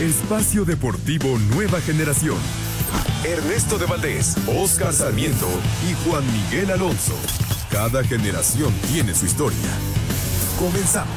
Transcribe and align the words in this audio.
Espacio 0.00 0.64
Deportivo 0.64 1.38
Nueva 1.54 1.80
Generación. 1.80 2.36
Ernesto 3.24 3.78
de 3.78 3.86
Valdés, 3.86 4.34
Oscar 4.48 4.92
Sarmiento 4.92 5.46
y 5.88 5.94
Juan 6.04 6.24
Miguel 6.32 6.72
Alonso. 6.72 7.14
Cada 7.70 8.02
generación 8.02 8.74
tiene 8.92 9.14
su 9.14 9.26
historia. 9.26 9.56
Comenzamos. 10.58 11.14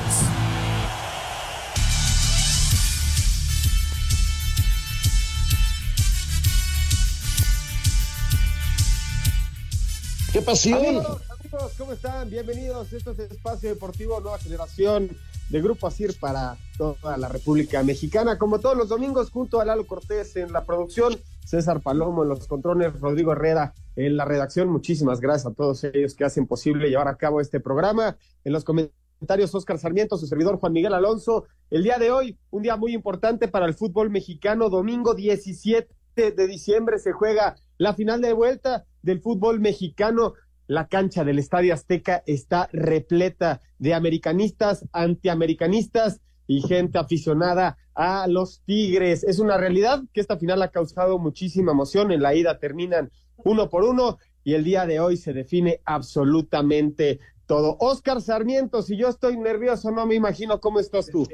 ¡Qué 10.32 10.42
pasión! 10.44 10.78
Amigos, 10.78 11.22
amigos, 11.40 11.72
¿cómo 11.80 11.94
están? 11.94 12.30
Bienvenidos. 12.30 12.94
Esto 12.94 13.10
es 13.10 13.20
Espacio 13.22 13.70
Deportivo 13.70 14.20
Nueva 14.20 14.38
Generación 14.38 15.10
de 15.50 15.62
Grupo 15.62 15.88
Asir 15.88 16.16
para 16.20 16.58
toda 16.78 17.18
la 17.18 17.30
República 17.30 17.82
Mexicana. 17.84 18.38
Como 18.38 18.60
todos 18.60 18.78
los 18.78 18.90
domingos, 18.90 19.32
junto 19.32 19.62
a 19.62 19.66
Lalo 19.66 19.88
Cortés 19.88 20.36
en 20.36 20.52
la 20.52 20.66
producción, 20.66 21.16
César 21.46 21.82
Palomo 21.82 22.24
en 22.24 22.30
los 22.30 22.48
controles, 22.48 23.00
Rodrigo 23.00 23.32
Herrera 23.32 23.74
en 23.96 24.18
la 24.18 24.26
redacción. 24.26 24.70
Muchísimas 24.70 25.22
gracias 25.22 25.52
a 25.52 25.56
todos 25.56 25.84
ellos 25.86 26.14
que 26.16 26.26
hacen 26.26 26.46
posible 26.46 26.90
llevar 26.90 27.08
a 27.08 27.16
cabo 27.16 27.40
este 27.40 27.60
programa. 27.60 28.18
En 28.44 28.54
los 28.54 28.64
comentarios, 28.64 29.56
Oscar 29.56 29.80
Sarmiento, 29.80 30.18
su 30.18 30.28
servidor 30.28 30.60
Juan 30.60 30.74
Miguel 30.74 30.94
Alonso. 30.94 31.46
El 31.70 31.84
día 31.84 31.98
de 31.98 32.12
hoy, 32.12 32.38
un 32.52 32.64
día 32.64 32.76
muy 32.76 32.94
importante 32.94 33.48
para 33.48 33.66
el 33.66 33.74
fútbol 33.74 34.10
mexicano. 34.10 34.70
Domingo 34.70 35.14
17 35.14 35.88
de 36.16 36.48
diciembre 36.48 37.00
se 37.00 37.14
juega 37.14 37.56
la 37.78 37.94
final 37.94 38.22
de 38.22 38.34
vuelta 38.34 38.86
del 39.02 39.22
fútbol 39.22 39.60
mexicano 39.60 40.34
la 40.68 40.88
cancha 40.88 41.24
del 41.24 41.40
Estadio 41.40 41.74
Azteca 41.74 42.24
está 42.26 42.70
repleta 42.72 43.62
de 43.80 43.94
americanistas, 43.94 44.86
antiamericanistas 44.92 46.22
y 46.46 46.62
gente 46.62 46.98
aficionada 46.98 47.78
a 47.96 48.28
los 48.28 48.62
Tigres. 48.66 49.24
Es 49.24 49.40
una 49.40 49.58
realidad 49.58 50.04
que 50.14 50.22
esta 50.22 50.38
final 50.38 50.62
ha 50.62 50.72
causado 50.72 51.20
muchísima 51.20 51.72
emoción. 51.72 52.12
En 52.12 52.22
la 52.22 52.36
ida 52.36 52.60
terminan 52.60 53.12
uno 53.38 53.70
por 53.70 53.84
uno 53.84 54.18
y 54.44 54.54
el 54.54 54.64
día 54.64 54.86
de 54.86 55.00
hoy 55.00 55.18
se 55.18 55.34
define 55.34 55.82
absolutamente 55.86 57.20
todo. 57.46 57.78
Oscar 57.80 58.22
Sarmiento, 58.22 58.82
si 58.82 58.98
yo 58.98 59.08
estoy 59.08 59.38
nervioso, 59.38 59.92
no 59.92 60.06
me 60.06 60.16
imagino 60.16 60.60
cómo 60.60 60.80
estás 60.80 61.08
tú. 61.08 61.28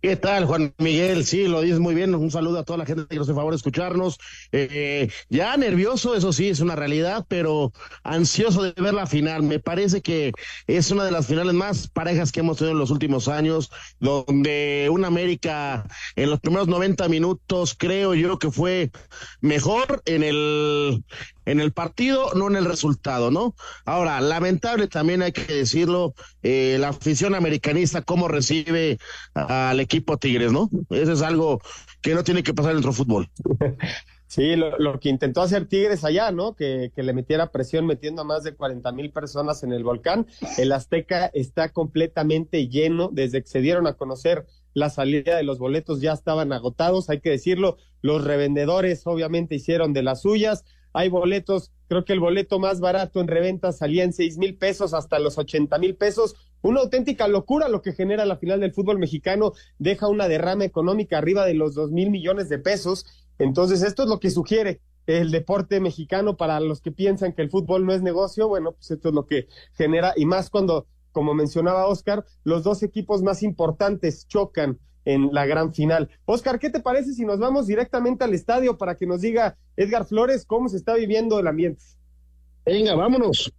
¿Qué 0.00 0.14
tal, 0.14 0.44
Juan 0.44 0.72
Miguel? 0.78 1.24
Sí, 1.24 1.48
lo 1.48 1.60
dices 1.60 1.80
muy 1.80 1.92
bien. 1.92 2.14
Un 2.14 2.30
saludo 2.30 2.60
a 2.60 2.64
toda 2.64 2.78
la 2.78 2.86
gente 2.86 3.06
que 3.08 3.16
nos 3.16 3.26
hace 3.28 3.34
favor 3.34 3.52
de 3.52 3.56
escucharnos. 3.56 4.18
Eh, 4.52 5.10
ya 5.28 5.56
nervioso, 5.56 6.14
eso 6.14 6.32
sí, 6.32 6.48
es 6.48 6.60
una 6.60 6.76
realidad, 6.76 7.26
pero 7.26 7.72
ansioso 8.04 8.62
de 8.62 8.80
ver 8.80 8.94
la 8.94 9.08
final. 9.08 9.42
Me 9.42 9.58
parece 9.58 10.00
que 10.00 10.30
es 10.68 10.92
una 10.92 11.04
de 11.04 11.10
las 11.10 11.26
finales 11.26 11.52
más 11.52 11.88
parejas 11.88 12.30
que 12.30 12.40
hemos 12.40 12.58
tenido 12.58 12.74
en 12.74 12.78
los 12.78 12.92
últimos 12.92 13.26
años, 13.26 13.72
donde 13.98 14.88
un 14.88 15.04
América 15.04 15.84
en 16.14 16.30
los 16.30 16.38
primeros 16.38 16.68
90 16.68 17.08
minutos 17.08 17.74
creo 17.76 18.14
yo 18.14 18.38
que 18.38 18.52
fue 18.52 18.92
mejor 19.40 20.00
en 20.06 20.22
el 20.22 21.04
en 21.48 21.60
el 21.60 21.72
partido, 21.72 22.30
no 22.34 22.48
en 22.48 22.56
el 22.56 22.66
resultado, 22.66 23.30
¿no? 23.30 23.54
Ahora, 23.86 24.20
lamentable 24.20 24.86
también 24.86 25.22
hay 25.22 25.32
que 25.32 25.52
decirlo, 25.52 26.14
eh, 26.42 26.76
la 26.78 26.88
afición 26.88 27.34
americanista, 27.34 28.02
cómo 28.02 28.28
recibe 28.28 28.98
al 29.32 29.80
equipo 29.80 30.18
Tigres, 30.18 30.52
¿no? 30.52 30.68
Eso 30.90 31.12
es 31.12 31.22
algo 31.22 31.60
que 32.02 32.14
no 32.14 32.22
tiene 32.22 32.42
que 32.42 32.52
pasar 32.52 32.72
en 32.72 32.82
nuestro 32.82 32.92
fútbol. 32.92 33.30
Sí, 34.30 34.56
lo, 34.56 35.00
que 35.00 35.08
intentó 35.08 35.40
hacer 35.40 35.68
Tigres 35.68 36.04
allá, 36.04 36.30
¿no? 36.32 36.54
Que, 36.54 36.92
que, 36.94 37.02
le 37.02 37.14
metiera 37.14 37.50
presión 37.50 37.86
metiendo 37.86 38.20
a 38.20 38.24
más 38.26 38.44
de 38.44 38.54
40 38.54 38.92
mil 38.92 39.10
personas 39.10 39.62
en 39.62 39.72
el 39.72 39.84
volcán. 39.84 40.26
El 40.58 40.72
Azteca 40.72 41.30
está 41.32 41.70
completamente 41.70 42.68
lleno. 42.68 43.08
Desde 43.10 43.40
que 43.40 43.48
se 43.48 43.62
dieron 43.62 43.86
a 43.86 43.94
conocer 43.94 44.44
la 44.74 44.90
salida 44.90 45.34
de 45.34 45.44
los 45.44 45.58
boletos 45.58 46.02
ya 46.02 46.12
estaban 46.12 46.52
agotados, 46.52 47.08
hay 47.08 47.20
que 47.20 47.30
decirlo. 47.30 47.78
Los 48.02 48.22
revendedores 48.22 49.06
obviamente 49.06 49.54
hicieron 49.54 49.94
de 49.94 50.02
las 50.02 50.20
suyas 50.20 50.62
hay 50.92 51.08
boletos, 51.08 51.72
creo 51.88 52.04
que 52.04 52.12
el 52.12 52.20
boleto 52.20 52.58
más 52.58 52.80
barato 52.80 53.20
en 53.20 53.28
reventa 53.28 53.72
salía 53.72 54.04
en 54.04 54.12
seis 54.12 54.38
mil 54.38 54.56
pesos 54.56 54.94
hasta 54.94 55.18
los 55.18 55.38
ochenta 55.38 55.78
mil 55.78 55.96
pesos. 55.96 56.34
Una 56.60 56.80
auténtica 56.80 57.28
locura 57.28 57.68
lo 57.68 57.82
que 57.82 57.92
genera 57.92 58.24
la 58.24 58.36
final 58.36 58.60
del 58.60 58.72
fútbol 58.72 58.98
mexicano, 58.98 59.52
deja 59.78 60.08
una 60.08 60.28
derrama 60.28 60.64
económica 60.64 61.18
arriba 61.18 61.46
de 61.46 61.54
los 61.54 61.74
dos 61.74 61.90
mil 61.90 62.10
millones 62.10 62.48
de 62.48 62.58
pesos. 62.58 63.06
Entonces, 63.38 63.82
esto 63.82 64.02
es 64.02 64.08
lo 64.08 64.18
que 64.18 64.30
sugiere 64.30 64.80
el 65.06 65.30
deporte 65.30 65.80
mexicano 65.80 66.36
para 66.36 66.60
los 66.60 66.80
que 66.80 66.92
piensan 66.92 67.32
que 67.32 67.42
el 67.42 67.50
fútbol 67.50 67.86
no 67.86 67.92
es 67.92 68.02
negocio. 68.02 68.48
Bueno, 68.48 68.72
pues 68.72 68.90
esto 68.90 69.08
es 69.08 69.14
lo 69.14 69.26
que 69.26 69.46
genera, 69.74 70.12
y 70.16 70.26
más 70.26 70.50
cuando, 70.50 70.86
como 71.12 71.32
mencionaba 71.34 71.86
Oscar, 71.86 72.24
los 72.44 72.64
dos 72.64 72.82
equipos 72.82 73.22
más 73.22 73.42
importantes 73.42 74.26
chocan 74.26 74.78
en 75.08 75.30
la 75.32 75.46
gran 75.46 75.72
final. 75.72 76.10
Oscar, 76.26 76.58
¿qué 76.58 76.68
te 76.68 76.80
parece 76.80 77.14
si 77.14 77.24
nos 77.24 77.38
vamos 77.38 77.66
directamente 77.66 78.24
al 78.24 78.34
estadio 78.34 78.76
para 78.76 78.94
que 78.94 79.06
nos 79.06 79.22
diga 79.22 79.56
Edgar 79.74 80.04
Flores 80.04 80.44
cómo 80.44 80.68
se 80.68 80.76
está 80.76 80.94
viviendo 80.94 81.40
el 81.40 81.46
ambiente? 81.46 81.82
Venga, 82.66 82.94
vámonos. 82.94 83.50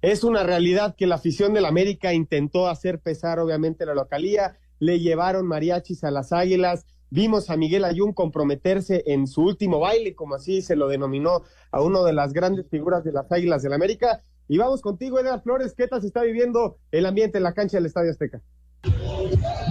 Es 0.00 0.22
una 0.22 0.44
realidad 0.44 0.94
que 0.96 1.08
la 1.08 1.16
afición 1.16 1.52
del 1.52 1.64
América 1.64 2.14
intentó 2.14 2.68
hacer 2.68 3.00
pesar, 3.00 3.40
obviamente, 3.40 3.84
la 3.84 3.94
localía. 3.94 4.56
Le 4.78 5.00
llevaron 5.00 5.48
mariachis 5.48 6.04
a 6.04 6.12
las 6.12 6.32
águilas. 6.32 6.86
Vimos 7.10 7.50
a 7.50 7.56
Miguel 7.56 7.84
Ayun 7.84 8.12
comprometerse 8.12 9.02
en 9.06 9.26
su 9.26 9.42
último 9.42 9.80
baile, 9.80 10.14
como 10.14 10.36
así 10.36 10.62
se 10.62 10.76
lo 10.76 10.86
denominó 10.86 11.42
a 11.72 11.82
uno 11.82 12.04
de 12.04 12.12
las 12.12 12.32
grandes 12.32 12.68
figuras 12.70 13.02
de 13.02 13.10
las 13.10 13.30
águilas 13.32 13.64
del 13.64 13.72
América. 13.72 14.22
Y 14.46 14.58
vamos 14.58 14.80
contigo, 14.80 15.18
Edgar 15.18 15.42
Flores. 15.42 15.74
¿Qué 15.76 15.88
tal 15.88 16.02
se 16.02 16.06
está 16.06 16.22
viviendo 16.22 16.78
el 16.92 17.06
ambiente 17.06 17.38
en 17.38 17.44
la 17.44 17.52
cancha 17.52 17.78
del 17.78 17.86
Estadio 17.86 18.12
Azteca? 18.12 18.40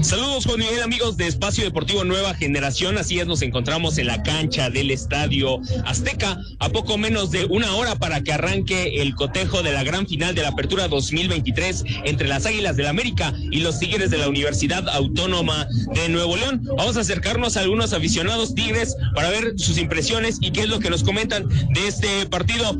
Saludos 0.01 0.45
Juan 0.45 0.59
Miguel 0.59 0.81
amigos 0.81 1.15
de 1.17 1.27
Espacio 1.27 1.63
Deportivo 1.63 2.03
Nueva 2.03 2.33
Generación, 2.33 2.97
así 2.97 3.19
es, 3.19 3.27
nos 3.27 3.43
encontramos 3.43 3.97
en 3.97 4.07
la 4.07 4.23
cancha 4.23 4.69
del 4.69 4.89
Estadio 4.89 5.59
Azteca 5.85 6.39
a 6.59 6.69
poco 6.69 6.97
menos 6.97 7.29
de 7.29 7.45
una 7.45 7.75
hora 7.75 7.95
para 7.95 8.21
que 8.21 8.33
arranque 8.33 9.01
el 9.01 9.13
cotejo 9.13 9.61
de 9.61 9.71
la 9.71 9.83
gran 9.83 10.07
final 10.07 10.33
de 10.33 10.41
la 10.41 10.49
Apertura 10.49 10.87
2023 10.87 11.83
entre 12.05 12.27
las 12.27 12.45
Águilas 12.45 12.77
del 12.77 12.87
América 12.87 13.33
y 13.51 13.59
los 13.59 13.79
Tigres 13.79 14.09
de 14.09 14.17
la 14.17 14.27
Universidad 14.27 14.89
Autónoma 14.89 15.67
de 15.93 16.09
Nuevo 16.09 16.35
León. 16.35 16.67
Vamos 16.77 16.97
a 16.97 17.01
acercarnos 17.01 17.55
a 17.55 17.61
algunos 17.61 17.93
aficionados 17.93 18.55
Tigres 18.55 18.95
para 19.13 19.29
ver 19.29 19.53
sus 19.57 19.77
impresiones 19.77 20.37
y 20.41 20.51
qué 20.51 20.61
es 20.61 20.69
lo 20.69 20.79
que 20.79 20.89
nos 20.89 21.03
comentan 21.03 21.47
de 21.47 21.87
este 21.87 22.25
partido. 22.25 22.75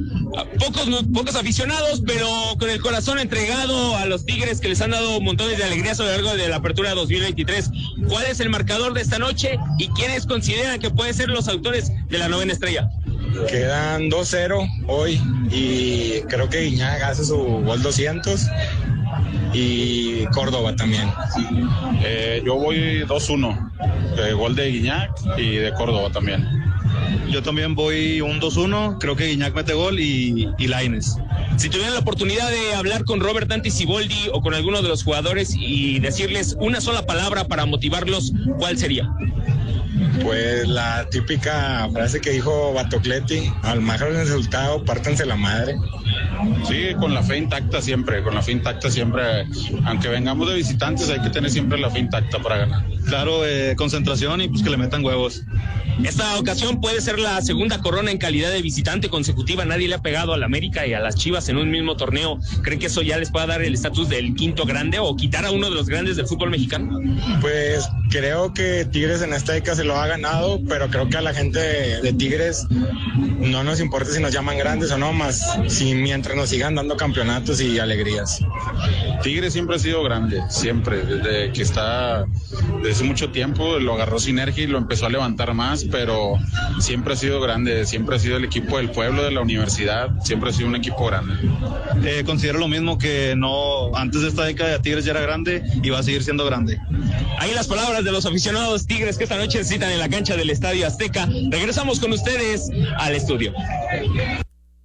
Pocos, 0.60 0.88
pocos 1.14 1.36
aficionados, 1.36 2.02
pero 2.08 2.28
con 2.58 2.70
el 2.70 2.82
corazón 2.82 3.20
entregado 3.20 3.96
a 3.98 4.06
los 4.06 4.26
Tigres 4.26 4.60
que 4.60 4.70
les 4.70 4.82
han 4.82 4.92
dado 4.92 5.20
montones 5.20 5.58
de 5.58 5.66
alegría 5.66 5.94
sobre 5.94 6.12
de 6.22 6.48
la 6.52 6.58
apertura 6.58 6.94
2023. 6.94 7.72
¿Cuál 8.10 8.26
es 8.26 8.42
el 8.42 8.50
marcador 8.50 8.94
de 8.94 9.02
esta 9.02 9.18
noche 9.18 9.58
y 9.80 9.88
quiénes 9.90 10.26
consideran 10.26 10.80
que 10.80 10.90
pueden 10.90 11.14
ser 11.14 11.30
los 11.30 11.48
autores 11.48 11.92
de 12.10 12.18
la 12.18 12.28
novena 12.28 12.52
estrella? 12.52 12.90
Quedan 13.50 14.10
2-0 14.12 14.70
hoy 14.88 15.22
y 15.50 16.22
creo 16.24 16.50
que 16.50 16.64
Guiñac 16.64 17.02
hace 17.04 17.24
su 17.24 17.38
gol 17.38 17.82
200 17.82 18.48
y 19.54 20.26
Córdoba 20.28 20.76
también. 20.76 21.10
Eh, 22.04 22.44
yo 22.46 22.56
voy 22.56 23.04
2-1, 23.04 24.36
gol 24.36 24.56
de 24.56 24.72
Guiñac 24.72 25.10
y 25.38 25.56
de 25.56 25.72
Córdoba 25.74 26.10
también. 26.12 26.46
Yo 27.30 27.42
también 27.42 27.76
voy 27.76 28.20
un 28.20 28.42
2-1, 28.42 28.98
creo 29.00 29.16
que 29.16 29.28
Guiñac 29.28 29.56
mete 29.56 29.74
gol 29.74 30.02
y, 30.02 30.50
y 30.58 30.68
Laines. 30.68 31.16
Si 31.62 31.70
tuvieran 31.70 31.94
la 31.94 32.00
oportunidad 32.00 32.50
de 32.50 32.74
hablar 32.74 33.06
con 33.06 33.20
Robert 33.20 33.48
Dante 33.48 33.70
Siboldi 33.70 34.32
o 34.34 34.42
con 34.42 34.56
alguno 34.56 34.82
de 34.82 34.90
los 34.90 35.04
jugadores 35.04 35.54
y 35.56 36.00
decirles 36.00 36.58
una 36.60 36.82
sola 36.82 37.06
palabra 37.06 37.44
para 37.44 37.68
motivarlos, 37.68 38.34
¿cuál 38.58 38.80
sería? 38.80 39.14
Pues 40.24 40.68
la 40.68 41.08
típica 41.12 41.88
frase 41.94 42.20
que 42.20 42.32
dijo 42.32 42.74
Batocleti, 42.74 43.54
al 43.62 43.80
mejor 43.80 44.12
resultado, 44.12 44.84
pártanse 44.84 45.24
la 45.24 45.36
madre. 45.36 45.76
Sí, 46.68 46.94
con 47.00 47.14
la 47.14 47.24
fe 47.24 47.38
intacta 47.38 47.82
siempre, 47.82 48.24
con 48.24 48.36
la 48.36 48.42
fe 48.42 48.54
intacta 48.54 48.90
siempre. 48.90 49.46
Aunque 49.86 50.08
vengamos 50.08 50.48
de 50.50 50.56
visitantes, 50.56 51.10
hay 51.10 51.22
que 51.22 51.30
tener 51.30 51.50
siempre 51.50 51.80
la 51.80 51.90
fe 51.90 52.00
intacta 52.00 52.40
para 52.40 52.58
ganar. 52.58 52.86
Claro, 53.06 53.46
eh, 53.46 53.76
concentración 53.76 54.42
y 54.42 54.48
pues 54.48 54.64
que 54.64 54.70
le 54.70 54.78
metan 54.78 55.04
huevos. 55.04 55.44
Esta 56.04 56.38
ocasión 56.40 56.82
puede 56.82 57.00
ser 57.00 57.20
la 57.20 57.42
segunda 57.42 57.80
corona 57.80 58.12
en 58.12 58.18
calidad 58.18 58.52
de 58.52 58.62
visitante 58.62 59.10
consecutiva. 59.10 59.66
Nadie 59.66 59.88
le 59.88 59.96
ha 59.96 60.02
pegado 60.02 60.34
al 60.34 60.44
América 60.44 60.88
y 60.88 60.94
a 60.94 61.00
las 61.00 61.16
Chivas 61.16 61.48
en 61.50 61.58
un 61.58 61.70
mismo 61.70 61.96
torneo. 61.96 62.40
¿Creen 62.64 62.80
que 62.80 62.88
eso 62.88 63.02
ya 63.02 63.18
les 63.18 63.30
pueda 63.30 63.46
dar 63.46 63.62
el 63.62 63.74
estatus 63.74 64.10
del 64.10 64.34
quinto 64.34 64.66
grande 64.66 64.98
o 65.00 65.16
quitar 65.16 65.46
a 65.46 65.52
uno 65.52 65.70
de 65.70 65.76
los 65.76 65.88
grandes 65.88 66.16
del 66.16 66.26
fútbol 66.26 66.50
mexicano? 66.50 67.00
Pues 67.40 67.88
creo 68.10 68.54
que 68.54 68.86
Tigres 68.86 69.22
en 69.22 69.34
esta 69.34 69.54
década 69.54 69.78
se 69.78 69.84
lo 69.84 69.96
ha 69.96 70.08
ganado, 70.08 70.60
pero 70.68 70.90
creo 70.90 71.08
que 71.08 71.18
a 71.18 71.22
la 71.22 71.34
gente 71.34 71.60
de, 71.60 72.02
de 72.02 72.14
Tigres 72.14 72.68
no 73.42 73.64
nos 73.64 73.80
importa 73.80 74.12
si 74.12 74.22
nos 74.22 74.32
llaman 74.32 74.58
grandes 74.58 74.92
o 74.92 74.98
no, 74.98 75.14
más 75.14 75.60
si 75.68 75.94
mientras 75.94 76.31
nos 76.36 76.50
sigan 76.50 76.76
dando 76.76 76.98
campeonatos 76.98 77.62
y 77.62 77.80
alegrías. 77.80 78.44
Tigres 79.24 79.54
siempre 79.54 79.76
ha 79.76 79.80
sido 79.80 80.04
grande, 80.04 80.42
siempre, 80.50 81.04
desde 81.04 81.52
que 81.52 81.62
está, 81.62 82.26
desde 82.84 83.04
mucho 83.04 83.30
tiempo 83.30 83.80
lo 83.80 83.94
agarró 83.94 84.20
sinergia 84.20 84.64
y 84.64 84.68
lo 84.68 84.78
empezó 84.78 85.06
a 85.06 85.10
levantar 85.10 85.54
más, 85.54 85.86
pero 85.86 86.34
siempre 86.80 87.14
ha 87.14 87.16
sido 87.16 87.40
grande, 87.42 87.86
siempre 87.86 88.16
ha 88.16 88.20
sido 88.20 88.38
el 88.38 88.46
equipo 88.46 88.78
del 88.78 88.90
pueblo, 88.92 89.24
de 89.24 89.32
la 89.32 89.42
universidad, 89.42 90.10
siempre 90.24 90.50
ha 90.50 90.54
sido 90.54 90.68
un 90.70 90.76
equipo 90.76 91.06
grande. 91.06 91.34
Eh, 92.04 92.24
considero 92.26 92.60
lo 92.60 92.68
mismo 92.68 92.98
que 92.98 93.36
no, 93.36 93.96
antes 93.96 94.22
de 94.22 94.30
esta 94.30 94.44
década 94.44 94.82
Tigres 94.82 95.06
ya 95.06 95.12
era 95.12 95.22
grande 95.22 95.64
y 95.82 95.90
va 95.90 96.00
a 96.00 96.04
seguir 96.04 96.24
siendo 96.24 96.46
grande. 96.46 96.80
Ahí 97.40 97.54
las 97.54 97.68
palabras 97.68 98.04
de 98.04 98.12
los 98.12 98.26
aficionados 98.26 98.86
Tigres 98.86 99.18
que 99.18 99.24
esta 99.24 99.38
noche 99.38 99.64
citan 99.64 99.92
en 99.92 100.00
la 100.00 100.10
cancha 100.10 100.36
del 100.36 100.50
Estadio 100.50 100.88
Azteca. 100.88 101.28
Regresamos 101.50 102.00
con 102.00 102.12
ustedes 102.12 102.70
al 102.98 103.16
estudio. 103.16 103.54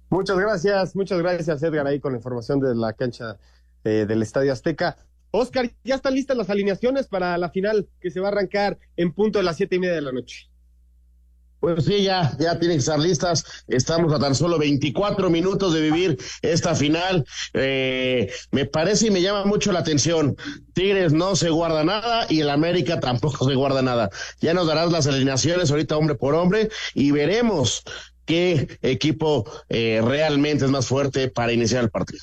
Muchas 0.09 0.37
gracias, 0.37 0.95
muchas 0.95 1.19
gracias 1.19 1.61
Edgar 1.63 1.85
ahí 1.85 1.99
con 1.99 2.13
la 2.13 2.17
información 2.17 2.59
de 2.59 2.73
la 2.75 2.93
cancha 2.93 3.37
eh, 3.83 4.05
del 4.07 4.23
Estadio 4.23 4.53
Azteca. 4.53 4.97
Oscar, 5.31 5.69
ya 5.83 5.95
están 5.95 6.13
listas 6.13 6.37
las 6.37 6.49
alineaciones 6.49 7.07
para 7.07 7.37
la 7.37 7.49
final 7.49 7.87
que 7.99 8.09
se 8.09 8.19
va 8.19 8.29
a 8.29 8.31
arrancar 8.31 8.79
en 8.95 9.11
punto 9.11 9.39
de 9.39 9.43
las 9.43 9.57
siete 9.57 9.75
y 9.75 9.79
media 9.79 9.95
de 9.95 10.01
la 10.01 10.13
noche. 10.13 10.49
Pues 11.59 11.85
sí, 11.85 12.03
ya, 12.03 12.35
ya 12.39 12.59
tienen 12.59 12.77
que 12.77 12.81
estar 12.81 12.99
listas. 12.99 13.43
Estamos 13.67 14.13
a 14.13 14.19
tan 14.19 14.35
solo 14.35 14.59
24 14.59 15.29
minutos 15.29 15.73
de 15.73 15.81
vivir 15.81 16.17
esta 16.43 16.75
final. 16.75 17.25
Eh, 17.53 18.31
me 18.51 18.65
parece 18.65 19.07
y 19.07 19.11
me 19.11 19.21
llama 19.21 19.43
mucho 19.43 19.71
la 19.71 19.79
atención. 19.79 20.37
Tigres 20.73 21.13
no 21.13 21.35
se 21.35 21.49
guarda 21.49 21.83
nada 21.83 22.27
y 22.29 22.41
el 22.41 22.51
América 22.51 22.99
tampoco 22.99 23.49
se 23.49 23.55
guarda 23.55 23.81
nada. 23.81 24.09
Ya 24.39 24.53
nos 24.53 24.67
darás 24.67 24.91
las 24.91 25.07
alineaciones 25.07 25.71
ahorita 25.71 25.97
hombre 25.97 26.15
por 26.15 26.35
hombre 26.35 26.69
y 26.93 27.11
veremos 27.11 27.83
qué 28.27 28.77
equipo 28.83 29.45
eh, 29.69 30.01
realmente 30.03 30.65
es 30.65 30.71
más 30.71 30.87
fuerte 30.87 31.29
para 31.29 31.53
iniciar 31.53 31.83
el 31.83 31.89
partido. 31.89 32.21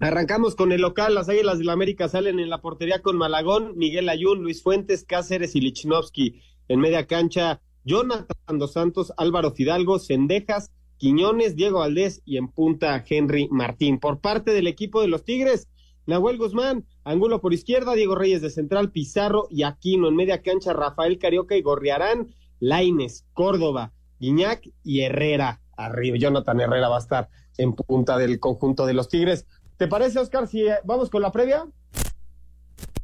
Arrancamos 0.00 0.54
con 0.54 0.72
el 0.72 0.80
local, 0.80 1.14
las 1.14 1.28
Águilas 1.28 1.58
del 1.58 1.70
América 1.70 2.08
salen 2.08 2.40
en 2.40 2.50
la 2.50 2.60
portería 2.60 3.00
con 3.00 3.16
Malagón, 3.16 3.76
Miguel 3.76 4.08
Ayun, 4.08 4.42
Luis 4.42 4.62
Fuentes, 4.62 5.04
Cáceres 5.04 5.54
y 5.54 5.60
Lichnowsky. 5.60 6.40
En 6.68 6.80
media 6.80 7.06
cancha, 7.06 7.60
Jonathan 7.84 8.58
Dos 8.58 8.72
Santos, 8.72 9.12
Álvaro 9.16 9.52
Fidalgo, 9.52 9.98
Cendejas, 9.98 10.70
Quiñones, 10.96 11.56
Diego 11.56 11.80
Valdés 11.80 12.22
y 12.24 12.36
en 12.36 12.48
punta 12.48 13.04
Henry 13.06 13.48
Martín. 13.50 13.98
Por 13.98 14.20
parte 14.20 14.52
del 14.52 14.66
equipo 14.66 15.02
de 15.02 15.08
los 15.08 15.24
Tigres, 15.24 15.68
Nahuel 16.06 16.38
Guzmán, 16.38 16.86
Angulo 17.04 17.40
por 17.40 17.52
izquierda, 17.52 17.94
Diego 17.94 18.14
Reyes 18.14 18.42
de 18.42 18.50
central, 18.50 18.90
Pizarro 18.90 19.46
y 19.50 19.62
Aquino. 19.62 20.08
En 20.08 20.16
media 20.16 20.42
cancha, 20.42 20.72
Rafael 20.72 21.18
Carioca 21.18 21.56
y 21.56 21.62
Gorriarán, 21.62 22.34
Laines, 22.60 23.26
Córdoba, 23.34 23.92
Guiñac 24.22 24.70
y 24.84 25.00
Herrera. 25.00 25.60
Arriba, 25.76 26.16
Jonathan 26.16 26.60
Herrera 26.60 26.88
va 26.88 26.96
a 26.96 27.00
estar 27.00 27.28
en 27.58 27.74
punta 27.74 28.16
del 28.16 28.38
conjunto 28.38 28.86
de 28.86 28.94
los 28.94 29.08
Tigres. 29.08 29.46
¿Te 29.76 29.88
parece, 29.88 30.20
Oscar, 30.20 30.46
si 30.46 30.62
eh, 30.62 30.76
vamos 30.84 31.10
con 31.10 31.22
la 31.22 31.32
previa? 31.32 31.66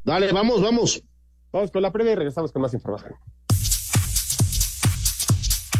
Dale, 0.04 0.32
vamos, 0.32 0.62
vamos. 0.62 1.02
Vamos 1.52 1.72
con 1.72 1.82
la 1.82 1.90
previa 1.90 2.12
y 2.12 2.14
regresamos 2.14 2.52
con 2.52 2.62
más 2.62 2.72
información. 2.72 3.14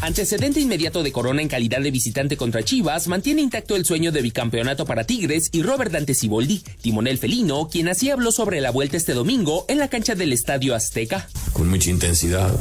Antecedente 0.01 0.61
inmediato 0.61 1.03
de 1.03 1.13
Corona 1.13 1.43
en 1.43 1.49
calidad 1.49 1.81
de 1.81 1.91
visitante 1.91 2.37
contra 2.37 2.63
Chivas 2.63 3.09
mantiene 3.09 3.43
intacto 3.43 3.75
el 3.75 3.85
sueño 3.85 4.13
de 4.13 4.23
bicampeonato 4.23 4.87
para 4.87 5.05
Tigres 5.05 5.51
y 5.53 5.63
Robert 5.63 5.91
Dante 5.91 6.15
Siboldi, 6.15 6.63
timonel 6.81 7.19
felino, 7.19 7.69
quien 7.69 7.89
así 7.89 8.09
habló 8.11 8.31
sobre 8.31 8.61
la 8.61 8.71
vuelta 8.71 8.97
este 8.97 9.13
domingo 9.13 9.65
en 9.69 9.79
la 9.79 9.89
cancha 9.89 10.15
del 10.15 10.33
Estadio 10.33 10.77
Azteca. 10.77 11.29
Con 11.53 11.69
mucha 11.69 11.91
intensidad, 11.91 12.55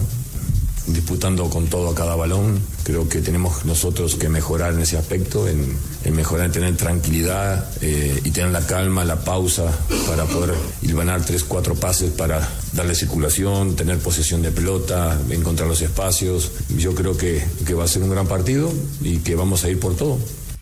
disputando 0.87 1.49
con 1.49 1.67
todo 1.67 1.89
a 1.89 1.95
cada 1.95 2.15
balón. 2.15 2.59
Creo 2.83 3.07
que 3.07 3.21
tenemos 3.21 3.65
nosotros 3.65 4.15
que 4.15 4.29
mejorar 4.29 4.73
en 4.73 4.81
ese 4.81 4.97
aspecto, 4.97 5.47
en, 5.47 5.77
mejorar, 6.15 6.47
en 6.47 6.51
tener 6.51 6.77
tranquilidad 6.77 7.69
eh, 7.81 8.21
y 8.23 8.31
tener 8.31 8.51
la 8.51 8.65
calma, 8.65 9.03
la 9.03 9.23
pausa 9.23 9.71
para 10.07 10.25
poder 10.25 10.55
hilvanar 10.81 11.25
tres, 11.25 11.43
cuatro 11.43 11.75
pases 11.75 12.11
para 12.11 12.47
darle 12.73 12.95
circulación, 12.95 13.75
tener 13.75 13.99
posesión 13.99 14.41
de 14.41 14.51
pelota, 14.51 15.19
encontrar 15.29 15.67
los 15.67 15.81
espacios. 15.81 16.51
Yo 16.77 16.95
creo 16.95 17.17
que, 17.17 17.43
que 17.65 17.73
va 17.73 17.83
a 17.83 17.87
ser 17.87 18.03
un 18.03 18.09
gran 18.09 18.27
partido 18.27 18.71
y 19.01 19.17
que 19.17 19.35
vamos 19.35 19.63
a 19.63 19.69
ir 19.69 19.79
por 19.79 19.95
todo. 19.95 20.17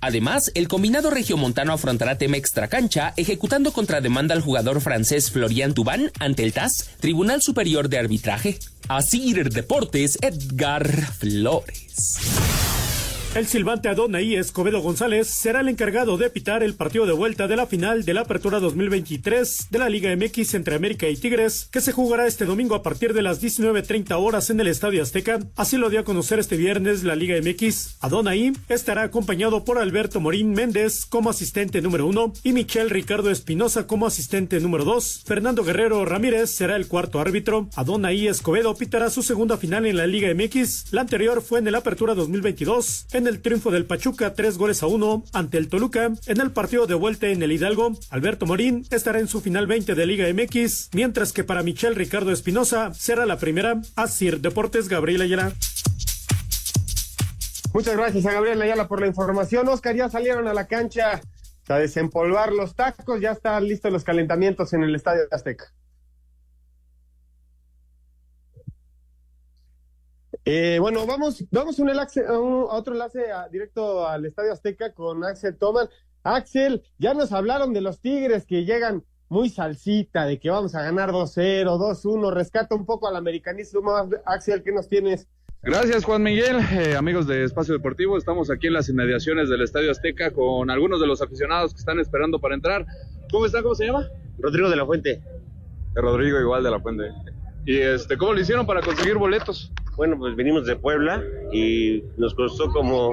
Además, 0.05 0.51
el 0.53 0.67
combinado 0.67 1.09
regiomontano 1.09 1.73
afrontará 1.73 2.15
tema 2.15 2.37
extracancha, 2.37 3.15
ejecutando 3.17 3.73
contrademanda 3.73 4.35
al 4.35 4.41
jugador 4.41 4.79
francés 4.79 5.31
Florian 5.31 5.73
Tubán 5.73 6.11
ante 6.19 6.43
el 6.43 6.53
TAS, 6.53 6.91
Tribunal 6.99 7.41
Superior 7.41 7.89
de 7.89 7.97
Arbitraje. 7.97 8.59
Asir 8.87 9.49
Deportes, 9.49 10.19
Edgar 10.21 10.87
Flores. 11.17 12.19
El 13.35 13.47
silbante 13.47 13.89
Adonai 13.89 14.35
Escobedo 14.35 14.79
González 14.79 15.27
será 15.27 15.59
el 15.59 15.67
encargado 15.67 16.15
de 16.15 16.29
pitar 16.29 16.63
el 16.63 16.73
partido 16.73 17.05
de 17.05 17.11
vuelta 17.11 17.49
de 17.49 17.57
la 17.57 17.67
final 17.67 18.05
de 18.05 18.13
la 18.13 18.21
Apertura 18.21 18.61
2023 18.61 19.67
de 19.69 19.77
la 19.77 19.89
Liga 19.89 20.15
MX 20.15 20.53
entre 20.53 20.75
América 20.75 21.09
y 21.09 21.17
Tigres, 21.17 21.67
que 21.69 21.81
se 21.81 21.91
jugará 21.91 22.27
este 22.27 22.45
domingo 22.45 22.75
a 22.75 22.81
partir 22.81 23.13
de 23.13 23.21
las 23.21 23.43
19.30 23.43 24.13
horas 24.17 24.49
en 24.51 24.61
el 24.61 24.67
Estadio 24.67 25.03
Azteca. 25.03 25.39
Así 25.57 25.75
lo 25.75 25.89
dio 25.89 25.99
a 25.99 26.05
conocer 26.05 26.39
este 26.39 26.55
viernes 26.55 27.03
la 27.03 27.17
Liga 27.17 27.35
MX. 27.41 27.97
Adonai 27.99 28.53
estará 28.69 29.03
acompañado 29.03 29.65
por 29.65 29.79
Alberto 29.79 30.21
Morín 30.21 30.53
Méndez 30.53 31.05
como 31.05 31.29
asistente 31.29 31.81
número 31.81 32.07
uno 32.07 32.31
y 32.41 32.53
Michel 32.53 32.89
Ricardo 32.89 33.31
Espinosa 33.31 33.85
como 33.85 34.07
asistente 34.07 34.61
número 34.61 34.85
dos. 34.85 35.23
Fernando 35.25 35.65
Guerrero 35.65 36.05
Ramírez 36.05 36.51
será 36.51 36.77
el 36.77 36.87
cuarto 36.87 37.19
árbitro. 37.19 37.67
Adonai 37.75 38.27
Escobedo 38.27 38.73
pitará 38.77 39.09
su 39.09 39.23
segunda 39.23 39.57
final 39.57 39.85
en 39.85 39.97
la 39.97 40.07
Liga 40.07 40.33
MX. 40.33 40.93
La 40.93 41.01
anterior 41.01 41.41
fue 41.41 41.59
en 41.59 41.67
el 41.67 41.75
Apertura 41.75 42.15
2022. 42.15 43.07
En 43.11 43.24
el 43.27 43.41
triunfo 43.41 43.71
del 43.71 43.85
Pachuca, 43.85 44.33
tres 44.33 44.57
goles 44.57 44.83
a 44.83 44.87
uno 44.87 45.23
ante 45.33 45.57
el 45.57 45.69
Toluca. 45.69 46.11
En 46.25 46.41
el 46.41 46.51
partido 46.51 46.87
de 46.87 46.93
vuelta 46.93 47.27
en 47.27 47.41
el 47.41 47.51
Hidalgo, 47.51 47.97
Alberto 48.09 48.45
Morín 48.45 48.85
estará 48.91 49.19
en 49.19 49.27
su 49.27 49.41
final 49.41 49.67
20 49.67 49.95
de 49.95 50.05
Liga 50.05 50.25
MX, 50.33 50.89
mientras 50.93 51.33
que 51.33 51.43
para 51.43 51.63
Michel 51.63 51.95
Ricardo 51.95 52.31
Espinosa 52.31 52.93
será 52.93 53.25
la 53.25 53.37
primera. 53.37 53.81
Asir 53.95 54.41
Deportes, 54.41 54.87
Gabriel 54.89 55.21
Ayala. 55.21 55.53
Muchas 57.73 57.97
gracias 57.97 58.25
a 58.25 58.31
Gabriel 58.31 58.61
Ayala 58.61 58.87
por 58.87 59.01
la 59.01 59.07
información. 59.07 59.67
Oscar, 59.67 59.95
ya 59.95 60.09
salieron 60.09 60.47
a 60.47 60.53
la 60.53 60.67
cancha 60.67 61.21
a 61.67 61.77
desempolvar 61.77 62.51
los 62.51 62.75
tacos, 62.75 63.19
ya 63.19 63.31
están 63.31 63.67
listos 63.67 63.91
los 63.91 64.03
calentamientos 64.03 64.73
en 64.73 64.83
el 64.83 64.95
Estadio 64.95 65.23
Azteca. 65.31 65.73
Eh, 70.45 70.77
bueno, 70.79 71.07
vamos, 71.07 71.43
vamos 71.49 71.79
un 71.79 71.89
enlace, 71.89 72.23
a, 72.25 72.39
un, 72.39 72.69
a 72.69 72.75
otro 72.75 72.93
enlace 72.93 73.31
a, 73.31 73.49
directo 73.49 74.07
al 74.07 74.25
Estadio 74.27 74.53
Azteca 74.53 74.93
con 74.93 75.23
Axel 75.23 75.57
Toman. 75.57 75.89
Axel, 76.23 76.83
ya 76.99 77.15
nos 77.15 77.31
hablaron 77.31 77.73
de 77.73 77.81
los 77.81 77.99
Tigres 77.99 78.45
que 78.45 78.63
llegan 78.63 79.03
muy 79.27 79.49
salsita, 79.49 80.25
de 80.25 80.39
que 80.39 80.51
vamos 80.51 80.75
a 80.75 80.83
ganar 80.83 81.09
2-0, 81.09 81.65
2-1. 81.65 82.31
Rescata 82.31 82.75
un 82.75 82.85
poco 82.85 83.07
al 83.07 83.15
americanismo. 83.15 83.81
Axel, 84.25 84.61
¿qué 84.61 84.71
nos 84.71 84.87
tienes? 84.87 85.27
Gracias 85.63 86.05
Juan 86.05 86.21
Miguel, 86.21 86.57
eh, 86.73 86.95
amigos 86.95 87.25
de 87.25 87.43
Espacio 87.43 87.73
Deportivo, 87.73 88.19
estamos 88.19 88.51
aquí 88.51 88.67
en 88.67 88.73
las 88.73 88.87
inmediaciones 88.87 89.49
del 89.49 89.63
Estadio 89.63 89.89
Azteca 89.89 90.29
con 90.29 90.69
algunos 90.69 91.01
de 91.01 91.07
los 91.07 91.23
aficionados 91.23 91.73
que 91.73 91.79
están 91.79 91.99
esperando 91.99 92.39
para 92.39 92.53
entrar. 92.53 92.85
¿Cómo 93.31 93.47
está? 93.47 93.63
¿Cómo 93.63 93.73
se 93.73 93.87
llama? 93.87 94.07
Rodrigo 94.37 94.69
de 94.69 94.75
la 94.75 94.85
Fuente. 94.85 95.23
Rodrigo 95.95 96.39
igual 96.39 96.63
de 96.63 96.69
la 96.69 96.79
Fuente. 96.79 97.05
¿Y 97.65 97.77
este 97.77 98.17
cómo 98.17 98.33
lo 98.33 98.39
hicieron 98.39 98.65
para 98.65 98.81
conseguir 98.81 99.15
boletos? 99.15 99.71
Bueno, 99.97 100.17
pues 100.17 100.35
venimos 100.35 100.65
de 100.65 100.75
Puebla 100.75 101.23
y 101.53 102.03
nos 102.17 102.35
costó 102.35 102.69
como 102.71 103.11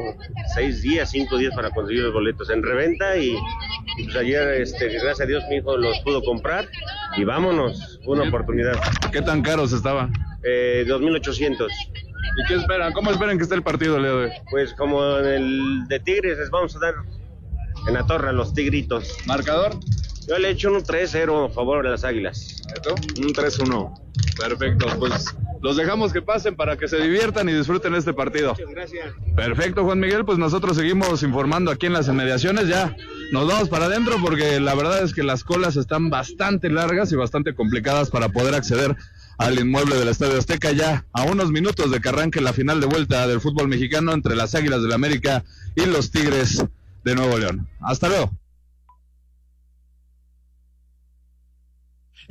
seis 0.55 0.83
días, 0.83 1.11
cinco 1.11 1.39
días 1.39 1.55
para 1.55 1.71
conseguir 1.71 2.03
los 2.03 2.13
boletos 2.13 2.51
en 2.51 2.63
reventa 2.63 3.17
y, 3.17 3.37
y 3.99 4.05
pues 4.05 4.17
ayer, 4.17 4.61
este, 4.61 4.89
gracias 4.89 5.21
a 5.21 5.27
Dios, 5.27 5.45
mi 5.49 5.57
hijo 5.57 5.77
los 5.77 5.99
pudo 6.01 6.23
comprar 6.23 6.69
y 7.17 7.25
vámonos, 7.25 8.01
una 8.05 8.29
oportunidad. 8.29 8.75
¿Qué 9.13 9.23
tan 9.23 9.43
caros 9.43 9.73
estaban? 9.73 10.13
Eh, 10.43 10.85
2.800. 10.89 11.69
¿Y 12.37 12.49
qué 12.49 12.55
esperan? 12.55 12.93
¿Cómo 12.93 13.11
esperan 13.11 13.37
que 13.37 13.45
esté 13.45 13.55
el 13.55 13.63
partido 13.63 14.03
de 14.03 14.11
hoy? 14.11 14.31
Pues 14.51 14.75
como 14.75 15.19
en 15.19 15.27
el 15.27 15.85
de 15.89 16.01
Tigres 16.01 16.39
les 16.39 16.51
vamos 16.51 16.75
a 16.77 16.81
dar 16.81 16.95
en 17.87 17.95
la 17.95 18.07
torre 18.07 18.31
a 18.31 18.33
los 18.33 18.55
tigritos. 18.55 19.17
¿Marcador? 19.27 19.73
Yo 20.29 20.39
le 20.39 20.49
he 20.49 20.51
hecho 20.53 20.73
un 20.73 20.83
3-0 20.83 21.47
a 21.47 21.49
favor 21.53 21.85
de 21.85 21.91
las 21.91 22.05
águilas. 22.05 22.63
Un 23.19 23.33
3-1. 23.33 24.03
Perfecto, 24.35 24.87
pues 24.99 25.35
los 25.61 25.77
dejamos 25.77 26.13
que 26.13 26.23
pasen 26.23 26.57
para 26.57 26.77
que 26.77 26.89
se 26.89 26.99
diviertan 26.99 27.49
y 27.49 27.53
disfruten 27.53 27.95
este 27.95 28.13
partido. 28.13 28.51
Muchas 28.51 28.71
gracias. 28.71 29.15
Perfecto, 29.37 29.85
Juan 29.85 30.01
Miguel, 30.01 30.25
pues 30.25 30.39
nosotros 30.39 30.77
seguimos 30.77 31.23
informando 31.23 31.71
aquí 31.71 31.87
en 31.87 31.93
las 31.93 32.09
inmediaciones 32.09 32.69
ya. 32.69 32.97
nos 33.31 33.47
vamos 33.47 33.69
para 33.69 33.87
adentro 33.87 34.17
porque 34.21 34.61
la 34.61 34.75
verdad 34.75 35.03
es 35.03 35.15
que 35.15 35.23
las 35.23 35.45
colas 35.45 35.77
están 35.77 36.11
bastante 36.11 36.69
largas 36.69 37.13
y 37.13 37.17
bastante 37.17 37.55
complicadas 37.55 38.11
para 38.11 38.29
poder 38.29 38.55
acceder 38.55 38.97
al 39.39 39.59
inmueble 39.59 39.97
del 39.97 40.09
Estadio 40.09 40.39
Azteca 40.39 40.73
ya 40.73 41.05
a 41.13 41.23
unos 41.25 41.51
minutos 41.51 41.91
de 41.91 42.01
que 42.01 42.09
arranque 42.09 42.41
la 42.41 42.53
final 42.53 42.81
de 42.81 42.87
vuelta 42.87 43.27
del 43.27 43.41
fútbol 43.41 43.69
mexicano 43.69 44.13
entre 44.13 44.37
las 44.37 44.55
Águilas 44.55 44.81
del 44.81 44.91
la 44.91 44.97
América 44.97 45.45
y 45.75 45.87
los 45.87 46.11
Tigres 46.11 46.65
de 47.05 47.15
Nuevo 47.15 47.39
León. 47.39 47.69
Hasta 47.81 48.09
luego. 48.09 48.31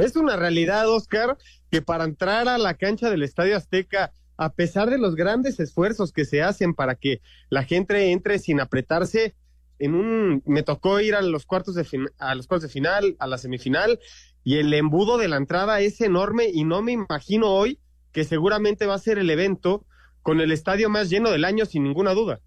Es 0.01 0.15
una 0.15 0.35
realidad, 0.35 0.89
Oscar, 0.89 1.37
que 1.69 1.81
para 1.81 2.05
entrar 2.05 2.49
a 2.49 2.57
la 2.57 2.73
cancha 2.73 3.09
del 3.09 3.21
Estadio 3.23 3.55
Azteca, 3.55 4.11
a 4.35 4.53
pesar 4.53 4.89
de 4.89 4.97
los 4.97 5.15
grandes 5.15 5.59
esfuerzos 5.59 6.11
que 6.11 6.25
se 6.25 6.41
hacen 6.41 6.73
para 6.73 6.95
que 6.95 7.21
la 7.49 7.63
gente 7.63 8.11
entre 8.11 8.39
sin 8.39 8.59
apretarse, 8.59 9.35
en 9.77 9.93
un 9.93 10.41
me 10.45 10.63
tocó 10.63 10.99
ir 10.99 11.15
a 11.15 11.21
los 11.21 11.45
cuartos 11.45 11.75
de 11.75 11.85
a 12.17 12.35
los 12.35 12.47
cuartos 12.47 12.69
de 12.69 12.73
final, 12.73 13.15
a 13.19 13.27
la 13.27 13.37
semifinal 13.37 13.99
y 14.43 14.57
el 14.57 14.73
embudo 14.73 15.17
de 15.17 15.27
la 15.27 15.37
entrada 15.37 15.79
es 15.81 16.01
enorme 16.01 16.49
y 16.51 16.63
no 16.63 16.81
me 16.81 16.93
imagino 16.93 17.51
hoy 17.51 17.79
que 18.11 18.23
seguramente 18.23 18.85
va 18.87 18.95
a 18.95 18.99
ser 18.99 19.19
el 19.19 19.29
evento 19.29 19.85
con 20.23 20.41
el 20.41 20.51
estadio 20.51 20.89
más 20.89 21.09
lleno 21.09 21.29
del 21.29 21.45
año 21.45 21.65
sin 21.65 21.83
ninguna 21.83 22.13
duda. 22.13 22.41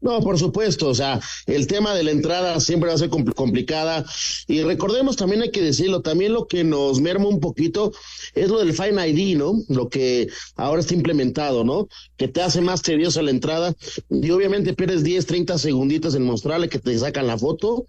No, 0.00 0.20
por 0.20 0.38
supuesto, 0.38 0.88
o 0.88 0.94
sea, 0.94 1.20
el 1.46 1.66
tema 1.66 1.94
de 1.94 2.02
la 2.04 2.10
entrada 2.10 2.58
siempre 2.60 2.88
va 2.88 2.94
a 2.94 2.98
ser 2.98 3.10
complicada 3.10 4.04
y 4.46 4.62
recordemos 4.62 5.16
también 5.16 5.42
hay 5.42 5.50
que 5.50 5.60
decirlo, 5.60 6.00
también 6.00 6.32
lo 6.32 6.46
que 6.46 6.64
nos 6.64 7.00
merma 7.00 7.28
un 7.28 7.40
poquito 7.40 7.92
es 8.34 8.48
lo 8.48 8.60
del 8.60 8.72
Fine 8.72 9.08
ID, 9.08 9.36
¿no? 9.36 9.62
Lo 9.68 9.90
que 9.90 10.28
ahora 10.56 10.80
está 10.80 10.94
implementado, 10.94 11.64
¿no? 11.64 11.88
Que 12.16 12.28
te 12.28 12.40
hace 12.40 12.62
más 12.62 12.80
tediosa 12.80 13.20
la 13.20 13.30
entrada 13.30 13.74
y 14.08 14.30
obviamente 14.30 14.72
pierdes 14.72 15.04
10, 15.04 15.26
30 15.26 15.58
segunditos 15.58 16.14
en 16.14 16.24
mostrarle 16.24 16.70
que 16.70 16.78
te 16.78 16.98
sacan 16.98 17.26
la 17.26 17.36
foto 17.36 17.86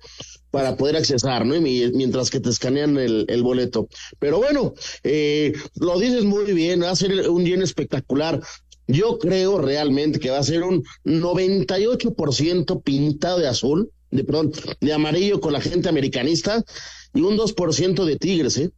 para 0.49 0.75
poder 0.75 0.97
accesar, 0.97 1.45
¿no? 1.45 1.55
Y 1.55 1.91
mientras 1.93 2.29
que 2.29 2.41
te 2.41 2.49
escanean 2.49 2.97
el, 2.97 3.25
el 3.29 3.41
boleto. 3.41 3.87
Pero 4.19 4.39
bueno, 4.39 4.73
eh, 5.03 5.53
lo 5.75 5.97
dices 5.97 6.25
muy 6.25 6.51
bien, 6.51 6.83
va 6.83 6.89
a 6.89 6.95
ser 6.95 7.29
un 7.29 7.45
día 7.45 7.55
espectacular. 7.63 8.41
Yo 8.91 9.17
creo 9.19 9.57
realmente 9.57 10.19
que 10.19 10.31
va 10.31 10.39
a 10.39 10.43
ser 10.43 10.63
un 10.63 10.83
98% 11.05 12.83
pintado 12.83 13.39
de 13.39 13.47
azul, 13.47 13.89
de 14.09 14.25
pronto, 14.25 14.59
de 14.81 14.93
amarillo 14.93 15.39
con 15.39 15.53
la 15.53 15.61
gente 15.61 15.87
americanista 15.87 16.61
y 17.13 17.21
un 17.21 17.37
2% 17.37 18.03
de 18.03 18.17
Tigres, 18.17 18.57
¿eh? 18.57 18.71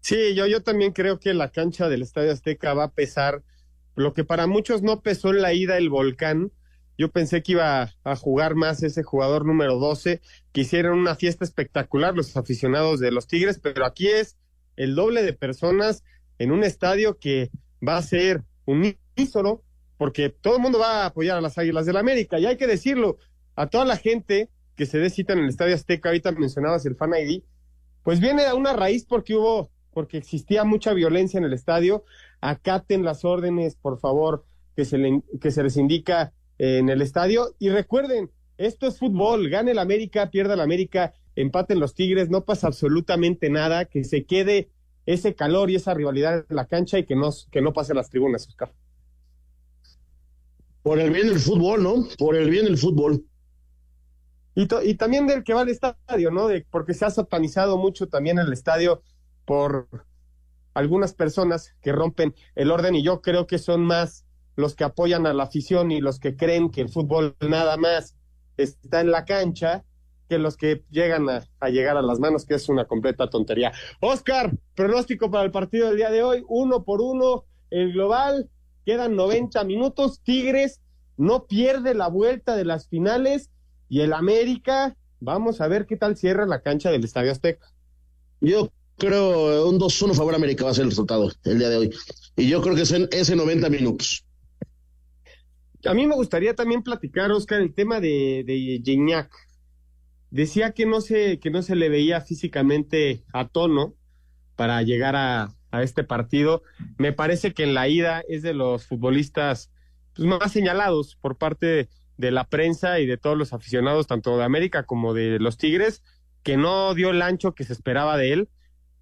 Sí, 0.00 0.34
yo, 0.34 0.46
yo 0.46 0.62
también 0.62 0.92
creo 0.92 1.20
que 1.20 1.32
la 1.32 1.50
cancha 1.50 1.88
del 1.88 2.02
Estadio 2.02 2.32
Azteca 2.32 2.74
va 2.74 2.84
a 2.84 2.92
pesar 2.92 3.44
lo 3.94 4.14
que 4.14 4.24
para 4.24 4.48
muchos 4.48 4.82
no 4.82 5.00
pesó 5.00 5.30
en 5.30 5.42
la 5.42 5.52
ida 5.52 5.76
el 5.76 5.90
volcán. 5.90 6.50
Yo 6.96 7.12
pensé 7.12 7.42
que 7.42 7.52
iba 7.52 7.94
a 8.02 8.16
jugar 8.16 8.56
más 8.56 8.82
ese 8.82 9.04
jugador 9.04 9.44
número 9.44 9.78
12, 9.78 10.20
que 10.52 10.60
hicieron 10.62 10.98
una 10.98 11.14
fiesta 11.14 11.44
espectacular 11.44 12.16
los 12.16 12.36
aficionados 12.36 12.98
de 12.98 13.12
los 13.12 13.28
Tigres, 13.28 13.60
pero 13.62 13.84
aquí 13.84 14.08
es 14.08 14.36
el 14.76 14.96
doble 14.96 15.22
de 15.22 15.34
personas 15.34 16.02
en 16.38 16.50
un 16.50 16.64
estadio 16.64 17.18
que 17.18 17.50
va 17.86 17.96
a 17.96 18.02
ser 18.02 18.42
unísono, 18.68 19.62
porque 19.96 20.28
todo 20.28 20.56
el 20.56 20.62
mundo 20.62 20.78
va 20.78 21.02
a 21.02 21.06
apoyar 21.06 21.38
a 21.38 21.40
las 21.40 21.58
Águilas 21.58 21.86
del 21.86 21.94
la 21.94 22.00
América. 22.00 22.38
Y 22.38 22.46
hay 22.46 22.56
que 22.56 22.66
decirlo, 22.66 23.16
a 23.56 23.68
toda 23.68 23.84
la 23.84 23.96
gente 23.96 24.50
que 24.76 24.86
se 24.86 24.98
dé 24.98 25.10
cita 25.10 25.32
en 25.32 25.40
el 25.40 25.48
Estadio 25.48 25.74
Azteca, 25.74 26.10
ahorita 26.10 26.32
mencionabas 26.32 26.86
el 26.86 26.94
Fan 26.94 27.12
ID, 27.14 27.42
pues 28.04 28.20
viene 28.20 28.44
a 28.46 28.54
una 28.54 28.74
raíz 28.74 29.04
porque 29.04 29.34
hubo, 29.34 29.70
porque 29.92 30.18
existía 30.18 30.64
mucha 30.64 30.92
violencia 30.92 31.38
en 31.38 31.44
el 31.44 31.52
estadio. 31.52 32.04
Acaten 32.40 33.04
las 33.04 33.24
órdenes, 33.24 33.74
por 33.74 33.98
favor, 33.98 34.44
que 34.76 34.84
se, 34.84 35.22
que 35.40 35.50
se 35.50 35.62
les 35.62 35.76
indica 35.76 36.32
en 36.58 36.88
el 36.88 37.02
estadio. 37.02 37.54
Y 37.58 37.70
recuerden, 37.70 38.30
esto 38.56 38.86
es 38.86 38.98
fútbol, 38.98 39.48
gane 39.48 39.72
el 39.72 39.78
América, 39.78 40.30
pierda 40.30 40.54
el 40.54 40.60
América, 40.60 41.12
empaten 41.34 41.80
los 41.80 41.94
Tigres, 41.94 42.30
no 42.30 42.44
pasa 42.44 42.68
absolutamente 42.68 43.50
nada, 43.50 43.86
que 43.86 44.04
se 44.04 44.24
quede 44.24 44.68
ese 45.08 45.34
calor 45.34 45.70
y 45.70 45.74
esa 45.74 45.94
rivalidad 45.94 46.44
en 46.50 46.56
la 46.56 46.66
cancha 46.66 46.98
y 46.98 47.06
que 47.06 47.16
no, 47.16 47.30
que 47.50 47.62
no 47.62 47.72
pase 47.72 47.94
las 47.94 48.10
tribunas, 48.10 48.46
Oscar. 48.46 48.74
Por 50.82 51.00
el 51.00 51.10
bien 51.10 51.28
del 51.28 51.38
fútbol, 51.38 51.82
¿no? 51.82 52.06
Por 52.18 52.36
el 52.36 52.50
bien 52.50 52.66
del 52.66 52.76
fútbol. 52.76 53.24
Y, 54.54 54.68
y 54.84 54.94
también 54.96 55.26
del 55.26 55.44
que 55.44 55.54
va 55.54 55.62
al 55.62 55.70
estadio, 55.70 56.30
¿no? 56.30 56.48
De, 56.48 56.66
porque 56.70 56.92
se 56.92 57.06
ha 57.06 57.10
satanizado 57.10 57.78
mucho 57.78 58.08
también 58.08 58.38
el 58.38 58.52
estadio 58.52 59.02
por 59.46 59.88
algunas 60.74 61.14
personas 61.14 61.74
que 61.80 61.92
rompen 61.92 62.34
el 62.54 62.70
orden 62.70 62.94
y 62.94 63.02
yo 63.02 63.22
creo 63.22 63.46
que 63.46 63.56
son 63.56 63.86
más 63.86 64.26
los 64.56 64.74
que 64.74 64.84
apoyan 64.84 65.26
a 65.26 65.32
la 65.32 65.44
afición 65.44 65.90
y 65.90 66.02
los 66.02 66.20
que 66.20 66.36
creen 66.36 66.70
que 66.70 66.82
el 66.82 66.90
fútbol 66.90 67.34
nada 67.40 67.78
más 67.78 68.14
está 68.58 69.00
en 69.00 69.10
la 69.10 69.24
cancha 69.24 69.86
que 70.28 70.38
los 70.38 70.56
que 70.56 70.84
llegan 70.90 71.28
a, 71.28 71.68
llegar 71.68 71.96
a 71.96 72.02
las 72.02 72.18
manos, 72.18 72.44
que 72.44 72.54
es 72.54 72.68
una 72.68 72.84
completa 72.84 73.30
tontería. 73.30 73.72
Oscar, 74.00 74.52
pronóstico 74.74 75.30
para 75.30 75.44
el 75.44 75.50
partido 75.50 75.88
del 75.88 75.96
día 75.96 76.10
de 76.10 76.22
hoy, 76.22 76.44
uno 76.48 76.84
por 76.84 77.00
uno, 77.00 77.44
el 77.70 77.92
global, 77.92 78.50
quedan 78.84 79.16
90 79.16 79.64
minutos, 79.64 80.20
Tigres 80.22 80.80
no 81.16 81.46
pierde 81.46 81.94
la 81.94 82.08
vuelta 82.08 82.56
de 82.56 82.64
las 82.64 82.88
finales 82.88 83.50
y 83.88 84.00
el 84.00 84.12
América, 84.12 84.96
vamos 85.20 85.60
a 85.60 85.68
ver 85.68 85.86
qué 85.86 85.96
tal 85.96 86.16
cierra 86.16 86.46
la 86.46 86.60
cancha 86.60 86.90
del 86.90 87.04
Estadio 87.04 87.32
Azteca. 87.32 87.66
Yo 88.40 88.70
creo 88.96 89.68
un 89.68 89.78
2-1 89.78 90.14
favor 90.14 90.34
América 90.34 90.64
va 90.64 90.70
a 90.70 90.74
ser 90.74 90.84
el 90.84 90.90
resultado 90.90 91.32
el 91.44 91.58
día 91.58 91.70
de 91.70 91.76
hoy. 91.76 91.94
Y 92.36 92.48
yo 92.48 92.60
creo 92.60 92.74
que 92.74 92.82
es 92.82 92.92
en 92.92 93.08
ese 93.10 93.34
90 93.34 93.68
minutos. 93.70 94.24
A 95.84 95.94
mí 95.94 96.06
me 96.06 96.14
gustaría 96.14 96.54
también 96.54 96.82
platicar, 96.82 97.30
Oscar, 97.30 97.60
el 97.60 97.72
tema 97.72 98.00
de, 98.00 98.44
de 98.44 98.80
Gignac 98.84 99.30
decía 100.30 100.72
que 100.72 100.86
no 100.86 101.00
se, 101.00 101.38
que 101.38 101.50
no 101.50 101.62
se 101.62 101.76
le 101.76 101.88
veía 101.88 102.20
físicamente 102.20 103.22
a 103.32 103.48
tono 103.48 103.94
para 104.56 104.82
llegar 104.82 105.16
a, 105.16 105.54
a 105.70 105.82
este 105.82 106.04
partido. 106.04 106.62
Me 106.98 107.12
parece 107.12 107.52
que 107.52 107.64
en 107.64 107.74
la 107.74 107.88
ida 107.88 108.22
es 108.28 108.42
de 108.42 108.54
los 108.54 108.86
futbolistas 108.86 109.70
pues, 110.14 110.28
más 110.28 110.52
señalados 110.52 111.16
por 111.16 111.36
parte 111.36 111.88
de 112.16 112.30
la 112.30 112.44
prensa 112.44 112.98
y 113.00 113.06
de 113.06 113.16
todos 113.16 113.36
los 113.36 113.52
aficionados, 113.52 114.06
tanto 114.06 114.36
de 114.36 114.44
América 114.44 114.82
como 114.82 115.14
de 115.14 115.38
los 115.38 115.56
Tigres, 115.56 116.02
que 116.42 116.56
no 116.56 116.94
dio 116.94 117.10
el 117.10 117.22
ancho 117.22 117.54
que 117.54 117.64
se 117.64 117.72
esperaba 117.72 118.16
de 118.16 118.32
él. 118.32 118.48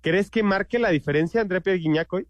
¿Crees 0.03 0.31
que 0.31 0.43
marque 0.43 0.79
la 0.79 0.91
diferencia 0.91 1.41
André 1.41 1.63
hoy? 2.11 2.29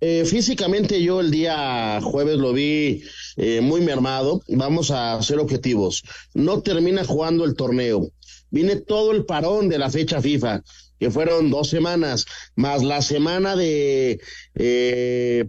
Eh, 0.00 0.24
físicamente 0.24 1.02
yo 1.02 1.20
el 1.20 1.30
día 1.30 2.00
jueves 2.02 2.38
lo 2.38 2.52
vi 2.52 3.04
eh, 3.36 3.60
muy 3.60 3.80
mermado. 3.80 4.42
Vamos 4.48 4.90
a 4.90 5.22
ser 5.22 5.38
objetivos. 5.38 6.02
No 6.34 6.62
termina 6.62 7.04
jugando 7.04 7.44
el 7.44 7.54
torneo 7.54 8.10
viene 8.54 8.76
todo 8.76 9.10
el 9.10 9.24
parón 9.26 9.68
de 9.68 9.78
la 9.78 9.90
fecha 9.90 10.22
FIFA, 10.22 10.62
que 11.00 11.10
fueron 11.10 11.50
dos 11.50 11.68
semanas, 11.68 12.24
más 12.54 12.84
la 12.84 13.02
semana 13.02 13.56
de 13.56 14.20
eh, 14.54 15.44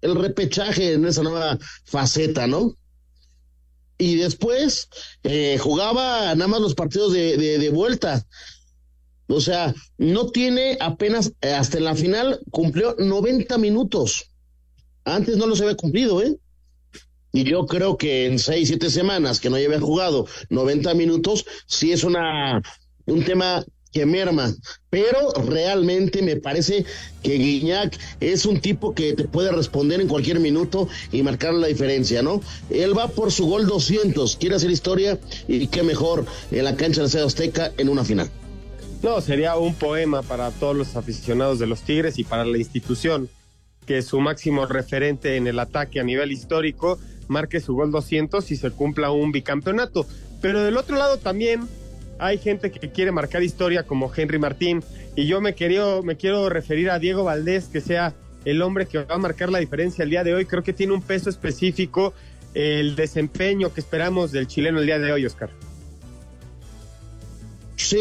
el 0.00 0.14
repechaje 0.16 0.94
en 0.94 1.04
esa 1.06 1.22
nueva 1.22 1.58
faceta, 1.84 2.48
¿no? 2.48 2.74
Y 3.98 4.16
después 4.16 4.88
eh, 5.22 5.58
jugaba 5.60 6.34
nada 6.34 6.48
más 6.48 6.60
los 6.60 6.74
partidos 6.74 7.12
de, 7.12 7.36
de, 7.36 7.58
de 7.58 7.70
vuelta. 7.70 8.26
O 9.28 9.40
sea, 9.40 9.72
no 9.96 10.30
tiene 10.30 10.76
apenas, 10.80 11.32
eh, 11.42 11.52
hasta 11.52 11.78
la 11.78 11.94
final 11.94 12.40
cumplió 12.50 12.96
90 12.98 13.58
minutos. 13.58 14.32
Antes 15.04 15.36
no 15.36 15.46
los 15.46 15.60
había 15.60 15.76
cumplido, 15.76 16.20
¿eh? 16.20 16.36
Y 17.32 17.44
yo 17.44 17.66
creo 17.66 17.96
que 17.96 18.26
en 18.26 18.38
seis, 18.38 18.68
siete 18.68 18.90
semanas 18.90 19.40
que 19.40 19.50
no 19.50 19.56
haya 19.56 19.80
jugado 19.80 20.26
90 20.48 20.94
minutos, 20.94 21.46
sí 21.66 21.92
es 21.92 22.04
una, 22.04 22.60
un 23.06 23.24
tema 23.24 23.64
que 23.92 24.06
merma, 24.06 24.54
pero 24.88 25.32
realmente 25.48 26.22
me 26.22 26.36
parece 26.36 26.84
que 27.22 27.34
Guiñac 27.34 27.98
es 28.20 28.46
un 28.46 28.60
tipo 28.60 28.94
que 28.94 29.14
te 29.14 29.24
puede 29.24 29.50
responder 29.50 30.00
en 30.00 30.08
cualquier 30.08 30.38
minuto 30.38 30.88
y 31.10 31.22
marcar 31.22 31.54
la 31.54 31.66
diferencia, 31.66 32.22
¿no? 32.22 32.40
Él 32.70 32.96
va 32.96 33.08
por 33.08 33.32
su 33.32 33.46
gol 33.46 33.66
200, 33.66 34.36
quiere 34.36 34.56
hacer 34.56 34.70
historia 34.70 35.18
y 35.48 35.66
qué 35.66 35.82
mejor 35.82 36.24
en 36.52 36.64
la 36.64 36.76
cancha 36.76 37.02
de 37.02 37.18
la 37.18 37.26
Azteca 37.26 37.72
en 37.78 37.88
una 37.88 38.04
final. 38.04 38.30
No, 39.02 39.20
sería 39.20 39.56
un 39.56 39.74
poema 39.74 40.22
para 40.22 40.50
todos 40.50 40.76
los 40.76 40.94
aficionados 40.94 41.58
de 41.58 41.66
los 41.66 41.80
Tigres 41.80 42.18
y 42.18 42.24
para 42.24 42.44
la 42.44 42.58
institución, 42.58 43.28
que 43.90 44.02
su 44.02 44.20
máximo 44.20 44.66
referente 44.66 45.34
en 45.34 45.48
el 45.48 45.58
ataque 45.58 45.98
a 45.98 46.04
nivel 46.04 46.30
histórico 46.30 47.00
marque 47.26 47.58
su 47.58 47.74
gol 47.74 47.90
200 47.90 48.48
y 48.52 48.56
se 48.56 48.70
cumpla 48.70 49.10
un 49.10 49.32
bicampeonato. 49.32 50.06
Pero 50.40 50.62
del 50.62 50.76
otro 50.76 50.96
lado 50.96 51.16
también 51.16 51.66
hay 52.20 52.38
gente 52.38 52.70
que 52.70 52.92
quiere 52.92 53.10
marcar 53.10 53.42
historia 53.42 53.82
como 53.82 54.08
Henry 54.14 54.38
Martín 54.38 54.84
y 55.16 55.26
yo 55.26 55.40
me 55.40 55.54
quiero, 55.54 56.04
me 56.04 56.16
quiero 56.16 56.48
referir 56.48 56.88
a 56.88 57.00
Diego 57.00 57.24
Valdés 57.24 57.64
que 57.64 57.80
sea 57.80 58.14
el 58.44 58.62
hombre 58.62 58.86
que 58.86 58.98
va 58.98 59.12
a 59.12 59.18
marcar 59.18 59.50
la 59.50 59.58
diferencia 59.58 60.04
el 60.04 60.10
día 60.10 60.22
de 60.22 60.34
hoy. 60.34 60.44
Creo 60.44 60.62
que 60.62 60.72
tiene 60.72 60.92
un 60.92 61.02
peso 61.02 61.28
específico 61.28 62.14
el 62.54 62.94
desempeño 62.94 63.74
que 63.74 63.80
esperamos 63.80 64.30
del 64.30 64.46
chileno 64.46 64.78
el 64.78 64.86
día 64.86 65.00
de 65.00 65.10
hoy, 65.10 65.26
Oscar. 65.26 65.50
Sí, 67.74 67.98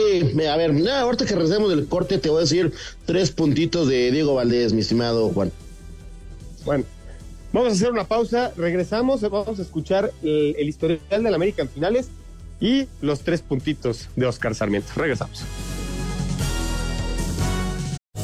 a 0.48 0.56
ver, 0.56 0.88
ahorita 0.88 1.26
que 1.26 1.34
recemos 1.34 1.72
del 1.72 1.88
corte 1.88 2.20
te 2.20 2.30
voy 2.30 2.38
a 2.38 2.42
decir 2.42 2.74
tres 3.08 3.32
puntitos 3.32 3.88
de 3.88 4.12
Diego 4.12 4.36
Valdés, 4.36 4.72
mi 4.72 4.82
estimado 4.82 5.30
Juan. 5.30 5.52
Bueno, 6.66 6.86
Vamos 7.52 7.72
a 7.72 7.76
hacer 7.76 7.92
una 7.92 8.04
pausa, 8.04 8.54
regresamos, 8.56 9.22
vamos 9.22 9.58
a 9.58 9.62
escuchar 9.62 10.12
el, 10.22 10.70
historial 10.70 11.00
del 11.10 11.34
América 11.34 11.64
en 11.64 11.70
finales 11.70 12.12
y 12.60 12.88
los 13.02 13.22
tres 13.22 13.42
puntitos 13.42 14.08
de 14.16 14.28
Oscar 14.28 14.54
Sarmiento. 14.54 14.90
Regresamos. 14.96 15.44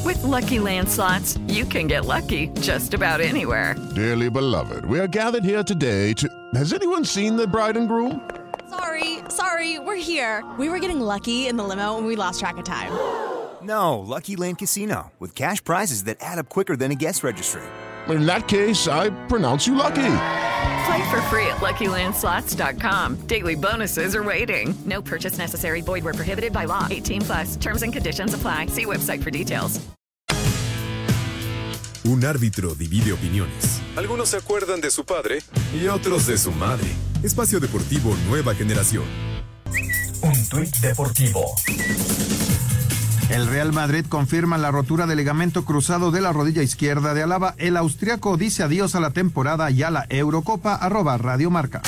With 0.04 0.22
lucky 0.22 0.60
landslots, 0.60 1.40
you 1.48 1.66
can 1.66 1.88
get 1.88 2.04
lucky 2.06 2.50
just 2.60 2.94
about 2.94 3.20
anywhere. 3.20 3.74
Dearly 3.96 4.30
beloved, 4.30 4.84
we 4.84 5.00
are 5.00 5.08
gathered 5.08 5.44
here 5.44 5.64
today 5.64 6.12
to. 6.14 6.28
Has 6.54 6.72
anyone 6.72 7.04
seen 7.04 7.36
the 7.36 7.48
bride 7.48 7.76
and 7.76 7.88
groom? 7.88 8.20
Sorry, 8.70 9.18
sorry, 9.28 9.80
we're 9.80 9.96
here. 9.96 10.44
We 10.56 10.68
were 10.68 10.78
getting 10.78 11.00
lucky 11.00 11.48
in 11.48 11.56
the 11.56 11.64
limo 11.64 11.98
and 11.98 12.06
we 12.06 12.14
lost 12.14 12.38
track 12.38 12.58
of 12.58 12.64
time. 12.64 12.92
No, 13.60 13.98
Lucky 13.98 14.36
Land 14.36 14.58
Casino, 14.58 15.10
with 15.18 15.34
cash 15.34 15.64
prizes 15.64 16.04
that 16.04 16.18
add 16.20 16.38
up 16.38 16.48
quicker 16.48 16.76
than 16.76 16.92
a 16.92 16.94
guest 16.94 17.24
registry. 17.24 17.62
In 18.08 18.26
that 18.26 18.46
case, 18.46 18.86
I 18.88 19.10
pronounce 19.26 19.66
you 19.66 19.74
lucky. 19.74 20.12
Play 20.86 21.10
for 21.10 21.20
free 21.22 21.46
at 21.46 21.56
LuckyLandSlots.com. 21.60 23.26
Daily 23.26 23.56
bonuses 23.56 24.14
are 24.14 24.22
waiting. 24.22 24.74
No 24.84 25.02
purchase 25.02 25.38
necessary. 25.38 25.80
Void 25.82 26.04
where 26.04 26.14
prohibited 26.14 26.52
by 26.52 26.66
law. 26.66 26.86
18 26.90 27.22
plus. 27.22 27.56
Terms 27.56 27.82
and 27.82 27.92
conditions 27.92 28.34
apply. 28.34 28.66
See 28.66 28.84
website 28.84 29.22
for 29.22 29.30
details. 29.30 29.80
Un 32.04 32.24
árbitro 32.24 32.76
divide 32.76 33.12
opiniones. 33.12 33.80
Algunos 33.96 34.28
se 34.28 34.36
acuerdan 34.36 34.80
de 34.80 34.92
su 34.92 35.04
padre 35.04 35.40
y 35.74 35.88
otros 35.88 36.26
de 36.26 36.38
su 36.38 36.52
madre. 36.52 36.86
Espacio 37.24 37.58
Deportivo 37.58 38.16
Nueva 38.28 38.54
Generación. 38.54 39.04
Un 40.22 40.48
tuit 40.48 40.72
deportivo. 40.76 41.56
El 43.28 43.48
Real 43.48 43.72
Madrid 43.72 44.06
confirma 44.08 44.56
la 44.56 44.70
rotura 44.70 45.06
del 45.06 45.18
ligamento 45.18 45.64
cruzado 45.64 46.10
de 46.12 46.20
la 46.20 46.32
rodilla 46.32 46.62
izquierda 46.62 47.12
de 47.12 47.24
Alaba. 47.24 47.54
El 47.58 47.76
austriaco 47.76 48.36
dice 48.36 48.62
adiós 48.62 48.94
a 48.94 49.00
la 49.00 49.10
temporada 49.10 49.70
y 49.70 49.82
a 49.82 49.90
la 49.90 50.06
Eurocopa. 50.08 50.74
Arroba 50.74 51.18
Marca. 51.50 51.82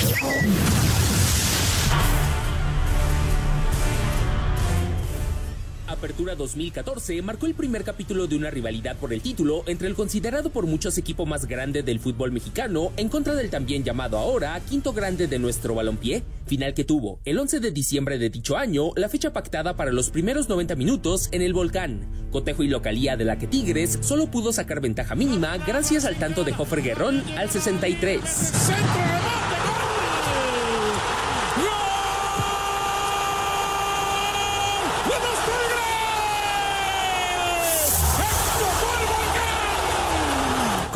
Apertura 5.99 6.37
2014 6.37 7.21
marcó 7.23 7.47
el 7.47 7.55
primer 7.55 7.83
capítulo 7.83 8.29
de 8.29 8.37
una 8.37 8.51
rivalidad 8.51 8.95
por 8.97 9.13
el 9.13 9.21
título 9.21 9.65
entre 9.67 9.89
el 9.89 9.97
considerado 9.97 10.51
por 10.51 10.65
muchos 10.65 10.97
equipo 10.97 11.27
más 11.27 11.47
grande 11.47 11.83
del 11.83 11.99
fútbol 11.99 12.31
mexicano 12.31 12.93
en 12.97 13.09
contra 13.09 13.35
del 13.35 13.51
también 13.51 13.83
llamado 13.83 14.17
ahora 14.17 14.61
quinto 14.61 14.93
grande 14.93 15.27
de 15.27 15.41
nuestro 15.41 15.75
balompié, 15.75 16.23
final 16.47 16.73
que 16.73 16.85
tuvo 16.85 17.19
el 17.25 17.37
11 17.37 17.59
de 17.59 17.73
diciembre 17.73 18.17
de 18.17 18.31
dicho 18.31 18.57
año 18.57 18.93
la 18.95 19.09
fecha 19.09 19.33
pactada 19.33 19.75
para 19.75 19.91
los 19.91 20.11
primeros 20.11 20.49
90 20.49 20.77
minutos 20.77 21.29
en 21.33 21.43
el 21.43 21.53
Volcán, 21.53 22.09
cotejo 22.31 22.63
y 22.63 22.69
localía 22.69 23.17
de 23.17 23.25
la 23.25 23.37
que 23.37 23.49
Tigres 23.49 23.99
solo 24.01 24.31
pudo 24.31 24.53
sacar 24.53 24.81
ventaja 24.81 25.17
mínima 25.17 25.59
gracias 25.59 26.05
al 26.05 26.15
tanto 26.15 26.45
de 26.45 26.53
Jofre 26.53 26.83
Guerrón 26.83 27.25
al 27.37 27.51
63. 27.51 28.21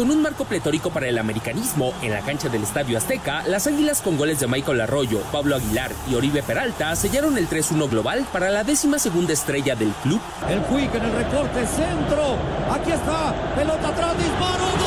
Con 0.02 0.10
un 0.10 0.20
marco 0.20 0.44
pletórico 0.44 0.90
para 0.90 1.06
el 1.06 1.16
americanismo 1.16 1.94
en 2.02 2.10
la 2.10 2.22
cancha 2.22 2.48
del 2.48 2.64
Estadio 2.64 2.98
Azteca, 2.98 3.44
las 3.46 3.68
Águilas 3.68 4.02
con 4.02 4.16
goles 4.16 4.40
de 4.40 4.48
Michael 4.48 4.80
Arroyo, 4.80 5.20
Pablo 5.30 5.54
Aguilar 5.54 5.92
y 6.10 6.16
Oribe 6.16 6.42
Peralta 6.42 6.96
sellaron 6.96 7.38
el 7.38 7.48
3-1 7.48 7.88
global 7.88 8.26
para 8.32 8.50
la 8.50 8.64
décima 8.64 8.98
segunda 8.98 9.32
estrella 9.32 9.76
del 9.76 9.92
club. 10.02 10.20
El 10.48 10.60
Quick 10.62 10.92
en 10.96 11.04
el 11.04 11.12
recorte 11.12 11.64
centro. 11.68 12.36
Aquí 12.68 12.90
está. 12.90 13.32
Pelota 13.54 13.88
atrás, 13.90 14.18
disparo. 14.18 14.81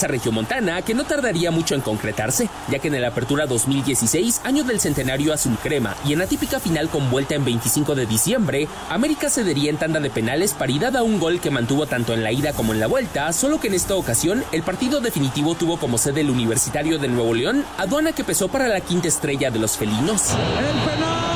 Venganza 0.00 0.06
regiomontana 0.06 0.82
que 0.82 0.94
no 0.94 1.04
tardaría 1.04 1.50
mucho 1.50 1.74
en 1.74 1.82
concretarse, 1.82 2.48
ya 2.68 2.78
que 2.78 2.88
en 2.88 2.94
el 2.94 3.04
Apertura 3.04 3.46
2016, 3.46 4.40
año 4.44 4.64
del 4.64 4.80
centenario 4.80 5.34
azul 5.34 5.58
crema, 5.62 5.94
y 6.06 6.12
en 6.12 6.20
la 6.20 6.26
típica 6.26 6.58
final 6.58 6.88
con 6.88 7.10
vuelta 7.10 7.34
en 7.34 7.44
25 7.44 7.94
de 7.94 8.06
diciembre, 8.06 8.68
América 8.88 9.28
cedería 9.28 9.68
en 9.68 9.76
tanda 9.76 10.00
de 10.00 10.08
penales 10.08 10.54
paridad 10.54 10.96
a 10.96 11.02
un 11.02 11.18
gol 11.18 11.40
que 11.40 11.50
mantuvo 11.50 11.86
tanto 11.86 12.14
en 12.14 12.22
la 12.22 12.32
ida 12.32 12.54
como 12.54 12.72
en 12.72 12.80
la 12.80 12.86
vuelta, 12.86 13.32
solo 13.32 13.60
que 13.60 13.68
en 13.68 13.74
esta 13.74 13.94
ocasión 13.94 14.42
el 14.52 14.62
partido 14.62 15.00
definitivo 15.00 15.54
tuvo 15.54 15.76
como 15.78 15.98
sede 15.98 16.22
el 16.22 16.30
Universitario 16.30 16.98
de 16.98 17.08
Nuevo 17.08 17.34
León, 17.34 17.64
aduana 17.76 18.12
que 18.12 18.24
pesó 18.24 18.48
para 18.48 18.68
la 18.68 18.80
quinta 18.80 19.08
estrella 19.08 19.50
de 19.50 19.58
los 19.58 19.76
felinos. 19.76 20.30
El 20.30 20.90
penal. 20.90 21.29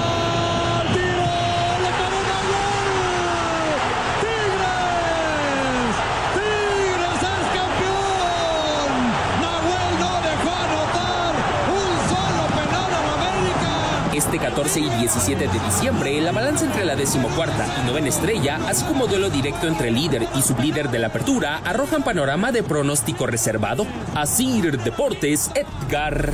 15 14.75 14.81
y 14.81 15.01
17 15.03 15.47
de 15.47 15.65
diciembre, 15.65 16.21
la 16.21 16.33
balanza 16.33 16.65
entre 16.65 16.85
la 16.85 16.97
decimocuarta 16.97 17.65
y 17.81 17.87
novena 17.87 18.09
estrella, 18.09 18.57
así 18.67 18.85
como 18.87 19.07
duelo 19.07 19.31
directo 19.31 19.69
entre 19.69 19.93
líder 19.93 20.27
y 20.37 20.43
sublíder 20.43 20.89
de 20.89 20.99
la 20.99 21.09
apertura, 21.09 21.59
arrojan 21.59 22.03
panorama 22.03 22.51
de 22.51 22.65
pronóstico 22.65 23.27
reservado. 23.27 23.87
Asir 24.17 24.79
Deportes, 24.83 25.53
Edgar. 25.55 26.33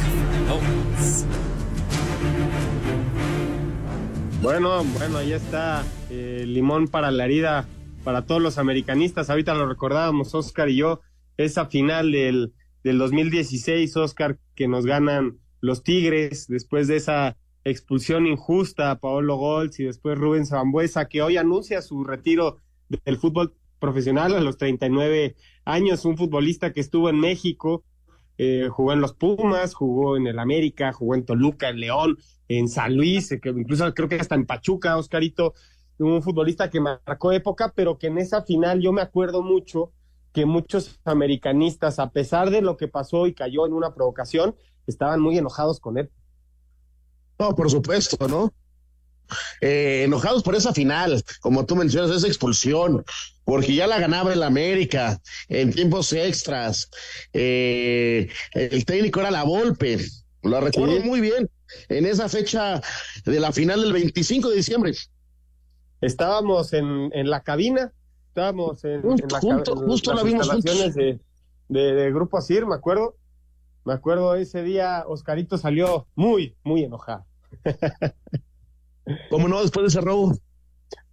Bueno, 4.41 4.85
bueno, 4.85 5.19
ahí 5.19 5.33
está 5.33 5.85
eh, 6.09 6.45
limón 6.47 6.89
para 6.89 7.11
la 7.11 7.27
herida 7.27 7.69
para 8.05 8.25
todos 8.25 8.41
los 8.41 8.57
americanistas. 8.57 9.29
Ahorita 9.29 9.53
lo 9.53 9.69
recordábamos, 9.69 10.35
Oscar 10.35 10.71
y 10.71 10.77
yo, 10.77 11.01
esa 11.37 11.67
final 11.67 12.13
del, 12.13 12.55
del 12.85 12.97
2016, 12.97 13.95
Oscar, 13.99 14.39
que 14.55 14.67
nos 14.67 14.87
ganan 14.87 15.37
los 15.61 15.83
Tigres 15.83 16.47
después 16.49 16.89
de 16.89 16.97
esa 16.97 17.37
expulsión 17.65 18.27
injusta 18.27 18.91
a 18.91 18.99
Paolo 18.99 19.37
Golz 19.37 19.79
y 19.81 19.85
después 19.85 20.19
Rubén 20.19 20.47
Zambuesa, 20.47 21.09
que 21.09 21.23
hoy 21.23 21.37
anuncia 21.37 21.83
su 21.83 22.05
retiro 22.05 22.59
del 22.89 23.19
fútbol 23.19 23.55
profesional 23.79 24.35
a 24.35 24.41
los 24.41 24.57
39 24.57 25.37
años, 25.65 26.05
un 26.05 26.17
futbolista 26.17 26.73
que 26.73 26.81
estuvo 26.81 27.09
en 27.09 27.21
México, 27.21 27.85
eh, 28.39 28.69
jugó 28.71 28.93
en 28.93 29.01
los 29.01 29.15
Pumas, 29.15 29.75
jugó 29.75 30.17
en 30.17 30.27
el 30.27 30.39
América, 30.39 30.93
jugó 30.93 31.15
en 31.15 31.25
Toluca, 31.25 31.69
en 31.69 31.81
León, 31.81 32.19
en 32.49 32.69
San 32.69 32.97
Luis, 32.97 33.33
eh, 33.33 33.41
incluso 33.45 33.93
creo 33.95 34.09
que 34.09 34.17
hasta 34.17 34.35
en 34.35 34.47
Pachuca, 34.47 34.97
Oscarito, 34.97 35.55
un 35.99 36.23
futbolista 36.23 36.71
que 36.71 36.81
marcó 36.81 37.33
época, 37.33 37.73
pero 37.75 37.99
que 37.99 38.07
en 38.07 38.19
esa 38.19 38.43
final 38.43 38.81
yo 38.81 38.93
me 38.93 39.03
acuerdo 39.03 39.43
mucho 39.43 39.93
que 40.33 40.47
muchos 40.47 41.01
americanistas, 41.05 41.99
a 41.99 42.11
pesar 42.11 42.51
de 42.51 42.63
lo 42.63 42.77
que 42.77 42.89
pasó 42.89 43.27
y 43.27 43.35
cayó 43.35 43.67
en 43.67 43.73
una 43.73 43.95
provocación, 43.95 44.55
estaban 44.87 45.21
muy 45.21 45.37
enojados 45.37 45.81
con 45.81 45.99
él. 45.99 46.11
No, 47.41 47.55
por 47.57 47.71
supuesto, 47.71 48.29
¿no? 48.29 48.53
Eh, 49.63 50.03
enojados 50.05 50.43
por 50.43 50.55
esa 50.57 50.75
final, 50.75 51.23
como 51.41 51.65
tú 51.65 51.75
mencionas, 51.75 52.11
esa 52.11 52.27
expulsión, 52.27 53.03
porque 53.45 53.75
ya 53.75 53.87
la 53.87 53.99
ganaba 53.99 54.33
el 54.35 54.43
América 54.43 55.19
en 55.49 55.73
tiempos 55.73 56.13
extras. 56.13 56.91
Eh, 57.33 58.29
el 58.53 58.85
técnico 58.85 59.21
era 59.21 59.31
la 59.31 59.45
Volpe, 59.45 59.99
lo 60.43 60.61
recuerdo 60.61 61.01
Sí. 61.01 61.09
muy 61.09 61.21
bien, 61.21 61.49
en 61.89 62.05
esa 62.07 62.29
fecha 62.29 62.83
de 63.25 63.41
la 63.41 63.53
final 63.53 63.81
del 63.81 63.93
25 63.95 64.51
de 64.51 64.57
diciembre. 64.57 64.93
Estábamos 66.03 66.73
en, 66.75 67.11
en 67.15 67.31
la 67.31 67.43
cabina, 67.43 67.93
estábamos 68.29 68.85
en, 68.85 69.01
Justo, 69.03 69.23
en 69.25 69.33
la, 69.33 69.41
junto- 69.41 69.73
en 69.83 69.89
justo 69.89 70.11
las 70.13 70.23
la 70.25 70.29
vimos 70.29 70.49
juntos. 70.51 70.95
de, 70.95 71.19
de, 71.69 71.81
de 71.95 72.13
Grupo 72.13 72.37
Asir, 72.37 72.67
me 72.67 72.75
acuerdo. 72.75 73.17
Me 73.85 73.95
acuerdo 73.95 74.35
ese 74.35 74.63
día, 74.63 75.05
Oscarito 75.07 75.57
salió 75.57 76.07
muy, 76.15 76.55
muy 76.65 76.83
enojado. 76.85 77.25
¿Cómo 79.31 79.49
no 79.49 79.63
después 79.63 79.83
de 79.85 79.89
ese 79.99 80.01
robo? 80.01 80.33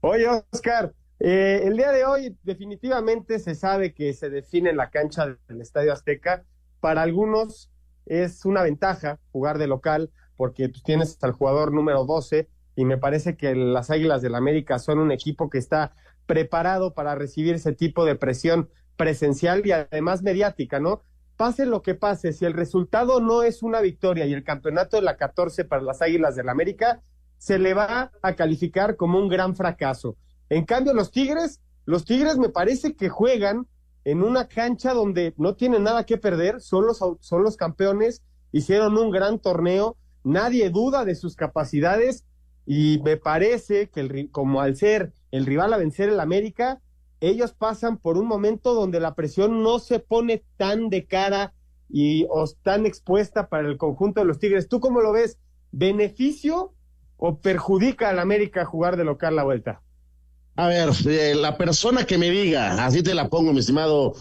Oye, 0.01 0.27
Oscar, 0.51 0.93
eh, 1.19 1.61
el 1.63 1.77
día 1.77 1.91
de 1.91 2.05
hoy 2.05 2.37
definitivamente 2.43 3.39
se 3.39 3.55
sabe 3.55 3.93
que 3.93 4.13
se 4.13 4.29
define 4.29 4.69
en 4.69 4.77
la 4.77 4.89
cancha 4.89 5.37
del 5.47 5.61
Estadio 5.61 5.93
Azteca. 5.93 6.45
Para 6.79 7.01
algunos 7.01 7.71
es 8.05 8.45
una 8.45 8.61
ventaja 8.61 9.19
jugar 9.31 9.57
de 9.57 9.67
local 9.67 10.11
porque 10.35 10.69
tú 10.69 10.81
tienes 10.83 11.17
al 11.23 11.31
jugador 11.31 11.73
número 11.73 12.05
12 12.05 12.47
y 12.75 12.85
me 12.85 12.97
parece 12.97 13.35
que 13.35 13.55
las 13.55 13.89
Águilas 13.89 14.21
del 14.21 14.35
América 14.35 14.77
son 14.77 14.99
un 14.99 15.11
equipo 15.11 15.49
que 15.49 15.57
está 15.57 15.95
preparado 16.27 16.93
para 16.93 17.15
recibir 17.15 17.55
ese 17.55 17.73
tipo 17.73 18.05
de 18.05 18.15
presión 18.15 18.69
presencial 18.95 19.65
y 19.65 19.71
además 19.71 20.21
mediática, 20.21 20.79
¿no? 20.79 21.01
Pase 21.37 21.67
lo 21.67 21.83
que 21.83 21.93
pase, 21.93 22.33
si 22.33 22.45
el 22.45 22.53
resultado 22.53 23.21
no 23.21 23.43
es 23.43 23.61
una 23.61 23.79
victoria 23.79 24.25
y 24.25 24.33
el 24.33 24.43
campeonato 24.43 24.97
de 24.97 25.03
la 25.03 25.17
14 25.17 25.65
para 25.65 25.83
las 25.83 26.01
Águilas 26.01 26.35
del 26.35 26.49
América, 26.49 27.01
se 27.37 27.59
le 27.59 27.75
va 27.75 28.11
a 28.21 28.35
calificar 28.35 28.95
como 28.95 29.19
un 29.19 29.29
gran 29.29 29.55
fracaso. 29.55 30.17
En 30.49 30.65
cambio, 30.65 30.93
los 30.93 31.11
Tigres, 31.11 31.61
los 31.85 32.05
Tigres 32.05 32.37
me 32.37 32.49
parece 32.49 32.95
que 32.95 33.09
juegan 33.09 33.67
en 34.03 34.23
una 34.23 34.47
cancha 34.47 34.93
donde 34.93 35.35
no 35.37 35.55
tienen 35.55 35.83
nada 35.83 36.05
que 36.05 36.17
perder, 36.17 36.59
son 36.59 36.87
los, 36.87 36.99
son 37.19 37.43
los 37.43 37.55
campeones, 37.55 38.23
hicieron 38.51 38.97
un 38.97 39.11
gran 39.11 39.37
torneo, 39.37 39.95
nadie 40.23 40.69
duda 40.69 41.05
de 41.05 41.13
sus 41.13 41.35
capacidades 41.35 42.25
y 42.65 42.99
me 43.03 43.17
parece 43.17 43.89
que 43.89 43.99
el, 43.99 44.31
como 44.31 44.61
al 44.61 44.75
ser 44.75 45.13
el 45.31 45.45
rival 45.45 45.73
a 45.73 45.77
vencer 45.77 46.09
el 46.09 46.19
América, 46.19 46.81
ellos 47.21 47.53
pasan 47.53 47.97
por 47.97 48.17
un 48.17 48.27
momento 48.27 48.73
donde 48.73 48.99
la 48.99 49.15
presión 49.15 49.63
no 49.63 49.79
se 49.79 49.99
pone 49.99 50.43
tan 50.57 50.89
de 50.89 51.05
cara 51.05 51.53
y 51.89 52.25
o 52.29 52.45
tan 52.63 52.85
expuesta 52.85 53.49
para 53.49 53.67
el 53.67 53.77
conjunto 53.77 54.21
de 54.21 54.27
los 54.27 54.39
Tigres. 54.39 54.67
¿Tú 54.67 54.79
cómo 54.79 55.01
lo 55.01 55.13
ves? 55.13 55.37
¿Beneficio 55.71 56.73
o 57.17 57.39
perjudica 57.39 58.09
al 58.09 58.19
América 58.19 58.65
jugar 58.65 58.97
de 58.97 59.03
local 59.03 59.35
la 59.35 59.43
vuelta? 59.43 59.81
A 60.57 60.67
ver, 60.67 60.89
eh, 61.07 61.35
la 61.35 61.55
persona 61.55 62.05
que 62.05 62.17
me 62.17 62.31
diga, 62.31 62.83
así 62.83 63.03
te 63.03 63.13
la 63.13 63.29
pongo, 63.29 63.53
mi 63.53 63.59
estimado 63.59 64.15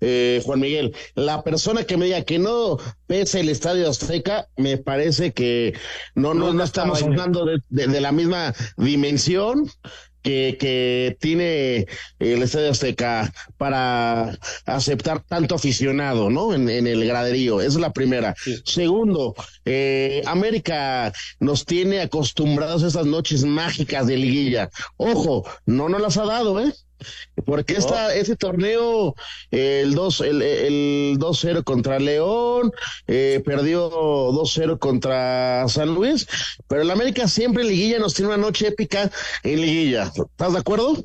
eh, 0.00 0.40
Juan 0.42 0.60
Miguel, 0.60 0.96
la 1.14 1.42
persona 1.42 1.84
que 1.84 1.98
me 1.98 2.06
diga 2.06 2.22
que 2.22 2.38
no 2.38 2.78
pese 3.06 3.40
el 3.40 3.50
Estadio 3.50 3.90
Azteca, 3.90 4.48
me 4.56 4.78
parece 4.78 5.34
que 5.34 5.74
no, 6.14 6.32
no, 6.32 6.54
no 6.54 6.64
estamos 6.64 7.02
hablando 7.02 7.44
de, 7.44 7.58
de, 7.68 8.00
la 8.00 8.10
misma 8.10 8.54
dimensión 8.78 9.68
que, 10.22 10.56
que 10.58 11.16
tiene 11.20 11.86
el 12.18 12.42
Estadio 12.42 12.70
Azteca 12.70 13.32
para 13.56 14.38
aceptar 14.64 15.20
tanto 15.20 15.54
aficionado, 15.54 16.30
¿no? 16.30 16.54
En, 16.54 16.68
en 16.68 16.86
el 16.86 17.04
graderío. 17.06 17.60
Esa 17.60 17.70
es 17.70 17.80
la 17.80 17.92
primera. 17.92 18.34
Segundo, 18.64 19.34
eh, 19.64 20.22
América 20.26 21.12
nos 21.40 21.64
tiene 21.64 22.00
acostumbrados 22.00 22.82
a 22.82 22.88
esas 22.88 23.06
noches 23.06 23.44
mágicas 23.44 24.06
de 24.06 24.16
liguilla. 24.16 24.70
Ojo, 24.96 25.44
no 25.66 25.88
nos 25.88 26.00
las 26.00 26.16
ha 26.16 26.24
dado, 26.24 26.60
¿eh? 26.60 26.72
Porque 27.44 27.74
esta, 27.74 28.14
ese 28.14 28.36
torneo, 28.36 29.14
el 29.50 29.94
2 29.94 30.20
el, 30.22 30.42
el 30.42 31.18
2-0 31.18 31.64
contra 31.64 31.98
León, 31.98 32.72
eh, 33.06 33.42
perdió 33.44 33.90
2-0 33.90 34.78
contra 34.78 35.68
San 35.68 35.94
Luis, 35.94 36.26
pero 36.68 36.82
el 36.82 36.90
América 36.90 37.28
siempre 37.28 37.62
en 37.62 37.68
liguilla 37.68 37.98
nos 37.98 38.14
tiene 38.14 38.34
una 38.34 38.42
noche 38.42 38.68
épica 38.68 39.10
en 39.42 39.60
liguilla. 39.60 40.12
¿Estás 40.14 40.52
de 40.52 40.58
acuerdo? 40.58 41.02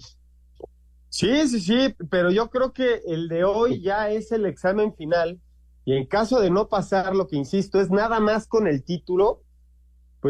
Sí, 1.10 1.48
sí, 1.48 1.60
sí, 1.60 1.96
pero 2.10 2.32
yo 2.32 2.50
creo 2.50 2.74
que 2.74 3.02
el 3.08 3.28
de 3.28 3.44
hoy 3.44 3.82
ya 3.82 4.10
es 4.12 4.32
el 4.32 4.46
examen 4.46 4.94
final 4.96 5.40
y 5.88 5.94
en 5.94 6.06
caso 6.06 6.42
de 6.42 6.50
no 6.50 6.68
pasar, 6.68 7.16
lo 7.16 7.28
que 7.28 7.38
insisto, 7.38 7.80
es 7.80 7.90
nada 7.90 8.20
más 8.20 8.46
con 8.46 8.68
el 8.68 8.84
título, 8.84 9.44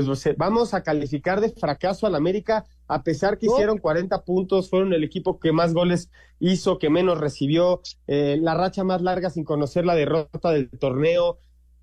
pues 0.06 0.38
vamos 0.38 0.74
a 0.74 0.84
calificar 0.84 1.42
de 1.42 1.50
fracaso 1.50 2.06
al 2.08 2.16
América 2.16 2.66
a 2.88 3.04
pesar 3.04 3.38
que 3.38 3.48
hicieron 3.48 3.78
40 3.78 4.24
puntos, 4.24 4.70
fueron 4.70 4.94
el 4.94 5.04
equipo 5.04 5.40
que 5.40 5.52
más 5.52 5.74
goles 5.74 6.10
hizo, 6.40 6.80
que 6.80 6.90
menos 6.90 7.20
recibió, 7.20 7.82
eh, 8.08 8.38
la 8.42 8.54
racha 8.54 8.84
más 8.84 9.02
larga 9.02 9.30
sin 9.30 9.44
conocer 9.44 9.86
la 9.86 9.96
derrota 9.96 10.52
del 10.52 10.70
torneo. 10.70 11.38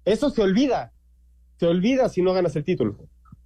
Eso 0.05 0.31
se 0.31 0.42
olvida, 0.42 0.92
se 1.59 1.66
olvida 1.66 2.09
si 2.09 2.22
no 2.22 2.33
ganas 2.33 2.57
el 2.57 2.64
título. 2.64 2.96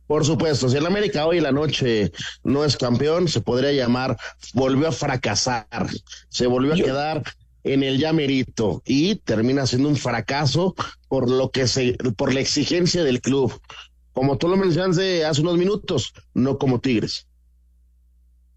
Por 0.07 0.25
supuesto, 0.25 0.69
si 0.69 0.77
el 0.77 0.87
América 0.87 1.27
hoy 1.27 1.39
en 1.39 1.43
la 1.43 1.53
noche 1.53 2.13
no 2.43 2.65
es 2.65 2.77
campeón, 2.77 3.29
se 3.29 3.41
podría 3.41 3.73
llamar 3.73 4.17
volvió 4.55 4.89
a 4.89 4.93
fracasar, 4.93 5.67
se 6.29 6.47
volvió 6.47 6.75
a 6.75 6.77
quedar 6.77 7.23
en 7.65 7.83
el 7.83 7.99
llamerito 7.99 8.83
y 8.87 9.17
termina 9.17 9.67
siendo 9.67 9.89
un 9.89 9.97
fracaso 9.97 10.75
por 11.09 11.29
lo 11.29 11.51
que 11.51 11.67
se, 11.67 11.95
por 12.17 12.33
la 12.33 12.41
exigencia 12.41 13.05
del 13.05 13.21
club. 13.21 13.53
Como 14.19 14.37
tú 14.37 14.49
lo 14.49 14.57
hace 14.57 15.41
unos 15.41 15.59
minutos, 15.59 16.13
no 16.35 16.59
como 16.59 16.81
Tigres. 16.81 17.29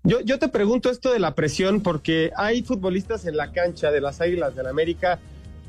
Yo, 0.04 0.40
te 0.40 0.48
pregunto 0.48 0.90
esto 0.90 1.14
de 1.14 1.20
la 1.20 1.36
presión 1.36 1.82
porque 1.82 2.32
hay 2.36 2.64
futbolistas 2.64 3.28
en 3.28 3.38
la 3.38 3.52
cancha 3.52 3.92
de 3.92 4.02
las 4.02 4.22
Águilas 4.22 4.56
del 4.56 4.66
América 4.66 5.20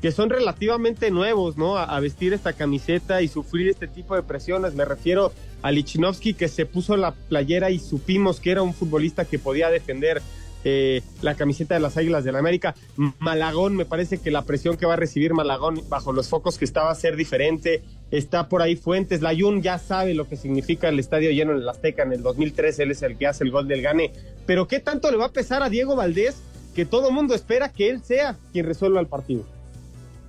que 0.01 0.11
son 0.11 0.31
relativamente 0.31 1.11
nuevos, 1.11 1.57
¿no? 1.57 1.77
A, 1.77 1.83
a, 1.83 1.99
vestir 1.99 2.33
esta 2.33 2.53
camiseta 2.53 3.21
y 3.21 3.27
sufrir 3.27 3.69
este 3.69 3.87
tipo 3.87 4.15
de 4.15 4.23
presiones. 4.23 4.73
Me 4.73 4.83
refiero 4.83 5.31
a 5.61 5.71
Lichnowsky 5.71 6.33
que 6.33 6.47
se 6.47 6.65
puso 6.65 6.97
la 6.97 7.11
playera 7.11 7.69
y 7.69 7.77
supimos 7.77 8.39
que 8.39 8.49
era 8.49 8.63
un 8.63 8.73
futbolista 8.73 9.25
que 9.25 9.37
podía 9.37 9.69
defender 9.69 10.23
eh, 10.63 11.01
la 11.21 11.35
camiseta 11.35 11.75
de 11.75 11.81
las 11.81 11.97
Águilas 11.97 12.23
del 12.23 12.33
la 12.33 12.39
América. 12.39 12.75
Malagón, 13.19 13.75
me 13.75 13.85
parece 13.85 14.17
que 14.17 14.31
la 14.31 14.43
presión 14.43 14.77
que 14.77 14.85
va 14.85 14.93
a 14.93 14.97
recibir 14.97 15.33
Malagón 15.33 15.81
bajo 15.89 16.13
los 16.13 16.29
focos 16.29 16.57
que 16.57 16.65
estaba 16.65 16.91
a 16.91 16.95
ser 16.95 17.15
diferente. 17.15 17.83
Está 18.11 18.47
por 18.47 18.61
ahí 18.61 18.75
Fuentes. 18.75 19.21
Layun 19.21 19.61
ya 19.61 19.77
sabe 19.79 20.13
lo 20.13 20.27
que 20.27 20.37
significa 20.37 20.89
el 20.89 20.99
estadio 20.99 21.31
lleno 21.31 21.51
en 21.51 21.59
el 21.59 21.69
Azteca. 21.69 22.03
En 22.03 22.13
el 22.13 22.21
2013 22.21 22.83
él 22.83 22.91
es 22.91 23.01
el 23.01 23.17
que 23.17 23.27
hace 23.27 23.43
el 23.43 23.51
gol 23.51 23.67
del 23.67 23.81
Gane. 23.81 24.11
Pero 24.45 24.67
¿qué 24.67 24.79
tanto 24.79 25.11
le 25.11 25.17
va 25.17 25.25
a 25.25 25.31
pesar 25.31 25.63
a 25.63 25.69
Diego 25.69 25.95
Valdés 25.95 26.35
que 26.75 26.85
todo 26.85 27.11
mundo 27.11 27.35
espera 27.35 27.69
que 27.69 27.89
él 27.89 28.01
sea 28.03 28.37
quien 28.51 28.65
resuelva 28.65 28.99
el 28.99 29.07
partido? 29.07 29.45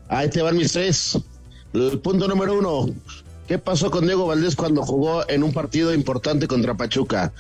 Ahí 0.09 0.29
te 0.29 0.43
van 0.43 0.57
mis 0.57 0.73
tres. 0.73 1.19
El 1.73 1.99
punto 1.99 2.29
número 2.29 2.59
uno, 2.59 2.87
¿Qué 3.47 3.59
pasó 3.59 3.91
con 3.91 4.07
Diego 4.07 4.27
Valdés 4.27 4.57
cuando 4.57 4.83
jugó 4.83 5.29
en 5.29 5.43
un 5.43 5.53
partido 5.53 5.93
importante 5.93 6.49
contra 6.49 6.75
Pachuca? 6.75 7.33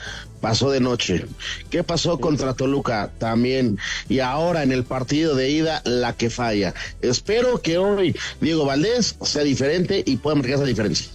Pasó 0.42 0.70
de 0.70 0.80
noche. 0.80 1.24
¿Qué 1.70 1.82
pasó 1.82 2.20
contra 2.20 2.52
Toluca? 2.52 3.10
También. 3.16 3.78
Y 4.08 4.20
ahora 4.20 4.62
en 4.62 4.72
el 4.72 4.84
partido 4.84 5.34
de 5.34 5.48
ida, 5.50 5.80
la 5.84 6.12
que 6.12 6.28
falla. 6.28 6.74
Espero 7.00 7.62
que 7.62 7.78
hoy 7.78 8.14
Diego 8.42 8.66
Valdés 8.66 9.16
sea 9.22 9.44
diferente 9.44 10.02
y 10.04 10.16
pueda 10.18 10.36
marcar 10.36 10.56
esa 10.56 10.64
diferencia. 10.64 11.08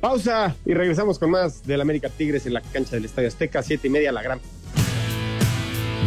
Pausa 0.00 0.56
y 0.66 0.74
regresamos 0.74 1.20
con 1.20 1.30
más 1.30 1.64
del 1.64 1.80
América 1.80 2.08
Tigres 2.08 2.44
en 2.46 2.54
la 2.54 2.60
cancha 2.60 2.96
del 2.96 3.04
Estadio 3.04 3.28
Azteca, 3.28 3.62
siete 3.62 3.86
y 3.86 3.90
media, 3.90 4.10
la 4.10 4.22
gran. 4.22 4.40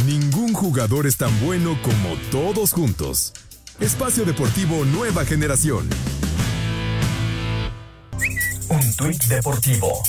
Ningún 0.04 0.52
jugador 0.52 1.06
es 1.06 1.16
tan 1.16 1.30
bueno 1.40 1.78
como 1.82 2.14
todos 2.30 2.72
juntos. 2.72 3.32
Espacio 3.80 4.26
Deportivo 4.26 4.84
Nueva 4.84 5.24
Generación. 5.24 5.88
Un 8.76 8.94
tuit 8.94 9.24
deportivo. 9.24 10.02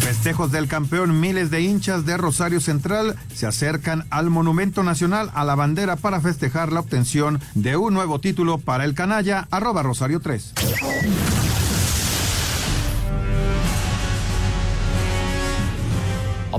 Festejos 0.00 0.52
del 0.52 0.68
campeón, 0.68 1.20
miles 1.20 1.50
de 1.50 1.62
hinchas 1.62 2.04
de 2.04 2.18
Rosario 2.18 2.60
Central 2.60 3.16
se 3.34 3.46
acercan 3.46 4.04
al 4.10 4.28
Monumento 4.28 4.82
Nacional 4.82 5.30
a 5.32 5.44
la 5.44 5.54
bandera 5.54 5.96
para 5.96 6.20
festejar 6.20 6.70
la 6.70 6.80
obtención 6.80 7.40
de 7.54 7.78
un 7.78 7.94
nuevo 7.94 8.20
título 8.20 8.58
para 8.58 8.84
el 8.84 8.94
canalla, 8.94 9.48
arroba 9.50 9.82
Rosario 9.82 10.20
3. 10.20 10.52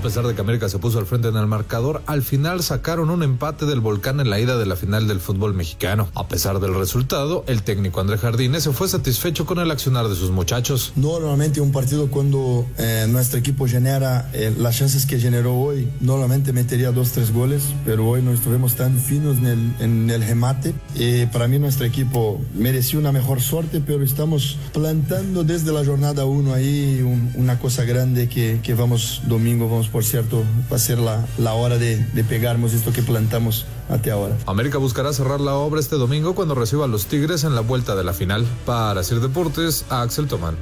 A 0.01 0.03
pesar 0.03 0.25
de 0.25 0.33
que 0.33 0.41
América 0.41 0.67
se 0.67 0.79
puso 0.79 0.97
al 0.97 1.05
frente 1.05 1.27
en 1.27 1.35
el 1.35 1.45
marcador, 1.45 2.01
al 2.07 2.23
final 2.23 2.63
sacaron 2.63 3.11
un 3.11 3.21
empate 3.21 3.67
del 3.67 3.81
volcán 3.81 4.19
en 4.19 4.31
la 4.31 4.39
ida 4.39 4.57
de 4.57 4.65
la 4.65 4.75
final 4.75 5.07
del 5.07 5.19
fútbol 5.19 5.53
mexicano. 5.53 6.09
A 6.15 6.27
pesar 6.27 6.59
del 6.59 6.73
resultado, 6.73 7.43
el 7.45 7.61
técnico 7.61 8.01
André 8.01 8.17
Jardines 8.17 8.63
se 8.63 8.71
fue 8.71 8.87
satisfecho 8.87 9.45
con 9.45 9.59
el 9.59 9.69
accionar 9.69 10.07
de 10.07 10.15
sus 10.15 10.31
muchachos. 10.31 10.91
Normalmente 10.95 11.61
un 11.61 11.71
partido 11.71 12.09
cuando 12.09 12.65
eh, 12.79 13.05
nuestro 13.09 13.37
equipo 13.37 13.67
genera 13.67 14.27
eh, 14.33 14.51
las 14.57 14.79
chances 14.79 15.05
que 15.05 15.19
generó 15.19 15.53
hoy, 15.55 15.87
normalmente 15.99 16.51
metería 16.51 16.91
dos, 16.91 17.11
tres 17.11 17.31
goles, 17.31 17.61
pero 17.85 18.07
hoy 18.07 18.23
no 18.23 18.31
estuvimos 18.33 18.73
tan 18.73 18.97
finos 18.97 19.37
en 19.37 19.45
el, 19.45 19.75
en 19.81 20.09
el 20.09 20.23
remate. 20.23 20.73
Eh, 20.95 21.27
para 21.31 21.47
mí 21.47 21.59
nuestro 21.59 21.85
equipo 21.85 22.41
mereció 22.55 22.97
una 22.97 23.11
mejor 23.11 23.39
suerte, 23.39 23.83
pero 23.85 24.03
estamos 24.03 24.57
plantando 24.73 25.43
desde 25.43 25.71
la 25.71 25.85
jornada 25.85 26.25
1 26.25 26.55
ahí 26.55 27.03
un, 27.03 27.31
una 27.35 27.59
cosa 27.59 27.83
grande 27.83 28.27
que, 28.27 28.61
que 28.63 28.73
vamos 28.73 29.21
domingo, 29.27 29.69
vamos 29.69 29.90
por 29.91 30.03
cierto, 30.03 30.43
va 30.71 30.77
a 30.77 30.79
ser 30.79 30.99
la, 30.99 31.25
la 31.37 31.53
hora 31.53 31.77
de, 31.77 31.97
de, 31.97 32.23
pegarnos 32.23 32.73
esto 32.73 32.93
que 32.93 33.01
plantamos 33.01 33.65
hasta 33.89 34.13
ahora. 34.13 34.37
América 34.45 34.77
buscará 34.77 35.13
cerrar 35.13 35.41
la 35.41 35.55
obra 35.55 35.79
este 35.79 35.95
domingo 35.95 36.35
cuando 36.35 36.55
reciba 36.55 36.85
a 36.85 36.87
los 36.87 37.05
Tigres 37.05 37.43
en 37.43 37.55
la 37.55 37.61
vuelta 37.61 37.95
de 37.95 38.03
la 38.03 38.13
final. 38.13 38.45
Para 38.65 39.03
Sir 39.03 39.19
Deportes, 39.19 39.85
a 39.89 40.01
Axel 40.01 40.27
Tomán. 40.27 40.55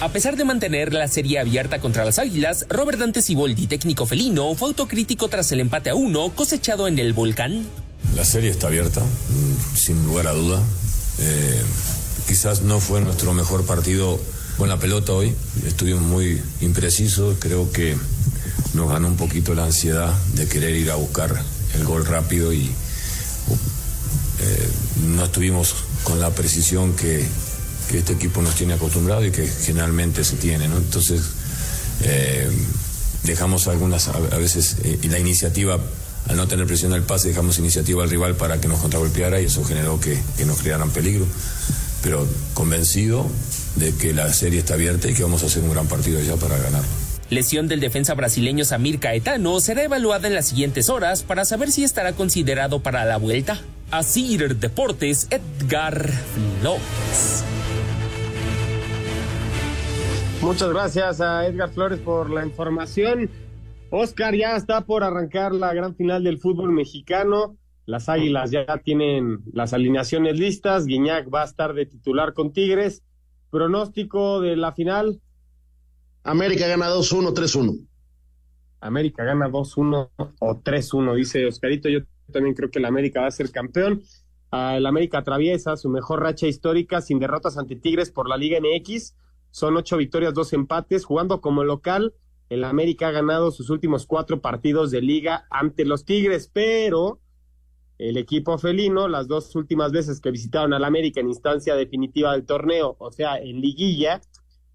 A 0.00 0.08
pesar 0.08 0.36
de 0.36 0.44
mantener 0.44 0.92
la 0.92 1.06
serie 1.06 1.38
abierta 1.38 1.80
contra 1.80 2.04
las 2.04 2.18
Águilas, 2.18 2.66
Robert 2.68 2.98
Dante 2.98 3.22
Siboldi, 3.22 3.68
técnico 3.68 4.04
felino, 4.04 4.52
fue 4.56 4.68
autocrítico 4.68 5.28
tras 5.28 5.52
el 5.52 5.60
empate 5.60 5.90
a 5.90 5.94
uno 5.94 6.30
cosechado 6.34 6.88
en 6.88 6.98
el 6.98 7.12
volcán. 7.12 7.64
La 8.16 8.24
serie 8.24 8.50
está 8.50 8.66
abierta, 8.66 9.00
sin 9.76 10.04
lugar 10.04 10.26
a 10.26 10.32
duda. 10.32 10.60
Eh, 11.20 11.62
quizás 12.26 12.62
no 12.62 12.80
fue 12.80 13.00
nuestro 13.00 13.32
mejor 13.32 13.64
partido 13.64 14.18
con 14.56 14.68
la 14.68 14.78
pelota 14.78 15.12
hoy. 15.12 15.34
Estuvimos 15.66 16.02
muy 16.02 16.40
imprecisos, 16.60 17.36
creo 17.38 17.70
que 17.72 17.96
nos 18.74 18.88
ganó 18.88 19.08
un 19.08 19.16
poquito 19.16 19.54
la 19.54 19.64
ansiedad 19.64 20.12
de 20.34 20.46
querer 20.46 20.74
ir 20.74 20.90
a 20.90 20.96
buscar 20.96 21.42
el 21.74 21.84
gol 21.84 22.04
rápido 22.06 22.52
y 22.52 22.70
eh, 24.40 24.68
no 25.06 25.24
estuvimos 25.24 25.74
con 26.04 26.20
la 26.20 26.30
precisión 26.30 26.94
que, 26.94 27.26
este 27.92 28.14
equipo 28.14 28.40
nos 28.40 28.54
tiene 28.54 28.72
acostumbrado 28.72 29.22
y 29.22 29.30
que 29.30 29.46
generalmente 29.46 30.24
se 30.24 30.36
tiene, 30.36 30.66
¿no? 30.66 30.78
Entonces, 30.78 31.20
eh, 32.00 32.50
dejamos 33.24 33.68
algunas, 33.68 34.08
a, 34.08 34.12
a 34.12 34.38
veces, 34.38 34.76
eh, 34.82 34.98
la 35.10 35.18
iniciativa, 35.18 35.78
al 36.26 36.36
no 36.38 36.48
tener 36.48 36.66
presión 36.66 36.94
al 36.94 37.02
pase, 37.02 37.28
dejamos 37.28 37.58
iniciativa 37.58 38.02
al 38.02 38.08
rival 38.08 38.34
para 38.34 38.62
que 38.62 38.66
nos 38.66 38.80
contragolpeara 38.80 39.42
y 39.42 39.44
eso 39.44 39.62
generó 39.62 40.00
que, 40.00 40.18
que 40.38 40.46
nos 40.46 40.62
crearan 40.62 40.88
peligro. 40.88 41.26
Pero 42.02 42.26
convencido 42.54 43.28
de 43.82 43.92
que 43.96 44.12
la 44.12 44.32
serie 44.32 44.60
está 44.60 44.74
abierta 44.74 45.10
y 45.10 45.14
que 45.14 45.24
vamos 45.24 45.42
a 45.42 45.46
hacer 45.46 45.60
un 45.64 45.72
gran 45.72 45.88
partido 45.88 46.20
ya 46.20 46.36
para 46.36 46.56
ganar. 46.56 46.82
lesión 47.30 47.66
del 47.66 47.80
defensa 47.80 48.14
brasileño 48.14 48.64
Samir 48.64 49.00
Caetano, 49.00 49.58
será 49.58 49.82
evaluada 49.82 50.28
en 50.28 50.34
las 50.34 50.46
siguientes 50.46 50.88
horas 50.88 51.24
para 51.24 51.44
saber 51.44 51.72
si 51.72 51.82
estará 51.82 52.12
considerado 52.12 52.80
para 52.80 53.04
la 53.04 53.16
vuelta. 53.16 53.60
Asir 53.90 54.56
Deportes, 54.56 55.26
Edgar 55.30 56.08
Flores. 56.60 57.44
Muchas 60.40 60.68
gracias 60.68 61.20
a 61.20 61.44
Edgar 61.46 61.70
Flores 61.70 61.98
por 61.98 62.30
la 62.30 62.46
información. 62.46 63.30
Oscar, 63.90 64.36
ya 64.36 64.54
está 64.54 64.82
por 64.82 65.02
arrancar 65.02 65.52
la 65.52 65.74
gran 65.74 65.96
final 65.96 66.22
del 66.22 66.38
fútbol 66.38 66.70
mexicano. 66.70 67.56
Las 67.84 68.08
Águilas 68.08 68.52
ya 68.52 68.64
tienen 68.84 69.40
las 69.52 69.72
alineaciones 69.72 70.38
listas. 70.38 70.86
Guiñac 70.86 71.32
va 71.34 71.42
a 71.42 71.46
estar 71.46 71.74
de 71.74 71.86
titular 71.86 72.32
con 72.32 72.52
Tigres. 72.52 73.02
Pronóstico 73.52 74.40
de 74.40 74.56
la 74.56 74.72
final. 74.72 75.20
América 76.24 76.66
gana 76.66 76.88
2-1, 76.88 77.34
3-1. 77.34 77.86
América 78.80 79.24
gana 79.24 79.50
2-1 79.50 80.08
o 80.16 80.54
3-1, 80.62 81.14
dice 81.14 81.46
Oscarito. 81.46 81.90
Yo 81.90 82.00
también 82.32 82.54
creo 82.54 82.70
que 82.70 82.78
el 82.78 82.86
América 82.86 83.20
va 83.20 83.26
a 83.26 83.30
ser 83.30 83.50
campeón. 83.50 84.02
Ah, 84.50 84.78
el 84.78 84.86
América 84.86 85.18
atraviesa 85.18 85.76
su 85.76 85.90
mejor 85.90 86.22
racha 86.22 86.46
histórica 86.46 87.02
sin 87.02 87.18
derrotas 87.18 87.58
ante 87.58 87.76
Tigres 87.76 88.10
por 88.10 88.26
la 88.26 88.38
Liga 88.38 88.58
MX. 88.58 89.16
Son 89.50 89.76
ocho 89.76 89.98
victorias, 89.98 90.32
dos 90.32 90.54
empates. 90.54 91.04
Jugando 91.04 91.42
como 91.42 91.62
local, 91.62 92.14
el 92.48 92.64
América 92.64 93.08
ha 93.08 93.12
ganado 93.12 93.50
sus 93.50 93.68
últimos 93.68 94.06
cuatro 94.06 94.40
partidos 94.40 94.90
de 94.90 95.02
liga 95.02 95.46
ante 95.50 95.84
los 95.84 96.06
Tigres, 96.06 96.50
pero 96.50 97.20
el 98.08 98.16
equipo 98.16 98.58
felino, 98.58 99.06
las 99.06 99.28
dos 99.28 99.54
últimas 99.54 99.92
veces 99.92 100.20
que 100.20 100.30
visitaron 100.30 100.72
al 100.72 100.84
América 100.84 101.20
en 101.20 101.28
instancia 101.28 101.76
definitiva 101.76 102.32
del 102.32 102.44
torneo, 102.44 102.96
o 102.98 103.12
sea, 103.12 103.38
en 103.38 103.60
liguilla, 103.60 104.20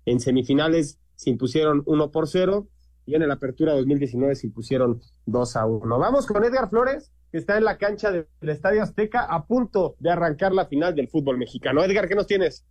en 0.06 0.20
semifinales 0.20 0.98
se 1.16 1.32
impusieron 1.32 1.84
uno 1.86 2.10
por 2.10 2.28
cero 2.28 2.68
y 3.06 3.16
en 3.16 3.28
la 3.28 3.34
apertura 3.34 3.74
2019 3.74 4.36
se 4.36 4.48
impusieron 4.48 5.02
dos 5.26 5.56
a 5.58 5.66
uno. 5.66 6.00
Vamos 6.00 6.26
con 6.26 6.44
Edgar 6.44 6.70
Flores, 6.70 7.12
que 7.32 7.38
está 7.38 7.58
en 7.58 7.66
la 7.66 7.78
cancha 7.78 8.12
del 8.12 8.28
Estadio 8.42 8.82
Azteca 8.82 9.24
a 9.24 9.46
punto 9.46 9.96
de 10.00 10.10
arrancar 10.10 10.54
la 10.54 10.66
final 10.66 10.96
del 10.96 11.10
fútbol 11.10 11.38
mexicano. 11.38 11.84
Edgar, 11.84 12.08
¿qué 12.08 12.16
nos 12.16 12.28
tienes? 12.28 12.66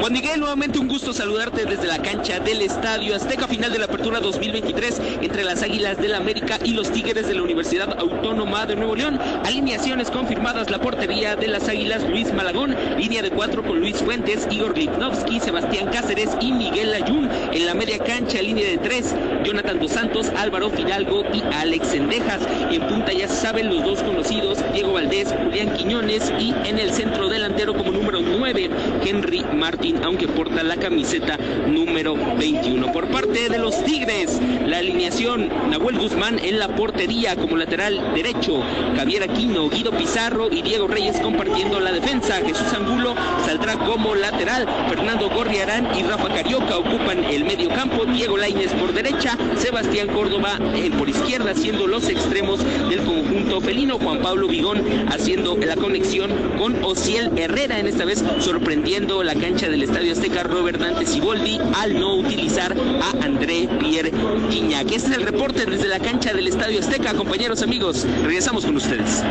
Juan 0.00 0.12
Miguel, 0.12 0.38
nuevamente 0.38 0.78
un 0.78 0.86
gusto 0.86 1.12
saludarte 1.12 1.64
desde 1.64 1.88
la 1.88 1.98
cancha 1.98 2.38
del 2.38 2.62
Estadio 2.62 3.16
Azteca, 3.16 3.48
final 3.48 3.72
de 3.72 3.80
la 3.80 3.86
apertura 3.86 4.20
2023 4.20 5.00
entre 5.22 5.42
las 5.42 5.62
Águilas 5.62 5.98
del 5.98 6.12
la 6.12 6.18
América 6.18 6.58
y 6.64 6.72
los 6.72 6.92
Tigres 6.92 7.26
de 7.26 7.34
la 7.34 7.42
Universidad 7.42 7.98
Autónoma 7.98 8.64
de 8.64 8.76
Nuevo 8.76 8.94
León. 8.94 9.18
Alineaciones 9.44 10.10
confirmadas, 10.10 10.70
la 10.70 10.78
portería 10.78 11.34
de 11.34 11.48
las 11.48 11.68
Águilas, 11.68 12.08
Luis 12.08 12.32
Malagón, 12.32 12.76
línea 12.96 13.22
de 13.22 13.30
cuatro 13.30 13.64
con 13.64 13.80
Luis 13.80 13.96
Fuentes, 13.96 14.46
Igor 14.50 14.78
Lipnovsky, 14.78 15.40
Sebastián 15.40 15.90
Cáceres 15.92 16.30
y 16.40 16.52
Miguel 16.52 16.94
Ayun. 16.94 17.28
En 17.52 17.66
la 17.66 17.74
media 17.74 17.98
cancha, 17.98 18.40
línea 18.40 18.66
de 18.66 18.78
tres, 18.78 19.14
Jonathan 19.44 19.78
Dos 19.78 19.92
Santos, 19.92 20.32
Álvaro 20.36 20.70
Fidalgo 20.70 21.22
y 21.32 21.42
Alex 21.54 21.88
Sendejas. 21.88 22.40
En 22.70 22.86
punta 22.86 23.12
ya 23.12 23.28
saben 23.28 23.68
los 23.68 23.84
dos 23.84 24.02
conocidos, 24.02 24.58
Diego 24.72 24.92
Valdés, 24.92 25.34
Julián 25.42 25.74
Quiñones 25.74 26.32
y 26.38 26.54
en 26.64 26.78
el 26.78 26.92
centro 26.92 27.28
delantero 27.28 27.74
como 27.74 27.90
número 27.90 28.20
nueve, 28.20 28.70
Henry 29.04 29.44
Martín 29.52 30.00
aunque 30.02 30.28
porta 30.28 30.62
la 30.62 30.76
camiseta 30.76 31.36
número 31.66 32.14
21. 32.14 32.92
Por 32.92 33.08
parte 33.08 33.48
de 33.48 33.58
los 33.58 33.82
Tigres, 33.84 34.40
la 34.66 34.78
alineación, 34.78 35.48
Nahuel 35.70 35.98
Guzmán 35.98 36.38
en 36.38 36.58
la 36.58 36.68
portería 36.68 37.36
como 37.36 37.56
lateral 37.56 38.14
derecho, 38.14 38.62
Javier 38.96 39.22
Aquino, 39.24 39.68
Guido 39.68 39.92
Pizarro 39.92 40.48
y 40.50 40.62
Diego 40.62 40.86
Reyes 40.88 41.20
compartiendo 41.20 41.80
la 41.80 41.92
defensa. 41.92 42.36
Jesús 42.44 42.72
Angulo 42.74 43.14
saldrá 43.44 43.76
como 43.78 44.14
lateral, 44.14 44.66
Fernando 44.88 45.28
Gorriarán 45.30 45.88
y 45.96 46.02
Rafa 46.02 46.28
Carioca 46.28 46.78
ocupan 46.78 47.24
el 47.24 47.44
medio 47.44 47.68
campo, 47.70 48.04
Diego 48.04 48.36
Lainez 48.36 48.72
por 48.74 48.92
derecha, 48.92 49.27
Sebastián 49.56 50.08
Córdoba 50.08 50.58
por 50.98 51.08
izquierda 51.08 51.54
siendo 51.54 51.86
los 51.86 52.08
extremos 52.08 52.64
del 52.88 53.02
conjunto 53.04 53.60
felino, 53.60 53.98
Juan 53.98 54.20
Pablo 54.22 54.48
Vigón 54.48 54.82
haciendo 55.08 55.56
la 55.56 55.76
conexión 55.76 56.30
con 56.58 56.82
Ociel 56.84 57.36
Herrera, 57.38 57.78
en 57.78 57.86
esta 57.86 58.04
vez 58.04 58.24
sorprendiendo 58.40 59.22
la 59.22 59.34
cancha 59.34 59.68
del 59.68 59.82
Estadio 59.82 60.12
Azteca 60.12 60.42
Robert 60.42 60.80
Dante 60.80 61.06
Siboldi 61.06 61.58
al 61.76 61.98
no 61.98 62.16
utilizar 62.16 62.74
a 62.76 63.24
André 63.24 63.68
Pierre 63.78 64.12
Guignac. 64.50 64.90
Este 64.92 65.10
es 65.10 65.16
el 65.16 65.22
reporte 65.22 65.66
desde 65.66 65.88
la 65.88 65.98
cancha 65.98 66.32
del 66.32 66.48
Estadio 66.48 66.80
Azteca, 66.80 67.14
compañeros 67.14 67.62
amigos. 67.62 68.06
Regresamos 68.22 68.64
con 68.64 68.76
ustedes. 68.76 69.22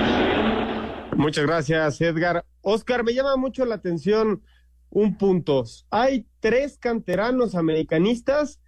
Muchas 1.16 1.46
gracias, 1.46 2.00
Edgar. 2.02 2.46
Oscar, 2.62 3.04
me 3.04 3.14
llama 3.14 3.36
mucho 3.38 3.66
la 3.66 3.76
atención 3.76 4.44
un 4.90 5.18
punto. 5.18 5.64
Hay 5.90 6.26
tres 6.40 6.78
canteranos 6.78 7.56
americanistas, 7.56 8.60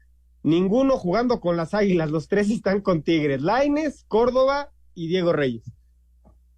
ninguno 0.43 0.97
jugando 0.97 1.39
con 1.39 1.57
las 1.57 1.73
Águilas, 1.73 2.11
los 2.11 2.27
tres 2.27 2.49
están 2.49 2.81
con 2.81 3.03
Tigres, 3.03 3.41
Laines, 3.41 4.05
Córdoba 4.07 4.71
y 4.93 5.07
Diego 5.07 5.33
Reyes. 5.33 5.63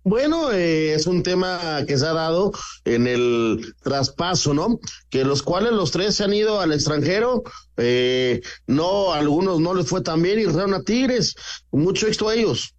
Bueno, 0.03 0.51
eh, 0.51 0.93
es 0.95 1.05
un 1.05 1.21
tema 1.21 1.59
que 1.87 1.95
se 1.95 2.07
ha 2.07 2.13
dado 2.13 2.51
en 2.85 3.05
el 3.05 3.75
traspaso, 3.83 4.53
¿no? 4.53 4.79
Que 5.11 5.23
los 5.23 5.43
cuales 5.43 5.73
los 5.73 5.91
tres 5.91 6.15
se 6.15 6.23
han 6.23 6.33
ido 6.33 6.59
al 6.59 6.73
extranjero, 6.73 7.43
eh, 7.77 8.41
no, 8.65 9.13
a 9.13 9.19
algunos 9.19 9.59
no 9.59 9.75
les 9.75 9.87
fue 9.87 10.01
tan 10.01 10.23
bien 10.23 10.39
y 10.39 10.45
regresaron 10.45 10.73
a 10.73 10.81
Tigres, 10.81 11.35
mucho 11.71 12.07
éxito 12.07 12.29
a 12.29 12.33
ellos. 12.33 12.75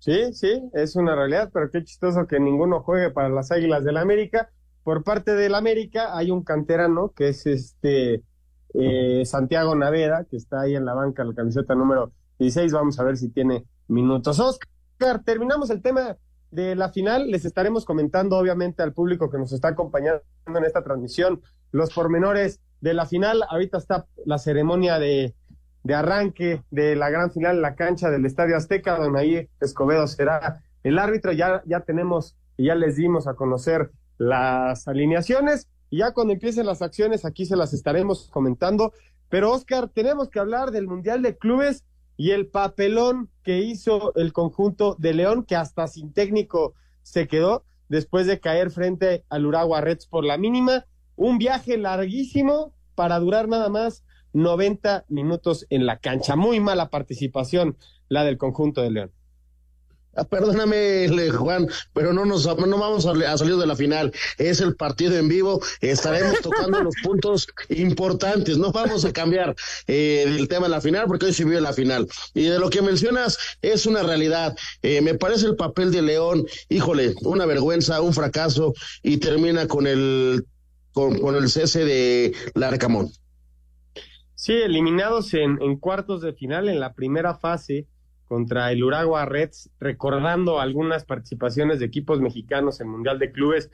Sí, 0.00 0.32
sí, 0.32 0.60
es 0.74 0.96
una 0.96 1.14
realidad, 1.14 1.50
pero 1.54 1.70
qué 1.70 1.84
chistoso 1.84 2.26
que 2.26 2.40
ninguno 2.40 2.82
juegue 2.82 3.10
para 3.10 3.28
las 3.28 3.52
Águilas 3.52 3.84
del 3.84 3.96
América. 3.96 4.50
Por 4.82 5.04
parte 5.04 5.34
del 5.34 5.54
América 5.54 6.18
hay 6.18 6.30
un 6.30 6.42
canterano 6.42 7.12
que 7.16 7.28
es 7.28 7.46
este 7.46 8.22
eh, 8.74 9.22
Santiago 9.24 9.74
Naveda, 9.74 10.24
que 10.24 10.36
está 10.36 10.62
ahí 10.62 10.74
en 10.74 10.84
la 10.84 10.94
banca, 10.94 11.24
la 11.24 11.34
camiseta 11.34 11.74
número 11.74 12.12
16. 12.38 12.72
Vamos 12.72 12.98
a 12.98 13.04
ver 13.04 13.16
si 13.16 13.28
tiene 13.28 13.64
minutos. 13.88 14.40
Oscar 14.40 15.22
terminamos 15.24 15.70
el 15.70 15.80
tema 15.80 16.16
de 16.50 16.74
la 16.74 16.90
final. 16.90 17.30
Les 17.30 17.44
estaremos 17.44 17.84
comentando, 17.84 18.36
obviamente, 18.36 18.82
al 18.82 18.92
público 18.92 19.30
que 19.30 19.38
nos 19.38 19.52
está 19.52 19.68
acompañando 19.68 20.22
en 20.46 20.64
esta 20.64 20.82
transmisión 20.82 21.40
los 21.72 21.92
pormenores 21.92 22.60
de 22.80 22.94
la 22.94 23.06
final. 23.06 23.42
Ahorita 23.48 23.78
está 23.78 24.06
la 24.24 24.38
ceremonia 24.38 24.98
de, 24.98 25.34
de 25.82 25.94
arranque 25.94 26.62
de 26.70 26.96
la 26.96 27.10
gran 27.10 27.30
final 27.30 27.56
en 27.56 27.62
la 27.62 27.74
cancha 27.74 28.10
del 28.10 28.26
Estadio 28.26 28.56
Azteca, 28.56 28.98
donde 28.98 29.20
ahí 29.20 29.48
Escobedo 29.60 30.06
será 30.06 30.62
el 30.82 30.98
árbitro. 30.98 31.32
Ya, 31.32 31.62
ya 31.66 31.80
tenemos 31.80 32.36
y 32.56 32.66
ya 32.66 32.74
les 32.74 32.96
dimos 32.96 33.26
a 33.26 33.34
conocer 33.34 33.90
las 34.18 34.88
alineaciones. 34.88 35.68
Y 35.90 35.98
ya 35.98 36.12
cuando 36.12 36.32
empiecen 36.32 36.66
las 36.66 36.82
acciones, 36.82 37.24
aquí 37.24 37.46
se 37.46 37.56
las 37.56 37.72
estaremos 37.72 38.28
comentando. 38.30 38.92
Pero, 39.28 39.52
Oscar, 39.52 39.88
tenemos 39.88 40.28
que 40.28 40.38
hablar 40.38 40.70
del 40.70 40.86
Mundial 40.86 41.22
de 41.22 41.36
Clubes 41.36 41.84
y 42.16 42.30
el 42.30 42.46
papelón 42.46 43.30
que 43.42 43.58
hizo 43.58 44.14
el 44.14 44.32
conjunto 44.32 44.96
de 44.98 45.14
León, 45.14 45.44
que 45.44 45.56
hasta 45.56 45.86
sin 45.88 46.12
técnico 46.12 46.74
se 47.02 47.26
quedó 47.26 47.64
después 47.88 48.26
de 48.26 48.40
caer 48.40 48.70
frente 48.70 49.24
al 49.28 49.46
Uragua 49.46 49.80
Reds 49.80 50.06
por 50.06 50.24
la 50.24 50.38
mínima. 50.38 50.86
Un 51.16 51.38
viaje 51.38 51.76
larguísimo 51.76 52.74
para 52.94 53.18
durar 53.18 53.48
nada 53.48 53.68
más 53.68 54.04
90 54.32 55.04
minutos 55.08 55.66
en 55.70 55.86
la 55.86 55.98
cancha. 55.98 56.36
Muy 56.36 56.60
mala 56.60 56.90
participación 56.90 57.76
la 58.08 58.24
del 58.24 58.38
conjunto 58.38 58.82
de 58.82 58.90
León. 58.90 59.12
Ah, 60.16 60.24
perdóname, 60.24 61.08
Juan, 61.30 61.66
pero 61.92 62.12
no 62.12 62.24
nos 62.24 62.46
no 62.46 62.78
vamos 62.78 63.04
a, 63.06 63.36
salir 63.36 63.56
de 63.56 63.66
la 63.66 63.74
final. 63.74 64.12
Es 64.38 64.60
el 64.60 64.76
partido 64.76 65.16
en 65.16 65.28
vivo. 65.28 65.60
Estaremos 65.80 66.40
tocando 66.40 66.82
los 66.82 66.94
puntos 67.02 67.48
importantes. 67.68 68.56
No 68.58 68.70
vamos 68.70 69.04
a 69.04 69.12
cambiar 69.12 69.56
eh, 69.86 70.24
el 70.26 70.46
tema 70.46 70.66
de 70.66 70.70
la 70.70 70.80
final 70.80 71.06
porque 71.06 71.26
hoy 71.26 71.32
se 71.32 71.44
vive 71.44 71.60
la 71.60 71.72
final. 71.72 72.06
Y 72.32 72.44
de 72.44 72.58
lo 72.58 72.70
que 72.70 72.82
mencionas 72.82 73.38
es 73.60 73.86
una 73.86 74.02
realidad. 74.02 74.56
Eh, 74.82 75.00
me 75.00 75.14
parece 75.14 75.46
el 75.46 75.56
papel 75.56 75.90
de 75.90 76.02
León, 76.02 76.46
híjole, 76.68 77.14
una 77.22 77.46
vergüenza, 77.46 78.00
un 78.00 78.12
fracaso 78.12 78.72
y 79.02 79.16
termina 79.16 79.66
con 79.66 79.86
el 79.86 80.46
con, 80.92 81.18
con 81.18 81.34
el 81.34 81.50
cese 81.50 81.84
de 81.84 82.32
Larcamón. 82.54 83.10
Sí, 84.36 84.52
eliminados 84.52 85.34
en, 85.34 85.60
en 85.60 85.76
cuartos 85.76 86.20
de 86.22 86.34
final 86.34 86.68
en 86.68 86.78
la 86.78 86.92
primera 86.92 87.34
fase 87.34 87.88
contra 88.34 88.72
el 88.72 88.82
Uragua 88.82 89.26
Reds, 89.26 89.70
recordando 89.78 90.58
algunas 90.58 91.04
participaciones 91.04 91.78
de 91.78 91.84
equipos 91.84 92.20
mexicanos 92.20 92.80
en 92.80 92.88
Mundial 92.88 93.20
de 93.20 93.30
Clubes, 93.30 93.70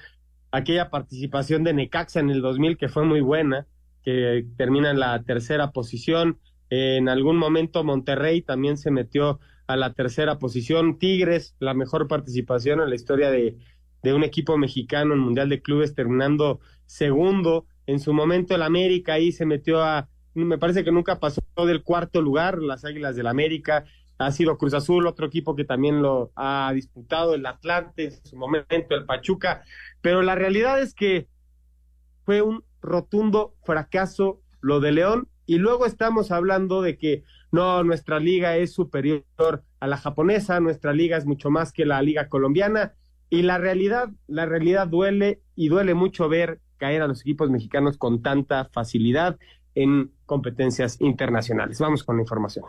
aquella 0.51 0.90
participación 0.90 1.64
de 1.64 1.73
Necaxa 1.73 2.20
en 2.20 2.29
el 2.29 2.42
2000 2.42 2.77
que 2.77 2.90
fue 2.90 3.07
muy 3.07 3.23
buena, 3.23 3.66
que 4.03 4.44
termina 4.59 4.90
en 4.90 5.01
la 5.01 5.23
tercera 5.23 5.70
posición, 5.70 6.38
en 6.68 7.09
algún 7.09 7.38
momento 7.38 7.85
Monterrey 7.85 8.42
también 8.42 8.77
se 8.77 8.90
metió 8.90 9.40
a 9.66 9.77
la 9.77 9.94
tercera 9.94 10.38
posición, 10.38 10.99
Tigres, 10.99 11.57
la 11.59 11.73
mejor 11.73 12.07
participación 12.07 12.83
en 12.83 12.90
la 12.90 12.96
historia 12.96 13.31
de, 13.31 13.57
de 14.03 14.12
un 14.12 14.25
equipo 14.25 14.59
mexicano 14.59 15.14
en 15.14 15.20
Mundial 15.20 15.49
de 15.49 15.62
Clubes, 15.62 15.94
terminando 15.94 16.61
segundo, 16.85 17.64
en 17.87 17.99
su 17.99 18.12
momento 18.12 18.55
el 18.55 18.62
América 18.62 19.14
ahí 19.14 19.33
se 19.33 19.46
metió 19.46 19.83
a, 19.83 20.11
me 20.35 20.59
parece 20.59 20.85
que 20.85 20.92
nunca 20.92 21.18
pasó 21.18 21.40
del 21.66 21.83
cuarto 21.83 22.20
lugar, 22.20 22.59
las 22.59 22.85
Águilas 22.85 23.16
del 23.16 23.27
América, 23.27 23.87
ha 24.20 24.30
sido 24.33 24.59
Cruz 24.59 24.74
Azul, 24.74 25.06
otro 25.06 25.26
equipo 25.26 25.56
que 25.56 25.64
también 25.64 26.02
lo 26.02 26.30
ha 26.37 26.70
disputado, 26.74 27.35
el 27.35 27.46
Atlante 27.46 28.04
en 28.04 28.24
su 28.26 28.37
momento, 28.37 28.94
el 28.94 29.06
Pachuca, 29.06 29.62
pero 30.02 30.20
la 30.20 30.35
realidad 30.35 30.78
es 30.83 30.94
que 30.94 31.26
fue 32.26 32.42
un 32.42 32.62
rotundo 32.83 33.54
fracaso 33.64 34.42
lo 34.61 34.80
de 34.80 34.92
León 34.92 35.28
y 35.46 35.56
luego 35.56 35.87
estamos 35.87 36.33
hablando 36.33 36.83
de 36.83 36.98
que 36.98 37.24
no, 37.50 37.83
nuestra 37.83 38.20
liga 38.20 38.59
es 38.59 38.74
superior 38.74 39.24
a 39.80 39.87
la 39.87 39.96
japonesa, 39.96 40.61
nuestra 40.61 40.92
liga 40.92 41.16
es 41.16 41.24
mucho 41.24 41.50
más 41.50 41.72
que 41.72 41.87
la 41.87 42.02
liga 42.02 42.28
colombiana 42.28 42.92
y 43.30 43.40
la 43.40 43.56
realidad, 43.56 44.11
la 44.26 44.44
realidad 44.44 44.87
duele 44.87 45.40
y 45.56 45.68
duele 45.68 45.94
mucho 45.94 46.28
ver 46.28 46.61
caer 46.76 47.00
a 47.00 47.09
los 47.09 47.22
equipos 47.22 47.48
mexicanos 47.48 47.96
con 47.96 48.20
tanta 48.20 48.66
facilidad 48.66 49.38
en 49.74 50.12
competencias 50.26 51.00
internacionales. 51.00 51.78
Vamos 51.80 52.04
con 52.04 52.16
la 52.16 52.22
información. 52.22 52.66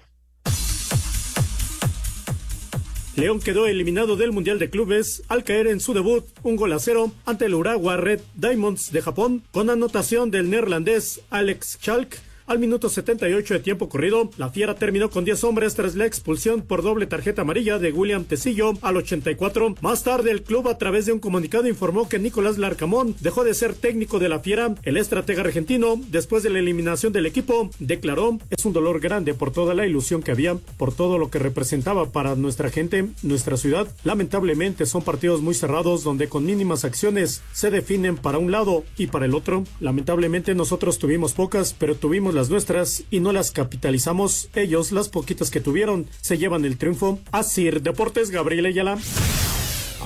León 3.15 3.41
quedó 3.41 3.67
eliminado 3.67 4.15
del 4.15 4.31
Mundial 4.31 4.57
de 4.57 4.69
Clubes 4.69 5.23
al 5.27 5.43
caer 5.43 5.67
en 5.67 5.81
su 5.81 5.93
debut 5.93 6.23
un 6.43 6.55
gol 6.55 6.71
a 6.71 6.79
cero 6.79 7.11
ante 7.25 7.45
el 7.45 7.55
Urawa 7.55 7.97
Red 7.97 8.21
Diamonds 8.35 8.93
de 8.93 9.01
Japón 9.01 9.43
con 9.51 9.69
anotación 9.69 10.31
del 10.31 10.49
neerlandés 10.49 11.19
Alex 11.29 11.77
Schalk 11.81 12.17
al 12.47 12.59
minuto 12.59 12.89
78 12.89 13.53
de 13.53 13.59
tiempo 13.59 13.89
corrido, 13.89 14.29
la 14.37 14.49
Fiera 14.49 14.75
terminó 14.75 15.09
con 15.09 15.25
10 15.25 15.43
hombres 15.43 15.75
tras 15.75 15.95
la 15.95 16.05
expulsión 16.05 16.61
por 16.61 16.81
doble 16.81 17.05
tarjeta 17.05 17.43
amarilla 17.43 17.79
de 17.79 17.91
William 17.91 18.25
Tecillo 18.25 18.73
al 18.81 18.97
84. 18.97 19.75
Más 19.81 20.03
tarde, 20.03 20.31
el 20.31 20.43
club 20.43 20.67
a 20.67 20.77
través 20.77 21.05
de 21.05 21.13
un 21.13 21.19
comunicado 21.19 21.67
informó 21.67 22.09
que 22.09 22.19
Nicolás 22.19 22.57
Larcamón 22.57 23.15
dejó 23.19 23.43
de 23.43 23.53
ser 23.53 23.73
técnico 23.73 24.19
de 24.19 24.29
la 24.29 24.39
Fiera. 24.39 24.75
El 24.83 24.97
estratega 24.97 25.41
argentino, 25.41 25.99
después 26.09 26.43
de 26.43 26.49
la 26.49 26.59
eliminación 26.59 27.13
del 27.13 27.25
equipo, 27.25 27.69
declaró, 27.79 28.37
es 28.49 28.65
un 28.65 28.73
dolor 28.73 28.99
grande 28.99 29.33
por 29.33 29.51
toda 29.51 29.73
la 29.73 29.85
ilusión 29.85 30.21
que 30.21 30.31
había, 30.31 30.55
por 30.55 30.93
todo 30.93 31.17
lo 31.17 31.29
que 31.29 31.39
representaba 31.39 32.11
para 32.11 32.35
nuestra 32.35 32.69
gente, 32.69 33.07
nuestra 33.23 33.57
ciudad. 33.57 33.87
Lamentablemente 34.03 34.85
son 34.85 35.03
partidos 35.03 35.41
muy 35.41 35.53
cerrados 35.53 36.03
donde 36.03 36.27
con 36.27 36.45
mínimas 36.45 36.85
acciones 36.85 37.41
se 37.53 37.71
definen 37.71 38.17
para 38.17 38.37
un 38.37 38.51
lado 38.51 38.83
y 38.97 39.07
para 39.07 39.25
el 39.25 39.35
otro. 39.35 39.63
Lamentablemente 39.79 40.55
nosotros 40.55 40.97
tuvimos 40.97 41.33
pocas, 41.33 41.75
pero 41.77 41.95
tuvimos 41.95 42.33
nuestras 42.49 43.03
y 43.11 43.19
no 43.19 43.31
las 43.31 43.51
capitalizamos. 43.51 44.49
Ellos, 44.55 44.91
las 44.91 45.09
poquitas 45.09 45.51
que 45.51 45.61
tuvieron, 45.61 46.07
se 46.21 46.37
llevan 46.37 46.65
el 46.65 46.77
triunfo. 46.77 47.19
Asir 47.31 47.81
Deportes, 47.81 48.31
Gabriel 48.31 48.65
Ayala. 48.65 48.97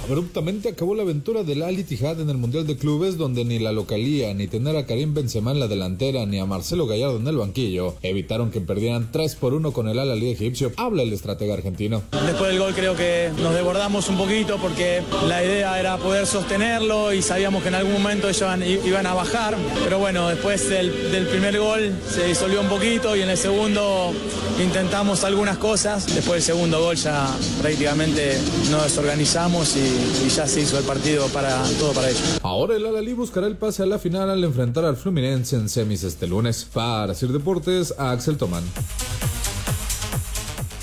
Abruptamente 0.04 0.70
acabó 0.70 0.94
la 0.94 1.04
aventura 1.04 1.44
del 1.44 1.64
Al 1.64 1.80
Ittihad 1.80 2.20
en 2.20 2.30
el 2.30 2.38
Mundial 2.38 2.68
de 2.68 2.78
Clubes 2.78 3.18
donde 3.18 3.46
ni 3.46 3.60
la 3.60 3.72
localía, 3.72 4.34
ni 4.34 4.48
tener 4.48 4.76
a 4.76 4.86
Karim 4.86 5.14
Benzema 5.14 5.52
en 5.52 5.60
la 5.60 5.68
delantera, 5.68 6.26
ni 6.26 6.40
a 6.40 6.46
Marcelo 6.46 6.86
Gallardo 6.86 7.18
en 7.18 7.28
el 7.28 7.38
banquillo 7.38 7.96
evitaron 8.02 8.52
que 8.52 8.62
perdieran 8.62 9.12
3 9.12 9.36
por 9.36 9.54
1 9.54 9.72
con 9.72 9.88
el 9.88 9.98
Al 10.00 10.12
Ali 10.12 10.30
egipcio. 10.30 10.72
Habla 10.78 11.04
el 11.04 11.14
estratega 11.14 11.54
argentino. 11.54 12.04
Después 12.12 12.50
del 12.50 12.60
gol 12.60 12.74
creo 12.76 12.96
que 12.96 13.32
nos 13.42 13.54
desbordamos 13.54 14.10
un 14.10 14.18
poquito 14.18 14.58
porque 14.58 15.02
la 15.28 15.44
idea 15.44 15.80
era 15.80 15.98
poder 15.98 16.28
sostenerlo 16.28 17.14
y 17.14 17.22
sabíamos 17.22 17.64
que 17.64 17.70
en 17.70 17.76
algún 17.76 17.94
momento 17.94 18.30
ellos 18.30 18.50
iban 18.86 19.06
a 19.08 19.14
bajar. 19.14 19.56
Pero 19.84 20.00
bueno, 20.00 20.28
después 20.30 20.70
del, 20.70 21.12
del 21.12 21.28
primer 21.28 21.60
gol 21.60 21.94
se 22.10 22.28
disolvió 22.28 22.62
un 22.62 22.68
poquito 22.68 23.16
y 23.16 23.22
en 23.22 23.30
el 23.30 23.38
segundo 23.38 24.14
intentamos 24.62 25.24
algunas 25.24 25.58
cosas. 25.58 26.06
Después 26.06 26.46
del 26.46 26.56
segundo 26.56 26.80
gol 26.80 26.96
ya 26.96 27.28
prácticamente 27.62 28.38
nos 28.70 28.84
desorganizamos 28.84 29.76
y 29.86 30.26
y, 30.26 30.30
ya 30.30 30.48
se 30.48 30.62
hizo 30.62 30.78
el 30.78 30.84
partido 30.84 31.28
para 31.28 31.64
todo 31.80 31.94
para 31.94 32.10
ellos. 32.10 32.40
Ahora 32.42 32.76
el 32.76 32.86
Alalí 32.86 33.14
buscará 33.14 33.48
el 33.48 33.58
pase 33.58 33.84
a 33.84 33.86
la 33.86 34.00
final 34.00 34.30
al 34.30 34.44
enfrentar 34.44 34.84
al 34.86 34.98
Fluminense 34.98 35.56
en 35.56 35.70
semis 35.70 36.04
este 36.04 36.28
lunes. 36.28 36.66
Para 36.66 37.14
Sir 37.14 37.30
Deportes, 37.30 37.94
a 37.98 38.12
Axel 38.12 38.38
Tomán. 38.38 38.64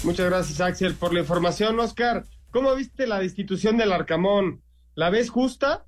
Muchas 0.04 0.26
gracias, 0.26 0.60
Axel, 0.60 0.94
por 0.94 1.12
la 1.12 1.20
información. 1.20 1.78
Oscar, 1.80 2.24
¿cómo 2.50 2.74
viste 2.74 3.06
la 3.06 3.18
destitución 3.18 3.76
del 3.76 3.92
Arcamón? 3.92 4.62
¿La 4.94 5.10
ves 5.10 5.30
justa? 5.30 5.86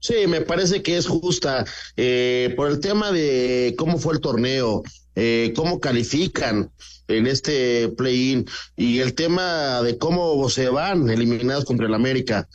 Sí, 0.00 0.26
me 0.28 0.42
parece 0.42 0.82
que 0.82 0.96
es 0.96 1.06
justa 1.06 1.64
eh, 1.96 2.52
por 2.56 2.68
el 2.68 2.80
tema 2.80 3.10
de 3.12 3.74
cómo 3.76 3.98
fue 3.98 4.14
el 4.14 4.20
torneo, 4.20 4.82
eh, 5.16 5.52
cómo 5.56 5.80
califican 5.80 6.70
en 7.08 7.26
este 7.26 7.88
play-in. 7.88 8.46
Y 8.76 9.00
el 9.00 9.14
tema 9.14 9.82
de 9.82 9.98
cómo 9.98 10.48
se 10.48 10.68
van 10.68 11.10
eliminados 11.10 11.64
contra 11.64 11.86
el 11.86 11.94
América. 11.94 12.48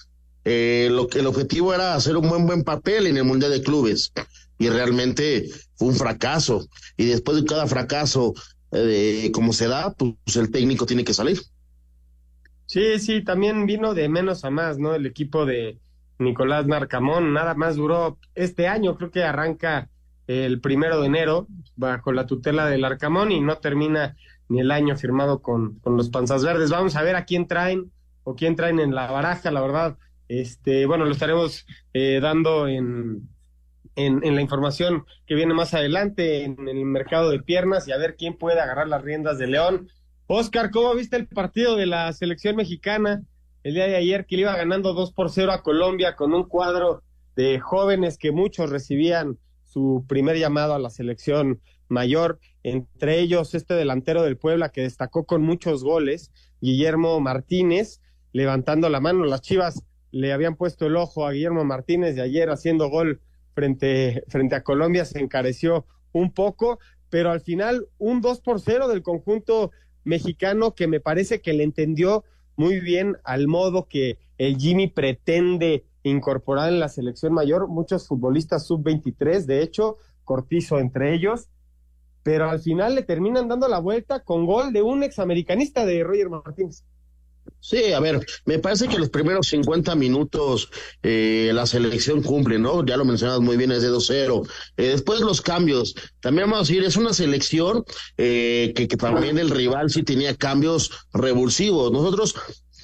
Eh, 0.45 0.89
lo 0.91 1.07
que 1.07 1.19
el 1.19 1.27
objetivo 1.27 1.73
era 1.73 1.95
hacer 1.95 2.17
un 2.17 2.29
buen 2.29 2.45
buen 2.47 2.63
papel 2.63 3.07
en 3.07 3.17
el 3.17 3.25
mundial 3.25 3.51
de 3.51 3.61
clubes. 3.61 4.13
Y 4.57 4.69
realmente 4.69 5.49
fue 5.75 5.89
un 5.89 5.95
fracaso. 5.95 6.67
Y 6.97 7.05
después 7.05 7.37
de 7.37 7.45
cada 7.45 7.67
fracaso 7.67 8.33
eh, 8.71 9.31
como 9.33 9.51
se 9.51 9.67
da 9.67 9.93
pues 9.93 10.35
el 10.37 10.49
técnico 10.49 10.85
tiene 10.85 11.03
que 11.03 11.13
salir. 11.13 11.39
Sí 12.65 12.99
sí 12.99 13.23
también 13.23 13.65
vino 13.65 13.93
de 13.93 14.07
menos 14.07 14.45
a 14.45 14.49
más 14.49 14.77
no 14.77 14.95
el 14.95 15.05
equipo 15.05 15.45
de 15.45 15.77
Nicolás 16.19 16.67
Narcamón 16.67 17.33
nada 17.33 17.53
más 17.53 17.75
duró 17.75 18.17
este 18.33 18.67
año 18.67 18.95
creo 18.95 19.11
que 19.11 19.23
arranca 19.23 19.89
el 20.31 20.61
primero 20.61 20.99
de 20.99 21.07
enero 21.07 21.47
bajo 21.75 22.11
la 22.11 22.25
tutela 22.25 22.67
del 22.67 22.85
Arcamón 22.85 23.31
y 23.31 23.41
no 23.41 23.57
termina 23.57 24.15
ni 24.49 24.59
el 24.59 24.71
año 24.71 24.95
firmado 24.97 25.41
con, 25.41 25.79
con 25.79 25.97
los 25.97 26.09
Panzas 26.09 26.43
Verdes. 26.43 26.69
Vamos 26.69 26.95
a 26.95 27.03
ver 27.03 27.15
a 27.15 27.25
quién 27.25 27.47
traen 27.47 27.91
o 28.23 28.35
quién 28.35 28.55
traen 28.55 28.79
en 28.79 28.93
la 28.93 29.09
baraja, 29.09 29.51
la 29.51 29.61
verdad. 29.61 29.97
Este, 30.27 30.85
bueno, 30.85 31.05
lo 31.05 31.11
estaremos 31.11 31.65
eh, 31.93 32.19
dando 32.21 32.67
en, 32.67 33.29
en, 33.95 34.23
en, 34.23 34.35
la 34.35 34.41
información 34.41 35.05
que 35.25 35.35
viene 35.35 35.53
más 35.53 35.73
adelante 35.73 36.43
en, 36.43 36.67
el 36.67 36.85
mercado 36.85 37.29
de 37.29 37.41
piernas 37.41 37.87
y 37.87 37.91
a 37.91 37.97
ver 37.97 38.15
quién 38.15 38.37
puede 38.37 38.59
agarrar 38.59 38.87
las 38.87 39.01
riendas 39.01 39.37
de 39.37 39.47
León. 39.47 39.89
Oscar, 40.27 40.71
¿cómo 40.71 40.95
viste 40.95 41.17
el 41.17 41.27
partido 41.27 41.75
de 41.75 41.85
la 41.85 42.11
selección 42.13 42.55
mexicana 42.55 43.21
el 43.63 43.73
día 43.73 43.87
de 43.87 43.95
ayer 43.95 44.25
que 44.25 44.35
le 44.35 44.43
iba 44.43 44.55
ganando 44.55 44.93
2 44.93 45.13
por 45.13 45.29
0 45.29 45.51
a 45.51 45.61
Colombia 45.61 46.15
con 46.15 46.33
un 46.33 46.45
cuadro 46.45 47.03
de 47.35 47.59
jóvenes 47.59 48.17
que 48.17 48.31
muchos 48.31 48.69
recibían 48.69 49.37
su 49.71 50.03
primer 50.07 50.37
llamado 50.37 50.73
a 50.73 50.79
la 50.79 50.89
selección 50.89 51.61
mayor, 51.87 52.39
entre 52.63 53.19
ellos 53.19 53.55
este 53.55 53.73
delantero 53.73 54.21
del 54.21 54.37
Puebla 54.37 54.69
que 54.69 54.81
destacó 54.81 55.25
con 55.25 55.43
muchos 55.43 55.83
goles, 55.83 56.31
Guillermo 56.59 57.19
Martínez, 57.21 58.01
levantando 58.33 58.89
la 58.89 58.99
mano. 58.99 59.23
Las 59.25 59.41
Chivas 59.41 59.83
le 60.11 60.33
habían 60.33 60.57
puesto 60.57 60.87
el 60.87 60.97
ojo 60.97 61.25
a 61.25 61.31
Guillermo 61.31 61.63
Martínez 61.63 62.15
de 62.15 62.21
ayer 62.21 62.49
haciendo 62.49 62.89
gol 62.89 63.21
frente, 63.53 64.23
frente 64.27 64.55
a 64.55 64.63
Colombia, 64.63 65.05
se 65.05 65.19
encareció 65.19 65.85
un 66.11 66.33
poco, 66.33 66.79
pero 67.09 67.31
al 67.31 67.39
final 67.39 67.87
un 67.97 68.19
2 68.19 68.41
por 68.41 68.59
0 68.59 68.89
del 68.89 69.03
conjunto 69.03 69.71
mexicano 70.03 70.75
que 70.75 70.87
me 70.87 70.99
parece 70.99 71.41
que 71.41 71.53
le 71.53 71.63
entendió 71.63 72.25
muy 72.57 72.81
bien 72.81 73.15
al 73.23 73.47
modo 73.47 73.87
que 73.87 74.19
el 74.37 74.57
Jimmy 74.57 74.87
pretende 74.87 75.85
incorporar 76.03 76.69
en 76.69 76.79
la 76.79 76.89
selección 76.89 77.33
mayor, 77.33 77.67
muchos 77.67 78.07
futbolistas 78.07 78.65
sub-23, 78.65 79.45
de 79.45 79.61
hecho, 79.61 79.97
Cortizo 80.23 80.79
entre 80.79 81.13
ellos, 81.13 81.49
pero 82.23 82.49
al 82.49 82.59
final 82.59 82.95
le 82.95 83.03
terminan 83.03 83.47
dando 83.47 83.67
la 83.67 83.79
vuelta 83.79 84.23
con 84.23 84.45
gol 84.45 84.71
de 84.71 84.81
un 84.81 85.03
examericanista 85.03 85.85
de 85.85 86.03
Roger 86.03 86.29
Martínez. 86.29 86.83
Sí, 87.59 87.93
a 87.93 87.99
ver, 87.99 88.25
me 88.45 88.59
parece 88.59 88.87
que 88.87 88.97
los 88.97 89.09
primeros 89.09 89.47
50 89.47 89.95
minutos 89.95 90.69
eh, 91.03 91.51
la 91.53 91.65
selección 91.65 92.23
cumple, 92.23 92.57
¿no? 92.57 92.85
Ya 92.85 92.97
lo 92.97 93.05
mencionabas 93.05 93.41
muy 93.41 93.57
bien, 93.57 93.71
es 93.71 93.83
de 93.83 93.91
2-0. 93.91 94.47
Eh, 94.77 94.87
después 94.89 95.21
los 95.21 95.41
cambios, 95.41 95.95
también 96.21 96.49
vamos 96.49 96.69
a 96.69 96.71
decir, 96.71 96.83
es 96.83 96.97
una 96.97 97.13
selección 97.13 97.83
eh, 98.17 98.73
que, 98.75 98.87
que 98.87 98.97
también 98.97 99.37
el 99.37 99.51
rival 99.51 99.89
sí 99.89 100.01
tenía 100.03 100.35
cambios 100.35 100.91
revulsivos. 101.13 101.91
Nosotros 101.91 102.35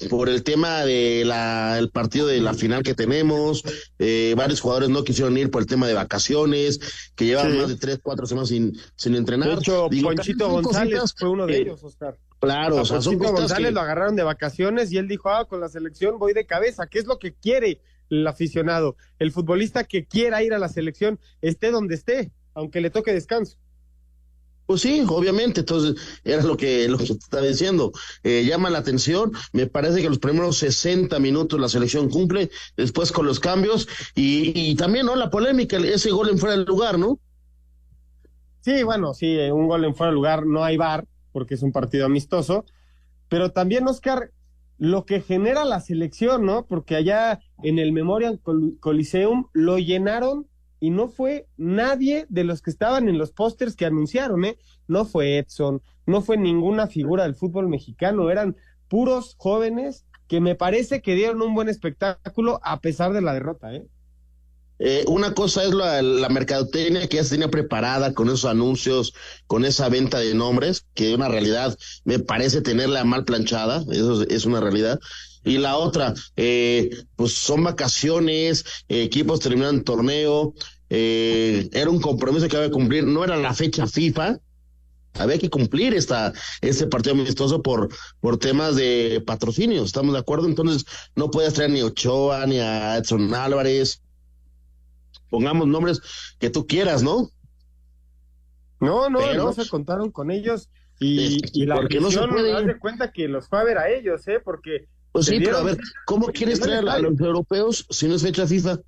por 0.08 0.28
el 0.28 0.42
tema 0.42 0.84
de 0.84 1.24
la 1.24 1.78
el 1.78 1.90
partido 1.90 2.26
de 2.26 2.40
la 2.40 2.54
final 2.54 2.82
que 2.82 2.94
tenemos, 2.94 3.62
eh, 3.98 4.34
varios 4.36 4.60
jugadores 4.60 4.88
no 4.88 5.04
quisieron 5.04 5.36
ir 5.36 5.50
por 5.50 5.62
el 5.62 5.68
tema 5.68 5.86
de 5.86 5.94
vacaciones, 5.94 6.80
que 7.14 7.26
llevaban 7.26 7.56
más 7.56 7.68
de 7.68 7.76
tres, 7.76 7.98
cuatro 8.02 8.26
semanas 8.26 8.48
sin, 8.48 8.78
sin 8.96 9.14
entrenar. 9.14 9.48
De 9.48 9.54
hecho, 9.54 9.88
Ponchito 10.02 10.48
González 10.48 11.14
fue 11.16 11.28
uno 11.28 11.46
de 11.46 11.58
ellos, 11.58 11.82
Oscar. 11.82 12.16
Claro, 12.40 12.76
o 12.76 12.84
sea, 12.84 13.00
Ponchito 13.00 13.32
González 13.32 13.72
lo 13.72 13.80
agarraron 13.80 14.16
de 14.16 14.22
vacaciones 14.22 14.92
y 14.92 14.98
él 14.98 15.08
dijo, 15.08 15.30
ah, 15.30 15.46
con 15.46 15.60
la 15.60 15.68
selección 15.68 16.18
voy 16.18 16.32
de 16.32 16.46
cabeza, 16.46 16.86
¿qué 16.86 16.98
es 16.98 17.06
lo 17.06 17.18
que 17.18 17.34
quiere 17.34 17.80
el 18.10 18.26
aficionado? 18.26 18.96
El 19.18 19.32
futbolista 19.32 19.84
que 19.84 20.06
quiera 20.06 20.42
ir 20.42 20.54
a 20.54 20.58
la 20.58 20.68
selección, 20.68 21.18
esté 21.42 21.70
donde 21.70 21.96
esté, 21.96 22.32
aunque 22.54 22.80
le 22.80 22.90
toque 22.90 23.12
descanso. 23.12 23.58
Pues 24.68 24.82
sí, 24.82 25.02
obviamente, 25.08 25.60
entonces 25.60 25.94
era 26.24 26.42
lo 26.42 26.58
que, 26.58 26.86
lo 26.88 26.98
que 26.98 27.04
estaba 27.04 27.42
diciendo. 27.42 27.90
Eh, 28.22 28.44
llama 28.44 28.68
la 28.68 28.80
atención, 28.80 29.32
me 29.54 29.66
parece 29.66 30.02
que 30.02 30.10
los 30.10 30.18
primeros 30.18 30.58
60 30.58 31.18
minutos 31.20 31.58
la 31.58 31.70
selección 31.70 32.10
cumple, 32.10 32.50
después 32.76 33.10
con 33.10 33.24
los 33.24 33.40
cambios 33.40 33.88
y, 34.14 34.52
y 34.54 34.74
también, 34.76 35.06
¿no? 35.06 35.16
La 35.16 35.30
polémica, 35.30 35.78
ese 35.78 36.10
gol 36.10 36.28
en 36.28 36.36
fuera 36.36 36.54
del 36.54 36.66
lugar, 36.66 36.98
¿no? 36.98 37.18
Sí, 38.60 38.82
bueno, 38.82 39.14
sí, 39.14 39.38
eh, 39.38 39.52
un 39.52 39.68
gol 39.68 39.86
en 39.86 39.94
fuera 39.94 40.10
del 40.10 40.16
lugar, 40.16 40.44
no 40.44 40.62
hay 40.62 40.76
bar, 40.76 41.06
porque 41.32 41.54
es 41.54 41.62
un 41.62 41.72
partido 41.72 42.04
amistoso, 42.04 42.66
pero 43.30 43.52
también, 43.52 43.88
Oscar, 43.88 44.32
lo 44.76 45.06
que 45.06 45.22
genera 45.22 45.64
la 45.64 45.80
selección, 45.80 46.44
¿no? 46.44 46.66
Porque 46.66 46.94
allá 46.94 47.40
en 47.62 47.78
el 47.78 47.92
Memorial 47.92 48.38
Coliseum 48.80 49.46
lo 49.54 49.78
llenaron 49.78 50.46
y 50.80 50.90
no 50.90 51.08
fue 51.08 51.46
nadie 51.56 52.26
de 52.28 52.44
los 52.44 52.62
que 52.62 52.70
estaban 52.70 53.08
en 53.08 53.18
los 53.18 53.32
pósters 53.32 53.76
que 53.76 53.86
anunciaron, 53.86 54.44
¿eh? 54.44 54.58
No 54.86 55.04
fue 55.04 55.38
Edson, 55.38 55.82
no 56.06 56.22
fue 56.22 56.36
ninguna 56.36 56.86
figura 56.86 57.24
del 57.24 57.34
fútbol 57.34 57.68
mexicano, 57.68 58.30
eran 58.30 58.56
puros 58.88 59.34
jóvenes 59.38 60.04
que 60.26 60.40
me 60.40 60.54
parece 60.54 61.02
que 61.02 61.14
dieron 61.14 61.42
un 61.42 61.54
buen 61.54 61.68
espectáculo 61.68 62.60
a 62.62 62.80
pesar 62.80 63.12
de 63.12 63.22
la 63.22 63.32
derrota, 63.32 63.74
¿eh? 63.74 63.86
eh, 64.78 65.04
una 65.08 65.34
cosa 65.34 65.64
es 65.64 65.74
la, 65.74 66.28
mercadotecnia 66.28 67.08
que 67.08 67.16
ya 67.16 67.24
se 67.24 67.30
tenía 67.30 67.50
preparada 67.50 68.14
con 68.14 68.28
esos 68.28 68.44
anuncios, 68.44 69.14
con 69.46 69.64
esa 69.64 69.88
venta 69.88 70.18
de 70.20 70.34
nombres, 70.34 70.86
que 70.94 71.14
una 71.14 71.28
realidad 71.28 71.76
me 72.04 72.18
parece 72.18 72.60
tenerla 72.60 73.04
mal 73.04 73.24
planchada, 73.24 73.84
eso 73.90 74.22
es, 74.22 74.44
una 74.44 74.60
realidad. 74.60 75.00
Y 75.44 75.58
la 75.58 75.76
otra, 75.76 76.14
eh, 76.36 76.90
pues 77.16 77.32
son 77.32 77.64
vacaciones, 77.64 78.64
equipos 78.88 79.40
terminan 79.40 79.84
torneo, 79.84 80.54
eh, 80.90 81.68
era 81.72 81.90
un 81.90 82.00
compromiso 82.00 82.48
que 82.48 82.56
había 82.56 82.68
que 82.68 82.74
cumplir, 82.74 83.04
no 83.04 83.24
era 83.24 83.36
la 83.36 83.54
fecha 83.54 83.86
FIFA, 83.86 84.38
había 85.14 85.38
que 85.38 85.50
cumplir 85.50 85.94
esta, 85.94 86.32
este 86.60 86.86
partido 86.86 87.14
amistoso 87.14 87.62
por, 87.62 87.88
por 88.20 88.38
temas 88.38 88.76
de 88.76 89.22
patrocinio, 89.26 89.84
¿estamos 89.84 90.12
de 90.12 90.20
acuerdo? 90.20 90.46
Entonces, 90.46 90.84
no 91.14 91.30
puedes 91.30 91.54
traer 91.54 91.70
ni 91.70 91.80
a 91.80 91.86
Ochoa, 91.86 92.46
ni 92.46 92.58
a 92.58 92.96
Edson 92.96 93.34
Álvarez, 93.34 94.02
pongamos 95.30 95.66
nombres 95.66 96.00
que 96.38 96.50
tú 96.50 96.66
quieras, 96.66 97.02
¿no? 97.02 97.30
No, 98.80 99.10
no, 99.10 99.34
no 99.34 99.52
se 99.52 99.68
contaron 99.68 100.10
con 100.10 100.30
ellos 100.30 100.70
y, 101.00 101.40
y 101.52 101.66
la 101.66 101.76
porque 101.76 102.00
no 102.00 102.10
se 102.10 102.26
puede 102.28 102.64
de 102.64 102.78
cuenta 102.78 103.12
que 103.12 103.28
los 103.28 103.48
fue 103.48 103.60
a 103.60 103.64
ver 103.64 103.78
a 103.78 103.90
ellos, 103.90 104.26
¿eh? 104.28 104.40
Porque... 104.42 104.86
Pues 105.12 105.26
sí, 105.26 105.40
pero 105.40 105.58
a 105.58 105.62
ver, 105.62 105.78
¿cómo 106.06 106.26
quieres 106.26 106.60
traer 106.60 106.88
a 106.88 106.98
los 106.98 107.18
europeos 107.20 107.86
si 107.90 108.06
no 108.08 108.14
es 108.14 108.22
fecha 108.22 108.46
FIFA? 108.46 108.78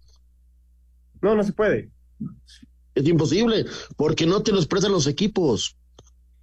No, 1.23 1.35
no 1.35 1.43
se 1.43 1.53
puede. 1.53 1.91
Es 2.95 3.07
imposible, 3.07 3.67
porque 3.97 4.27
no 4.27 4.43
te 4.43 4.53
los 4.53 4.67
prestan 4.67 4.93
los 4.93 5.07
equipos. 5.07 5.77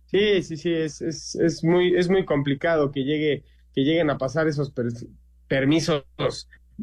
Sí, 0.07 0.41
sí, 0.43 0.57
sí, 0.57 0.71
es, 0.71 1.01
es, 1.01 1.35
es, 1.35 1.63
muy, 1.63 1.95
es 1.95 2.09
muy 2.09 2.25
complicado 2.25 2.91
que, 2.91 3.03
llegue, 3.03 3.43
que 3.73 3.81
lleguen 3.81 4.09
a 4.09 4.17
pasar 4.17 4.47
esos 4.47 4.73
permisos 5.47 6.05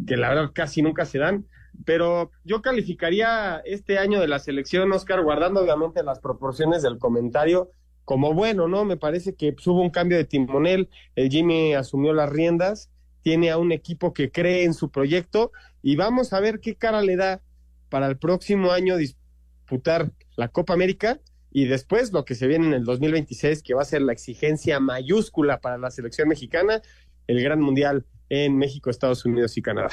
que 0.06 0.16
la 0.16 0.28
verdad 0.28 0.50
casi 0.52 0.82
nunca 0.82 1.06
se 1.06 1.18
dan. 1.18 1.46
Pero 1.84 2.30
yo 2.44 2.62
calificaría 2.62 3.60
este 3.64 3.98
año 3.98 4.20
de 4.20 4.28
la 4.28 4.38
selección, 4.38 4.92
Oscar, 4.92 5.22
guardando 5.22 5.60
obviamente 5.60 6.04
las 6.04 6.20
proporciones 6.20 6.82
del 6.82 6.98
comentario, 6.98 7.70
como 8.04 8.34
bueno, 8.34 8.68
¿no? 8.68 8.84
Me 8.84 8.96
parece 8.96 9.34
que 9.34 9.54
hubo 9.66 9.80
un 9.80 9.90
cambio 9.90 10.18
de 10.18 10.24
timonel, 10.24 10.88
el 11.16 11.30
Jimmy 11.30 11.74
asumió 11.74 12.12
las 12.12 12.30
riendas, 12.30 12.90
tiene 13.22 13.50
a 13.50 13.58
un 13.58 13.72
equipo 13.72 14.12
que 14.12 14.30
cree 14.30 14.64
en 14.64 14.74
su 14.74 14.90
proyecto 14.90 15.52
y 15.82 15.96
vamos 15.96 16.32
a 16.32 16.40
ver 16.40 16.60
qué 16.60 16.76
cara 16.76 17.02
le 17.02 17.16
da 17.16 17.40
para 17.88 18.06
el 18.06 18.18
próximo 18.18 18.72
año 18.72 18.96
disputar 18.96 20.12
la 20.36 20.48
Copa 20.48 20.74
América 20.74 21.20
y 21.50 21.66
después 21.66 22.12
lo 22.12 22.24
que 22.24 22.34
se 22.34 22.46
viene 22.46 22.66
en 22.66 22.74
el 22.74 22.84
2026, 22.84 23.62
que 23.62 23.74
va 23.74 23.82
a 23.82 23.86
ser 23.86 24.02
la 24.02 24.12
exigencia 24.12 24.80
mayúscula 24.80 25.60
para 25.60 25.78
la 25.78 25.90
selección 25.90 26.28
mexicana, 26.28 26.82
el 27.28 27.42
Gran 27.42 27.60
Mundial 27.60 28.04
en 28.28 28.58
México, 28.58 28.90
Estados 28.90 29.24
Unidos 29.24 29.56
y 29.56 29.62
Canadá. 29.62 29.90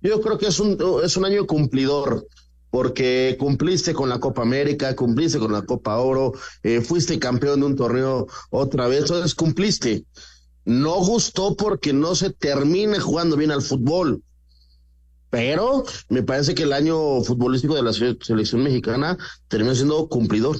Yo 0.00 0.20
creo 0.20 0.36
que 0.36 0.46
es 0.46 0.58
un, 0.58 0.76
es 1.02 1.16
un 1.16 1.24
año 1.24 1.46
cumplidor, 1.46 2.26
porque 2.70 3.36
cumpliste 3.38 3.94
con 3.94 4.08
la 4.08 4.20
Copa 4.20 4.42
América, 4.42 4.94
cumpliste 4.94 5.38
con 5.38 5.52
la 5.52 5.62
Copa 5.62 5.98
Oro, 5.98 6.32
eh, 6.62 6.80
fuiste 6.80 7.18
campeón 7.18 7.60
de 7.60 7.66
un 7.66 7.76
torneo 7.76 8.26
otra 8.50 8.88
vez, 8.88 9.02
entonces 9.02 9.34
cumpliste. 9.34 10.04
No 10.64 10.96
gustó 10.96 11.56
porque 11.56 11.92
no 11.92 12.14
se 12.14 12.30
termine 12.30 12.98
jugando 12.98 13.36
bien 13.36 13.50
al 13.50 13.62
fútbol 13.62 14.22
pero 15.30 15.84
me 16.08 16.22
parece 16.22 16.54
que 16.54 16.62
el 16.62 16.72
año 16.72 17.20
futbolístico 17.22 17.74
de 17.74 17.82
la 17.82 17.92
selección 17.92 18.62
mexicana 18.62 19.18
terminó 19.48 19.74
siendo 19.74 20.08
cumplidor. 20.08 20.56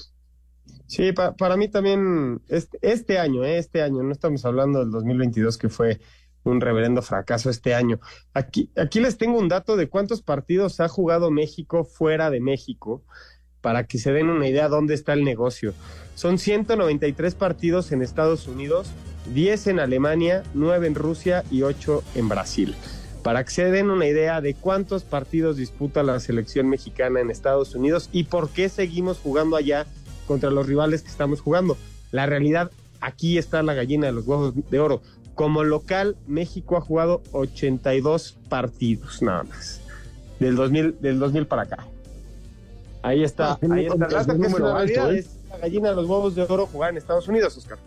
Sí, 0.87 1.13
para 1.13 1.57
mí 1.57 1.69
también 1.69 2.41
este, 2.49 2.79
este 2.81 3.19
año, 3.19 3.45
eh, 3.45 3.59
este 3.59 3.83
año, 3.83 4.03
no 4.03 4.13
estamos 4.13 4.45
hablando 4.45 4.81
del 4.81 4.91
2022 4.91 5.59
que 5.59 5.69
fue 5.69 6.01
un 6.45 6.61
reverendo 6.61 7.03
fracaso 7.03 7.51
este 7.51 7.75
año. 7.75 8.01
Aquí, 8.35 8.71
aquí 8.77 9.01
les 9.01 9.19
tengo 9.19 9.39
un 9.39 9.49
dato 9.49 9.77
de 9.77 9.89
cuántos 9.89 10.23
partidos 10.23 10.81
ha 10.81 10.89
jugado 10.89 11.31
México 11.31 11.85
fuera 11.85 12.31
de 12.31 12.41
México 12.41 13.03
para 13.61 13.85
que 13.85 13.99
se 13.99 14.13
den 14.13 14.31
una 14.31 14.49
idea 14.49 14.69
dónde 14.69 14.95
está 14.95 15.13
el 15.13 15.25
negocio. 15.25 15.75
Son 16.15 16.39
193 16.39 17.35
partidos 17.35 17.93
en 17.93 18.03
Estados 18.03 18.47
Unidos, 18.47 18.89
10 19.35 19.67
en 19.69 19.81
Alemania, 19.81 20.43
9 20.55 20.87
en 20.87 20.95
Rusia 20.95 21.45
y 21.51 21.63
8 21.63 22.03
en 22.15 22.29
Brasil 22.29 22.75
para 23.23 23.45
que 23.45 23.51
se 23.51 23.71
den 23.71 23.91
una 23.91 24.07
idea 24.07 24.41
de 24.41 24.55
cuántos 24.55 25.05
partidos 25.05 25.57
disputa 25.57 26.03
la 26.03 26.19
selección 26.19 26.69
mexicana 26.69 27.21
en 27.21 27.31
Estados 27.31 27.75
Unidos 27.75 28.09
y 28.11 28.25
por 28.25 28.49
qué 28.49 28.71
seguimos 28.71 29.19
jugando 29.19 29.57
allá 29.57 29.87
contra 30.27 30.51
los 30.51 30.67
rivales 30.67 31.03
que 31.03 31.11
estamos 31.11 31.41
jugando. 31.41 31.77
La 32.11 32.27
realidad, 32.27 32.71
aquí 33.01 33.37
está 33.37 33.63
la 33.63 33.75
gallina 33.75 34.07
de 34.07 34.13
los 34.13 34.27
huevos 34.27 34.55
de 34.71 34.81
oro. 34.81 35.03
Como 35.39 35.63
local, 35.63 36.17
México 36.27 36.77
ha 36.77 36.81
jugado 36.81 37.23
82 37.31 38.35
partidos 38.49 39.23
nada 39.23 39.45
más, 39.45 39.81
del 40.41 40.57
2000, 40.57 41.01
del 41.01 41.21
2000 41.21 41.47
para 41.47 41.63
acá. 41.63 41.87
Ahí 43.03 43.23
está, 43.23 43.53
ah, 43.53 43.59
ahí 43.71 43.87
está. 43.87 43.97
La, 43.97 44.25
realidad, 44.25 45.15
¿eh? 45.15 45.21
es 45.21 45.37
la 45.49 45.59
gallina 45.59 45.91
de 45.91 45.95
los 45.95 46.07
huevos 46.07 46.35
de 46.35 46.43
oro 46.43 46.67
jugar 46.67 46.91
en 46.91 46.97
Estados 46.97 47.29
Unidos, 47.29 47.57
Oscar. 47.57 47.79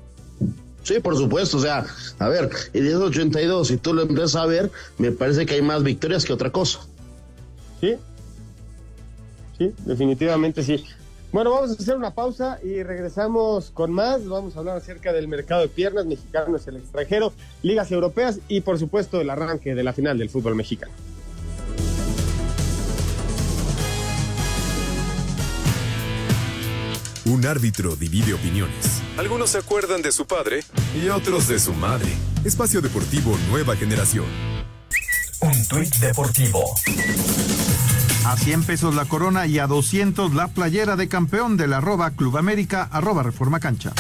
Sí, 0.83 1.01
por 1.01 1.17
supuesto, 1.17 1.57
o 1.57 1.59
sea, 1.59 1.85
a 2.19 2.29
ver, 2.29 2.49
y 2.71 2.79
de 2.79 2.95
82, 2.95 3.67
si 3.67 3.75
tú 3.75 3.93
lo 3.93 4.03
empiezas 4.03 4.37
a 4.37 4.45
ver, 4.45 4.71
me 4.97 5.11
parece 5.11 5.45
que 5.45 5.55
hay 5.55 5.61
más 5.61 5.83
victorias 5.83 6.23
que 6.23 6.31
otra 6.31 6.53
cosa. 6.53 6.79
Sí, 7.81 7.97
sí, 9.57 9.73
definitivamente 9.85 10.63
sí. 10.63 10.85
Bueno, 11.31 11.51
vamos 11.51 11.69
a 11.71 11.73
hacer 11.73 11.95
una 11.95 12.13
pausa 12.13 12.59
y 12.61 12.83
regresamos 12.83 13.71
con 13.71 13.91
más. 13.91 14.27
Vamos 14.27 14.55
a 14.55 14.59
hablar 14.59 14.77
acerca 14.77 15.13
del 15.13 15.29
mercado 15.29 15.61
de 15.61 15.69
piernas 15.69 16.05
mexicanos 16.05 16.67
en 16.67 16.75
el 16.75 16.81
extranjero, 16.81 17.31
ligas 17.63 17.91
europeas 17.91 18.39
y 18.49 18.61
por 18.61 18.77
supuesto 18.77 19.21
el 19.21 19.29
arranque 19.29 19.73
de 19.73 19.83
la 19.83 19.93
final 19.93 20.17
del 20.17 20.29
fútbol 20.29 20.55
mexicano. 20.55 20.91
Un 27.25 27.45
árbitro 27.45 27.95
divide 27.95 28.33
opiniones. 28.33 29.01
Algunos 29.17 29.51
se 29.51 29.59
acuerdan 29.59 30.01
de 30.01 30.11
su 30.11 30.25
padre 30.25 30.65
y 31.01 31.07
otros 31.07 31.47
de 31.47 31.59
su 31.59 31.71
madre. 31.71 32.09
Espacio 32.43 32.81
Deportivo 32.81 33.37
Nueva 33.49 33.77
Generación. 33.77 34.25
Un 35.39 35.67
tuit 35.67 35.95
deportivo. 35.95 36.75
A 38.25 38.37
100 38.37 38.63
pesos 38.63 38.95
la 38.95 39.05
corona 39.05 39.47
y 39.47 39.57
a 39.57 39.67
200 39.67 40.35
la 40.35 40.47
playera 40.47 40.95
de 40.95 41.07
campeón 41.07 41.57
del 41.57 41.73
arroba 41.73 42.11
Club 42.11 42.37
América, 42.37 42.87
arroba 42.91 43.23
Reforma 43.23 43.59
Cancha. 43.59 43.93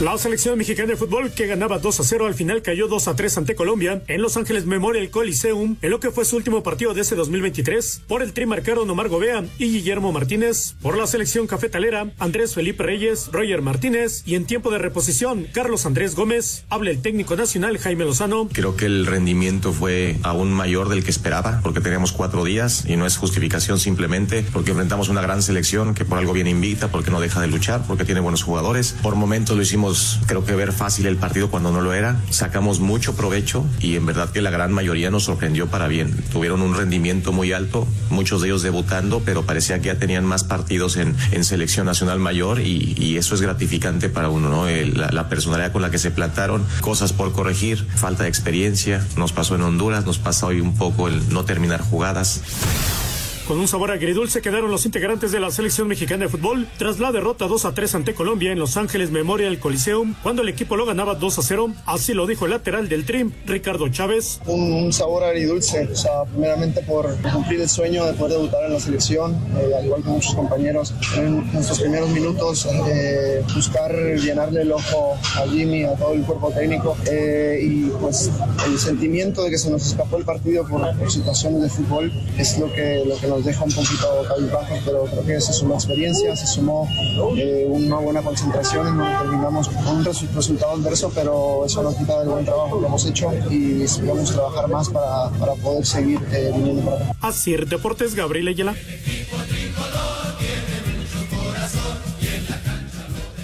La 0.00 0.16
selección 0.16 0.56
mexicana 0.56 0.88
de 0.88 0.96
fútbol 0.96 1.30
que 1.30 1.46
ganaba 1.46 1.78
2 1.78 2.00
a 2.00 2.04
0 2.04 2.26
al 2.26 2.32
final 2.32 2.62
cayó 2.62 2.88
2 2.88 3.06
a 3.08 3.16
3 3.16 3.36
ante 3.36 3.54
Colombia 3.54 4.02
en 4.08 4.22
Los 4.22 4.38
Ángeles 4.38 4.64
Memorial 4.64 5.10
Coliseum 5.10 5.76
en 5.82 5.90
lo 5.90 6.00
que 6.00 6.10
fue 6.10 6.24
su 6.24 6.36
último 6.36 6.62
partido 6.62 6.94
de 6.94 7.02
ese 7.02 7.16
2023. 7.16 8.04
Por 8.08 8.22
el 8.22 8.32
tri 8.32 8.46
marcaron 8.46 8.88
Omar 8.88 9.10
Gobea 9.10 9.44
y 9.58 9.66
Guillermo 9.66 10.10
Martínez. 10.10 10.74
Por 10.80 10.96
la 10.96 11.06
selección 11.06 11.46
cafetalera, 11.46 12.12
Andrés 12.18 12.54
Felipe 12.54 12.82
Reyes, 12.82 13.28
Roger 13.30 13.60
Martínez 13.60 14.22
y 14.24 14.36
en 14.36 14.46
tiempo 14.46 14.70
de 14.70 14.78
reposición, 14.78 15.46
Carlos 15.52 15.84
Andrés 15.84 16.14
Gómez. 16.14 16.64
Habla 16.70 16.92
el 16.92 17.02
técnico 17.02 17.36
nacional 17.36 17.76
Jaime 17.76 18.06
Lozano. 18.06 18.48
Creo 18.50 18.76
que 18.76 18.86
el 18.86 19.04
rendimiento 19.04 19.74
fue 19.74 20.16
aún 20.22 20.50
mayor 20.50 20.88
del 20.88 21.04
que 21.04 21.10
esperaba 21.10 21.60
porque 21.62 21.82
teníamos 21.82 22.12
cuatro 22.12 22.42
días 22.42 22.86
y 22.88 22.96
no 22.96 23.04
es 23.04 23.18
justificación 23.18 23.78
simplemente 23.78 24.46
porque 24.50 24.70
enfrentamos 24.70 25.10
una 25.10 25.20
gran 25.20 25.42
selección 25.42 25.92
que 25.92 26.06
por 26.06 26.16
algo 26.16 26.32
viene 26.32 26.48
invicta, 26.48 26.90
porque 26.90 27.10
no 27.10 27.20
deja 27.20 27.42
de 27.42 27.48
luchar, 27.48 27.82
porque 27.86 28.06
tiene 28.06 28.20
buenos 28.20 28.42
jugadores. 28.42 28.96
Por 29.02 29.14
momentos 29.14 29.54
lo 29.54 29.62
hicimos 29.62 29.89
creo 30.26 30.44
que 30.44 30.54
ver 30.54 30.72
fácil 30.72 31.06
el 31.06 31.16
partido 31.16 31.50
cuando 31.50 31.72
no 31.72 31.80
lo 31.80 31.92
era. 31.92 32.20
Sacamos 32.30 32.80
mucho 32.80 33.14
provecho 33.14 33.64
y 33.80 33.96
en 33.96 34.06
verdad 34.06 34.30
que 34.30 34.42
la 34.42 34.50
gran 34.50 34.72
mayoría 34.72 35.10
nos 35.10 35.24
sorprendió 35.24 35.68
para 35.68 35.88
bien. 35.88 36.14
Tuvieron 36.32 36.62
un 36.62 36.74
rendimiento 36.74 37.32
muy 37.32 37.52
alto, 37.52 37.86
muchos 38.10 38.40
de 38.40 38.48
ellos 38.48 38.62
debutando, 38.62 39.22
pero 39.24 39.44
parecía 39.44 39.80
que 39.80 39.86
ya 39.86 39.96
tenían 39.96 40.24
más 40.24 40.44
partidos 40.44 40.96
en, 40.96 41.16
en 41.32 41.44
selección 41.44 41.86
nacional 41.86 42.18
mayor 42.18 42.60
y, 42.60 43.10
eso 43.20 43.34
es 43.34 43.42
gratificante 43.42 44.08
para 44.08 44.30
uno, 44.30 44.48
¿no? 44.48 44.66
la, 44.66 45.10
la 45.10 45.28
personalidad 45.28 45.72
con 45.72 45.82
la 45.82 45.90
que 45.90 45.98
se 45.98 46.10
plantaron, 46.10 46.64
cosas 46.80 47.12
por 47.12 47.32
corregir, 47.32 47.86
falta 47.96 48.22
de 48.22 48.30
experiencia, 48.30 49.04
nos 49.16 49.32
pasó 49.32 49.56
en 49.56 49.62
Honduras, 49.62 50.06
nos 50.06 50.18
pasa 50.18 50.46
hoy 50.46 50.60
un 50.60 50.74
poco 50.74 51.08
el 51.08 51.28
no 51.28 51.44
terminar 51.44 51.82
jugadas. 51.82 52.40
Con 53.50 53.58
un 53.58 53.66
sabor 53.66 53.90
agridulce 53.90 54.42
quedaron 54.42 54.70
los 54.70 54.86
integrantes 54.86 55.32
de 55.32 55.40
la 55.40 55.50
selección 55.50 55.88
mexicana 55.88 56.26
de 56.26 56.28
fútbol 56.28 56.68
tras 56.78 57.00
la 57.00 57.10
derrota 57.10 57.48
2 57.48 57.64
a 57.64 57.74
3 57.74 57.96
ante 57.96 58.14
Colombia 58.14 58.52
en 58.52 58.60
Los 58.60 58.76
Ángeles 58.76 59.10
Memorial 59.10 59.58
Coliseum, 59.58 60.14
cuando 60.22 60.42
el 60.42 60.48
equipo 60.48 60.76
lo 60.76 60.86
ganaba 60.86 61.16
2 61.16 61.38
a 61.40 61.42
0. 61.42 61.72
Así 61.84 62.14
lo 62.14 62.28
dijo 62.28 62.44
el 62.44 62.52
lateral 62.52 62.88
del 62.88 63.04
Trim, 63.04 63.32
Ricardo 63.46 63.88
Chávez. 63.88 64.40
Un, 64.46 64.92
sabor 64.92 65.24
agridulce, 65.24 65.88
o 65.92 65.96
sea, 65.96 66.22
primeramente 66.30 66.80
por 66.82 67.12
cumplir 67.22 67.60
el 67.60 67.68
sueño 67.68 68.06
de 68.06 68.12
poder 68.12 68.34
debutar 68.34 68.66
en 68.66 68.72
la 68.72 68.78
selección, 68.78 69.34
eh, 69.58 69.72
al 69.76 69.84
igual 69.84 70.04
que 70.04 70.10
muchos 70.10 70.32
compañeros, 70.36 70.94
en 71.16 71.52
nuestros 71.52 71.80
primeros 71.80 72.08
minutos, 72.10 72.68
eh, 72.86 73.42
buscar 73.52 73.92
llenarle 73.92 74.62
el 74.62 74.70
ojo 74.70 75.18
a 75.36 75.48
Jimmy, 75.48 75.82
a 75.82 75.96
todo 75.96 76.12
el 76.12 76.22
cuerpo 76.22 76.52
técnico, 76.52 76.96
eh, 77.10 77.58
y 77.60 77.86
pues 78.00 78.30
el 78.64 78.78
sentimiento 78.78 79.42
de 79.42 79.50
que 79.50 79.58
se 79.58 79.72
nos 79.72 79.84
escapó 79.84 80.18
el 80.18 80.24
partido 80.24 80.64
por, 80.68 80.80
situaciones 81.10 81.62
de 81.62 81.68
fútbol 81.68 82.12
es 82.38 82.56
lo 82.56 82.72
que, 82.72 83.02
lo 83.04 83.18
que 83.18 83.26
nos 83.26 83.39
nos 83.40 83.46
deja 83.46 83.64
un 83.64 83.72
poquito 83.72 84.22
cabizbajos, 84.28 84.78
pero 84.84 85.04
creo 85.04 85.24
que 85.24 85.40
se 85.40 85.52
sumó 85.54 85.74
experiencia, 85.76 86.36
se 86.36 86.46
sumó 86.46 86.86
eh, 87.36 87.64
una 87.68 87.96
buena 87.96 88.20
concentración 88.22 88.86
en 88.86 88.98
donde 88.98 89.16
terminamos 89.18 89.68
con 89.68 89.86
un 89.96 90.04
resu- 90.04 90.28
resultado 90.34 90.72
adverso, 90.72 91.10
pero 91.14 91.64
eso 91.64 91.82
no 91.82 91.96
quita 91.96 92.18
del 92.20 92.28
buen 92.28 92.44
trabajo 92.44 92.78
que 92.80 92.86
hemos 92.86 93.06
hecho 93.06 93.30
y 93.50 93.82
esperamos 93.82 94.30
trabajar 94.30 94.68
más 94.68 94.90
para, 94.90 95.30
para 95.38 95.54
poder 95.54 95.86
seguir 95.86 96.20
eh, 96.32 96.52
viniendo 96.54 96.82
para 96.90 96.96
acá. 97.04 97.16
Así, 97.22 97.56
Deportes 97.56 98.14
Gabriel 98.14 98.48
Ayala. 98.48 98.74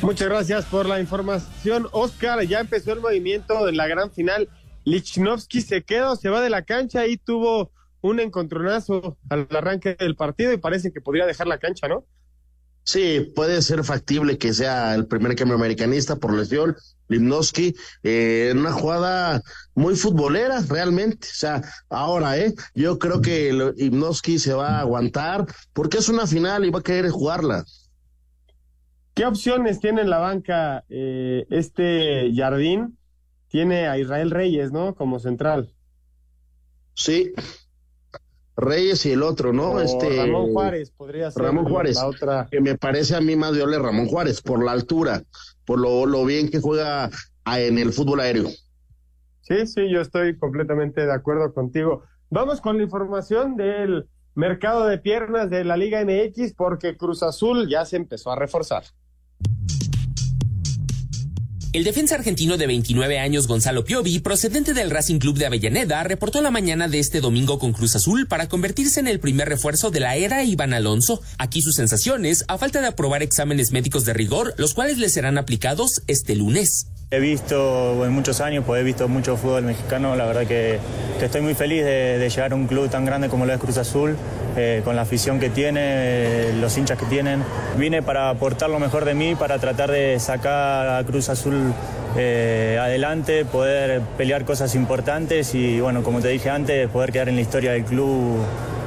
Muchas 0.03 0.29
gracias 0.29 0.65
por 0.67 0.87
la 0.87 1.01
información. 1.01 1.89
Oscar, 1.93 2.43
ya 2.47 2.61
empezó 2.61 2.93
el 2.93 3.01
movimiento 3.01 3.67
en 3.69 3.77
la 3.77 3.87
gran 3.89 4.11
final. 4.13 4.49
Lichnowsky 4.85 5.63
se 5.63 5.83
queda 5.83 6.15
se 6.17 6.29
va 6.29 6.41
de 6.43 6.51
la 6.51 6.63
cancha 6.63 7.07
y 7.07 7.17
tuvo 7.17 7.71
un 8.07 8.21
encontronazo 8.21 9.19
al 9.29 9.49
arranque 9.51 9.97
del 9.99 10.17
partido 10.17 10.53
y 10.53 10.59
parece 10.59 10.93
que 10.93 11.01
podría 11.01 11.27
dejar 11.27 11.47
la 11.47 11.59
cancha, 11.59 11.89
¿no? 11.89 12.07
Sí, 12.87 13.33
puede 13.35 13.63
ser 13.63 13.83
factible 13.83 14.39
que 14.39 14.55
sea 14.55 14.95
el 14.95 15.07
primer 15.09 15.35
cambio 15.35 15.57
americanista 15.57 16.17
por 16.17 16.33
lesión. 16.33 16.77
Limnowski, 17.09 17.75
eh, 18.05 18.51
en 18.53 18.59
una 18.59 18.73
jugada 18.73 19.43
muy 19.75 19.97
futbolera, 19.97 20.61
realmente. 20.69 21.27
O 21.27 21.35
sea, 21.35 21.63
ahora, 21.89 22.39
¿eh? 22.39 22.55
Yo 22.75 22.99
creo 22.99 23.21
que 23.21 23.53
Limnowski 23.77 24.39
se 24.39 24.55
va 24.55 24.77
a 24.77 24.81
aguantar 24.81 25.47
porque 25.73 25.99
es 25.99 26.09
una 26.09 26.29
final 26.29 26.65
y 26.65 26.71
va 26.71 26.79
a 26.79 26.83
querer 26.83 27.11
jugarla. 27.11 27.65
¿Qué 29.15 29.27
opciones 29.27 29.81
tiene 29.81 30.03
en 30.03 30.11
la 30.11 30.19
banca 30.19 30.85
eh, 30.89 31.45
este 31.51 32.31
Jardín? 32.37 32.99
Tiene 33.49 33.89
a 33.89 33.99
Israel 33.99 34.31
Reyes, 34.31 34.71
¿no? 34.71 34.95
Como 34.95 35.19
central. 35.19 35.73
Sí. 36.95 37.33
Reyes 38.57 39.05
y 39.07 39.13
el 39.13 39.23
otro, 39.23 39.53
¿no? 39.53 39.73
O 39.73 39.81
este 39.81 40.17
Ramón 40.25 40.53
Juárez 40.53 40.91
podría 40.91 41.31
ser 41.31 41.43
Ramón 41.43 41.67
Juárez, 41.69 41.97
la 41.97 42.07
otra. 42.07 42.49
que 42.51 42.61
me 42.61 42.77
parece 42.77 43.15
a 43.15 43.21
mí 43.21 43.37
más 43.37 43.53
viable 43.53 43.79
Ramón 43.79 44.07
Juárez 44.07 44.41
por 44.41 44.65
la 44.65 44.73
altura, 44.73 45.23
por 45.67 45.79
lo, 45.79 46.07
lo 46.07 46.25
bien 46.25 46.49
que 46.51 46.61
juega 46.61 47.11
a- 47.45 47.61
en 47.61 47.79
el 47.79 47.93
fútbol 47.93 48.21
aéreo. 48.21 48.49
Sí, 49.43 49.67
sí, 49.67 49.91
yo 49.93 50.01
estoy 50.01 50.37
completamente 50.39 51.05
de 51.07 51.13
acuerdo 51.13 51.53
contigo. 51.53 52.03
Vamos 52.31 52.61
con 52.61 52.79
la 52.79 52.83
información 52.83 53.57
del 53.57 54.09
mercado 54.35 54.87
de 54.87 54.99
piernas 54.99 55.49
de 55.51 55.63
la 55.65 55.77
Liga 55.77 56.01
MX 56.05 56.55
porque 56.55 56.97
Cruz 56.97 57.23
Azul 57.23 57.69
ya 57.69 57.85
se 57.85 57.97
empezó 57.97 58.33
a 58.33 58.37
reforzar. 58.37 58.85
El 61.77 61.85
defensa 61.85 62.15
argentino 62.15 62.57
de 62.57 62.67
29 62.67 63.19
años 63.19 63.47
Gonzalo 63.47 63.85
Piovi, 63.85 64.21
procedente 64.21 64.73
del 64.73 64.89
Racing 64.89 65.19
Club 65.19 65.37
de 65.37 65.45
Avellaneda, 65.45 66.03
reportó 66.05 66.41
la 66.41 66.51
mañana 66.51 66.89
de 66.89 67.01
este 67.01 67.21
domingo 67.21 67.59
con 67.59 67.75
Cruz 67.75 67.95
Azul 67.95 68.27
para 68.27 68.49
convertirse 68.49 68.99
en 68.99 69.09
el 69.09 69.21
primer 69.21 69.47
refuerzo 69.47 69.91
de 69.91 70.01
la 70.01 70.17
era 70.17 70.43
Iván 70.43 70.73
Alonso. 70.73 71.21
Aquí 71.37 71.61
sus 71.61 71.75
sensaciones, 71.75 72.47
a 72.49 72.57
falta 72.57 72.81
de 72.81 72.87
aprobar 72.87 73.23
exámenes 73.23 73.73
médicos 73.73 74.07
de 74.07 74.15
rigor, 74.15 74.55
los 74.57 74.73
cuales 74.73 74.97
le 74.97 75.11
serán 75.11 75.37
aplicados 75.37 76.01
este 76.07 76.35
lunes. 76.35 76.87
He 77.13 77.21
visto 77.21 78.05
en 78.05 78.11
muchos 78.11 78.41
años, 78.41 78.65
pues 78.67 78.81
he 78.81 78.85
visto 78.85 79.07
mucho 79.07 79.37
fútbol 79.37 79.63
mexicano, 79.63 80.17
la 80.17 80.27
verdad 80.27 80.45
que, 80.45 80.81
estoy 81.21 81.41
muy 81.41 81.55
feliz 81.55 81.85
de, 81.85 82.19
de 82.19 82.29
llegar 82.29 82.51
a 82.51 82.57
un 82.57 82.67
club 82.67 82.91
tan 82.91 83.05
grande 83.05 83.29
como 83.29 83.47
lo 83.47 83.53
es 83.53 83.61
Cruz 83.61 83.79
Azul, 83.79 84.17
eh, 84.57 84.83
con 84.85 84.97
la 84.97 85.03
afición 85.03 85.39
que 85.39 85.49
tiene, 85.49 85.81
eh, 85.83 86.53
los 86.61 86.77
hinchas 86.77 86.99
que 86.99 87.07
tienen. 87.07 87.45
Vine 87.79 88.03
para 88.03 88.29
aportar 88.29 88.71
lo 88.71 88.81
mejor 88.81 89.05
de 89.05 89.15
mí, 89.15 89.37
para 89.37 89.61
tratar 89.61 89.93
de 89.93 90.19
sacar 90.19 90.89
a 90.89 91.05
Cruz 91.05 91.29
Azul 91.29 91.73
eh, 92.17 92.77
adelante, 92.83 93.45
poder 93.45 94.01
pelear 94.17 94.45
cosas 94.45 94.75
importantes 94.75 95.55
y 95.55 95.79
bueno, 95.79 96.03
como 96.03 96.21
te 96.21 96.27
dije 96.27 96.51
antes, 96.51 96.89
poder 96.89 97.13
quedar 97.13 97.29
en 97.29 97.37
la 97.37 97.43
historia 97.43 97.71
del 97.71 97.85
club 97.85 98.39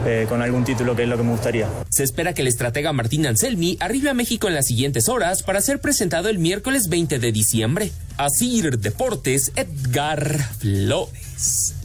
eh, 0.05 0.25
con 0.29 0.41
algún 0.41 0.63
título 0.63 0.95
que 0.95 1.03
es 1.03 1.09
lo 1.09 1.17
que 1.17 1.23
me 1.23 1.31
gustaría. 1.31 1.67
Se 1.89 2.03
espera 2.03 2.33
que 2.33 2.41
el 2.41 2.47
estratega 2.47 2.93
Martín 2.93 3.25
Anselmi 3.25 3.77
arribe 3.79 4.09
a 4.09 4.13
México 4.13 4.47
en 4.47 4.55
las 4.55 4.67
siguientes 4.67 5.09
horas 5.09 5.43
para 5.43 5.61
ser 5.61 5.79
presentado 5.79 6.29
el 6.29 6.39
miércoles 6.39 6.89
20 6.89 7.19
de 7.19 7.31
diciembre. 7.31 7.91
Asir 8.17 8.79
Deportes, 8.79 9.51
Edgar 9.55 10.37
Flores. 10.59 11.78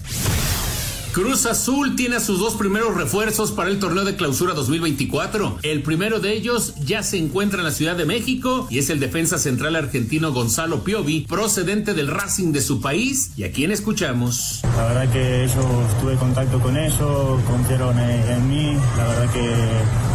Cruz 1.14 1.46
Azul 1.46 1.94
tiene 1.94 2.16
a 2.16 2.20
sus 2.20 2.40
dos 2.40 2.54
primeros 2.54 2.96
refuerzos 2.96 3.52
para 3.52 3.70
el 3.70 3.78
torneo 3.78 4.04
de 4.04 4.16
clausura 4.16 4.52
2024. 4.52 5.60
El 5.62 5.84
primero 5.84 6.18
de 6.18 6.32
ellos 6.32 6.74
ya 6.84 7.04
se 7.04 7.18
encuentra 7.18 7.60
en 7.60 7.66
la 7.66 7.70
Ciudad 7.70 7.94
de 7.94 8.04
México 8.04 8.66
y 8.68 8.78
es 8.78 8.90
el 8.90 8.98
defensa 8.98 9.38
central 9.38 9.76
argentino 9.76 10.32
Gonzalo 10.32 10.82
Piovi, 10.82 11.20
procedente 11.20 11.94
del 11.94 12.08
Racing 12.08 12.50
de 12.50 12.60
su 12.60 12.80
país. 12.80 13.30
Y 13.36 13.44
a 13.44 13.52
quien 13.52 13.70
escuchamos. 13.70 14.58
La 14.76 14.86
verdad 14.86 15.12
que 15.12 15.44
ellos 15.44 15.64
tuve 16.00 16.16
contacto 16.16 16.58
con 16.58 16.76
ellos, 16.76 17.40
confiaron 17.46 17.96
en, 17.96 18.28
en 18.32 18.50
mí, 18.50 18.76
la 18.96 19.06
verdad 19.06 19.32
que, 19.32 19.54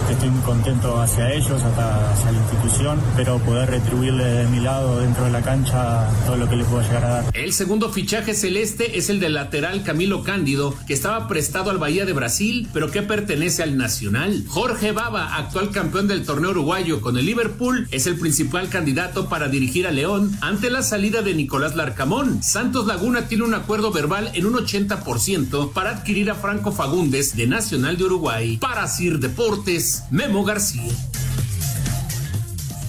que 0.07 0.13
estoy 0.15 0.29
muy 0.31 0.41
contento 0.41 0.99
hacia 0.99 1.31
ellos, 1.33 1.61
hasta 1.63 2.11
hacia 2.11 2.31
la 2.33 2.39
institución, 2.39 2.99
pero 3.15 3.39
poder 3.39 3.69
retribuirle 3.69 4.25
de 4.25 4.47
mi 4.47 4.59
lado 4.59 4.99
dentro 4.99 5.23
de 5.23 5.31
la 5.31 5.41
cancha 5.41 6.09
todo 6.25 6.35
lo 6.35 6.49
que 6.49 6.57
les 6.57 6.67
puedo 6.67 6.81
llegar 6.81 7.05
a 7.05 7.09
dar. 7.09 7.25
El 7.33 7.53
segundo 7.53 7.89
fichaje 7.89 8.33
celeste 8.33 8.97
es 8.97 9.09
el 9.09 9.21
del 9.21 9.35
lateral 9.35 9.83
Camilo 9.83 10.25
Cándido, 10.25 10.75
que 10.89 10.95
estaba 10.95 11.27
prestado 11.27 11.69
al 11.69 11.77
Bahía 11.77 12.03
de 12.07 12.13
Brasil, 12.13 12.67
pero 12.73 12.89
que 12.89 13.03
pertenece 13.03 13.61
al 13.61 13.77
Nacional. 13.77 14.43
Jorge 14.47 14.91
Baba, 14.91 15.35
actual 15.35 15.69
campeón 15.69 16.07
del 16.07 16.25
torneo 16.25 16.49
uruguayo 16.49 16.99
con 16.99 17.15
el 17.15 17.27
Liverpool, 17.27 17.87
es 17.91 18.07
el 18.07 18.17
principal 18.17 18.69
candidato 18.69 19.29
para 19.29 19.49
dirigir 19.49 19.85
a 19.85 19.91
León 19.91 20.31
ante 20.41 20.71
la 20.71 20.81
salida 20.81 21.21
de 21.21 21.35
Nicolás 21.35 21.75
Larcamón. 21.75 22.41
Santos 22.41 22.87
Laguna 22.87 23.27
tiene 23.27 23.43
un 23.43 23.53
acuerdo 23.53 23.91
verbal 23.91 24.31
en 24.33 24.47
un 24.47 24.53
80% 24.55 25.73
para 25.73 25.91
adquirir 25.91 26.31
a 26.31 26.33
Franco 26.33 26.71
Fagundes 26.71 27.37
de 27.37 27.45
Nacional 27.45 27.95
de 27.95 28.05
Uruguay. 28.05 28.57
Para 28.57 28.87
Sir 28.87 29.19
Deportes, 29.19 30.05
Memo 30.09 30.43
García. 30.43 30.91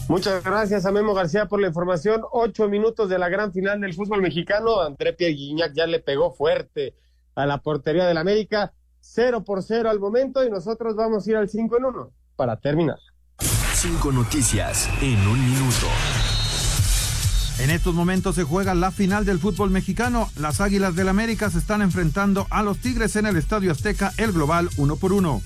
Muchas 0.09 0.43
gracias 0.43 0.87
a 0.87 0.91
Memo 0.91 1.13
García 1.13 1.49
por 1.49 1.61
la 1.61 1.67
información. 1.67 2.23
Ocho 2.33 2.67
minutos 2.67 3.11
de 3.11 3.19
la 3.19 3.29
gran 3.29 3.53
final 3.53 3.79
del 3.79 3.93
fútbol 3.93 4.23
mexicano. 4.23 4.81
André 4.81 5.13
Pierre 5.13 5.37
ya 5.75 5.87
le 5.87 6.01
pegó 6.01 6.33
fuerte 6.33 6.95
a 7.41 7.47
la 7.47 7.59
portería 7.59 8.07
del 8.07 8.19
América. 8.19 8.73
Cero 9.01 9.45
por 9.45 9.63
cero 9.63 9.91
al 9.91 9.99
momento 9.99 10.45
y 10.45 10.51
nosotros 10.51 10.95
vamos 10.95 11.27
a 11.27 11.31
ir 11.31 11.37
al 11.37 11.49
5 11.49 11.79
en 11.79 11.85
1 11.85 12.11
para 12.37 12.57
terminar. 12.57 12.99
Cinco 13.73 14.13
noticias 14.13 14.89
en 15.01 15.27
un 15.27 15.41
minuto. 15.41 15.87
En 17.61 17.71
estos 17.71 17.95
momentos 17.95 18.37
se 18.37 18.45
juega 18.45 18.75
la 18.75 18.91
final 18.91 19.25
del 19.25 19.39
fútbol 19.39 19.71
mexicano. 19.71 20.31
Las 20.37 20.61
Águilas 20.61 20.97
del 20.97 21.09
América 21.09 21.51
se 21.51 21.59
están 21.59 21.83
enfrentando 21.83 22.47
a 22.51 22.63
los 22.63 22.79
Tigres 22.79 23.17
en 23.17 23.27
el 23.27 23.37
Estadio 23.37 23.73
Azteca, 23.73 24.13
el 24.17 24.33
global 24.33 24.71
uno 24.79 24.97
por 24.97 25.13
uno. 25.13 25.43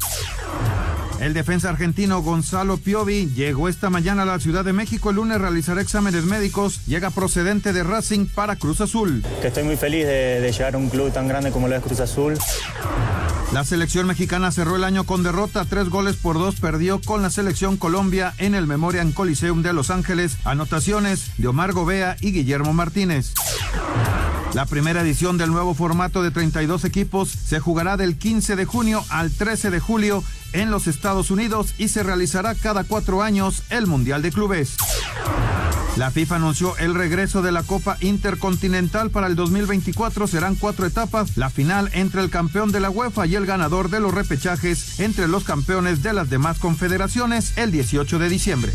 El 1.25 1.33
defensa 1.33 1.70
argentino 1.70 2.20
Gonzalo 2.20 2.77
Piovi 2.77 3.31
llegó 3.35 3.70
esta 3.70 3.89
mañana 3.89 4.25
a 4.25 4.27
la 4.27 4.39
Ciudad 4.39 4.62
de 4.62 4.75
México. 4.75 5.09
El 5.09 5.16
lunes 5.16 5.41
realizará 5.41 5.81
exámenes 5.81 6.25
médicos. 6.25 6.85
Llega 6.85 7.09
procedente 7.09 7.72
de 7.72 7.83
Racing 7.83 8.27
para 8.27 8.57
Cruz 8.57 8.83
Azul. 8.83 9.25
Que 9.41 9.47
estoy 9.47 9.62
muy 9.62 9.79
feliz 9.79 10.05
de, 10.05 10.43
de 10.43 10.53
llegar 10.53 10.75
a 10.75 10.77
un 10.77 10.91
club 10.91 11.11
tan 11.14 11.27
grande 11.27 11.51
como 11.51 11.66
lo 11.66 11.77
es 11.77 11.83
Cruz 11.83 12.01
Azul. 12.01 12.35
La 13.55 13.64
selección 13.64 14.07
mexicana 14.07 14.53
cerró 14.53 14.77
el 14.77 14.85
año 14.85 15.05
con 15.05 15.22
derrota, 15.22 15.64
tres 15.64 15.89
goles 15.89 16.16
por 16.16 16.39
dos 16.39 16.57
perdió 16.57 17.01
con 17.01 17.22
la 17.22 17.31
selección 17.31 17.79
Colombia 17.79 18.35
en 18.37 18.55
el 18.55 18.66
Memorial 18.66 19.14
Coliseum 19.14 19.62
de 19.62 19.72
Los 19.72 19.89
Ángeles. 19.89 20.37
Anotaciones 20.45 21.31
de 21.39 21.49
Omar 21.49 21.72
Gobea 21.72 22.18
y 22.20 22.33
Guillermo 22.33 22.75
Martínez. 22.75 23.33
La 24.55 24.66
primera 24.66 25.00
edición 25.00 25.36
del 25.36 25.50
nuevo 25.50 25.74
formato 25.74 26.22
de 26.22 26.30
32 26.30 26.84
equipos 26.84 27.28
se 27.28 27.59
jugará 27.59 27.96
del 27.96 28.16
15 28.16 28.55
de 28.55 28.64
junio 28.64 29.05
al 29.09 29.32
13 29.32 29.70
de 29.70 29.80
julio 29.80 30.22
en 30.52 30.70
los 30.70 30.86
Estados 30.86 31.32
Unidos 31.32 31.74
y 31.76 31.88
se 31.88 32.05
realizará 32.05 32.55
cada 32.55 32.84
cuatro 32.84 33.20
años 33.20 33.64
el 33.70 33.88
Mundial 33.88 34.22
de 34.22 34.30
Clubes. 34.30 34.76
La 35.96 36.12
FIFA 36.12 36.36
anunció 36.36 36.76
el 36.76 36.94
regreso 36.94 37.42
de 37.42 37.50
la 37.50 37.64
Copa 37.64 37.96
Intercontinental 38.00 39.11
para 39.11 39.26
el 39.26 39.34
2024. 39.34 40.28
Serán 40.28 40.55
cuatro 40.55 40.86
etapas. 40.86 41.36
La 41.36 41.50
final 41.50 41.90
entre 41.92 42.20
el 42.20 42.30
campeón 42.30 42.70
de 42.70 42.78
la 42.78 42.90
UEFA 42.90 43.26
y 43.26 43.34
el 43.34 43.46
ganador 43.46 43.90
de 43.90 43.98
los 43.98 44.14
repechajes 44.14 45.00
entre 45.00 45.26
los 45.26 45.42
campeones 45.42 46.05
de 46.05 46.12
las 46.12 46.30
demás 46.30 46.61
confederaciones 46.61 47.59
el 47.59 47.72
18 47.72 48.20
de 48.20 48.28
diciembre. 48.28 48.72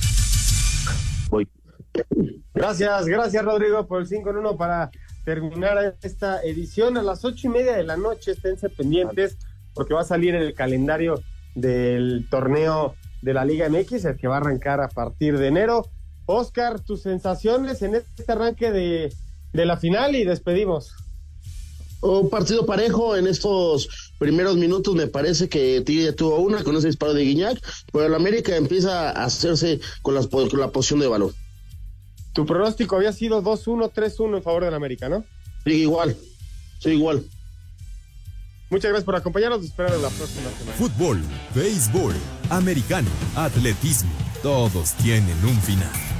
Gracias, 2.53 3.05
gracias 3.05 3.45
Rodrigo 3.45 3.87
por 3.87 4.01
el 4.01 4.07
5 4.07 4.29
en 4.29 4.37
1 4.37 4.57
para 4.57 4.91
terminar 5.29 5.95
esta 6.01 6.41
edición 6.41 6.97
a 6.97 7.03
las 7.03 7.23
ocho 7.23 7.45
y 7.45 7.49
media 7.51 7.77
de 7.77 7.83
la 7.83 7.97
noche. 7.97 8.31
Esténse 8.31 8.67
pendientes 8.67 9.37
porque 9.75 9.93
va 9.93 10.01
a 10.01 10.03
salir 10.03 10.33
el 10.33 10.55
calendario 10.55 11.21
del 11.53 12.25
torneo 12.31 12.95
de 13.21 13.35
la 13.35 13.45
Liga 13.45 13.69
MX, 13.69 14.05
el 14.05 14.17
que 14.17 14.27
va 14.27 14.37
a 14.37 14.39
arrancar 14.39 14.81
a 14.81 14.87
partir 14.87 15.37
de 15.37 15.45
enero. 15.45 15.85
Oscar, 16.25 16.79
tus 16.79 17.03
sensaciones 17.03 17.83
en 17.83 17.93
este 17.93 18.31
arranque 18.31 18.71
de, 18.71 19.13
de 19.53 19.65
la 19.67 19.77
final 19.77 20.15
y 20.15 20.23
despedimos. 20.23 20.95
Un 22.01 22.31
partido 22.31 22.65
parejo 22.65 23.15
en 23.15 23.27
estos 23.27 23.87
primeros 24.17 24.57
minutos, 24.57 24.95
me 24.95 25.05
parece 25.05 25.47
que 25.47 25.81
Tigre 25.81 26.11
tuvo 26.13 26.37
una 26.37 26.63
con 26.63 26.75
ese 26.75 26.87
disparo 26.87 27.13
de 27.13 27.23
Guiñac, 27.23 27.61
pero 27.93 28.07
el 28.07 28.15
América 28.15 28.55
empieza 28.55 29.11
a 29.11 29.25
hacerse 29.25 29.79
con, 30.01 30.15
las, 30.15 30.25
con 30.25 30.59
la 30.59 30.71
posición 30.71 31.01
de 31.01 31.07
balón. 31.07 31.33
Tu 32.39 32.45
pronóstico 32.45 32.95
había 32.95 33.11
sido 33.11 33.43
2-1, 33.43 33.91
3-1 33.91 34.37
en 34.37 34.43
favor 34.43 34.63
del 34.63 34.73
América, 34.73 35.09
¿no? 35.09 35.25
Sí, 35.65 35.71
igual, 35.71 36.15
sí, 36.79 36.91
igual. 36.91 37.25
Muchas 38.69 38.91
gracias 38.91 39.03
por 39.03 39.17
acompañarnos. 39.17 39.61
Espero 39.65 39.89
la 40.01 40.07
próxima 40.07 40.49
semana. 40.57 40.77
Fútbol, 40.77 41.21
béisbol, 41.53 42.15
americano, 42.49 43.09
atletismo, 43.35 44.13
todos 44.41 44.93
tienen 44.93 45.35
un 45.43 45.59
final. 45.63 46.08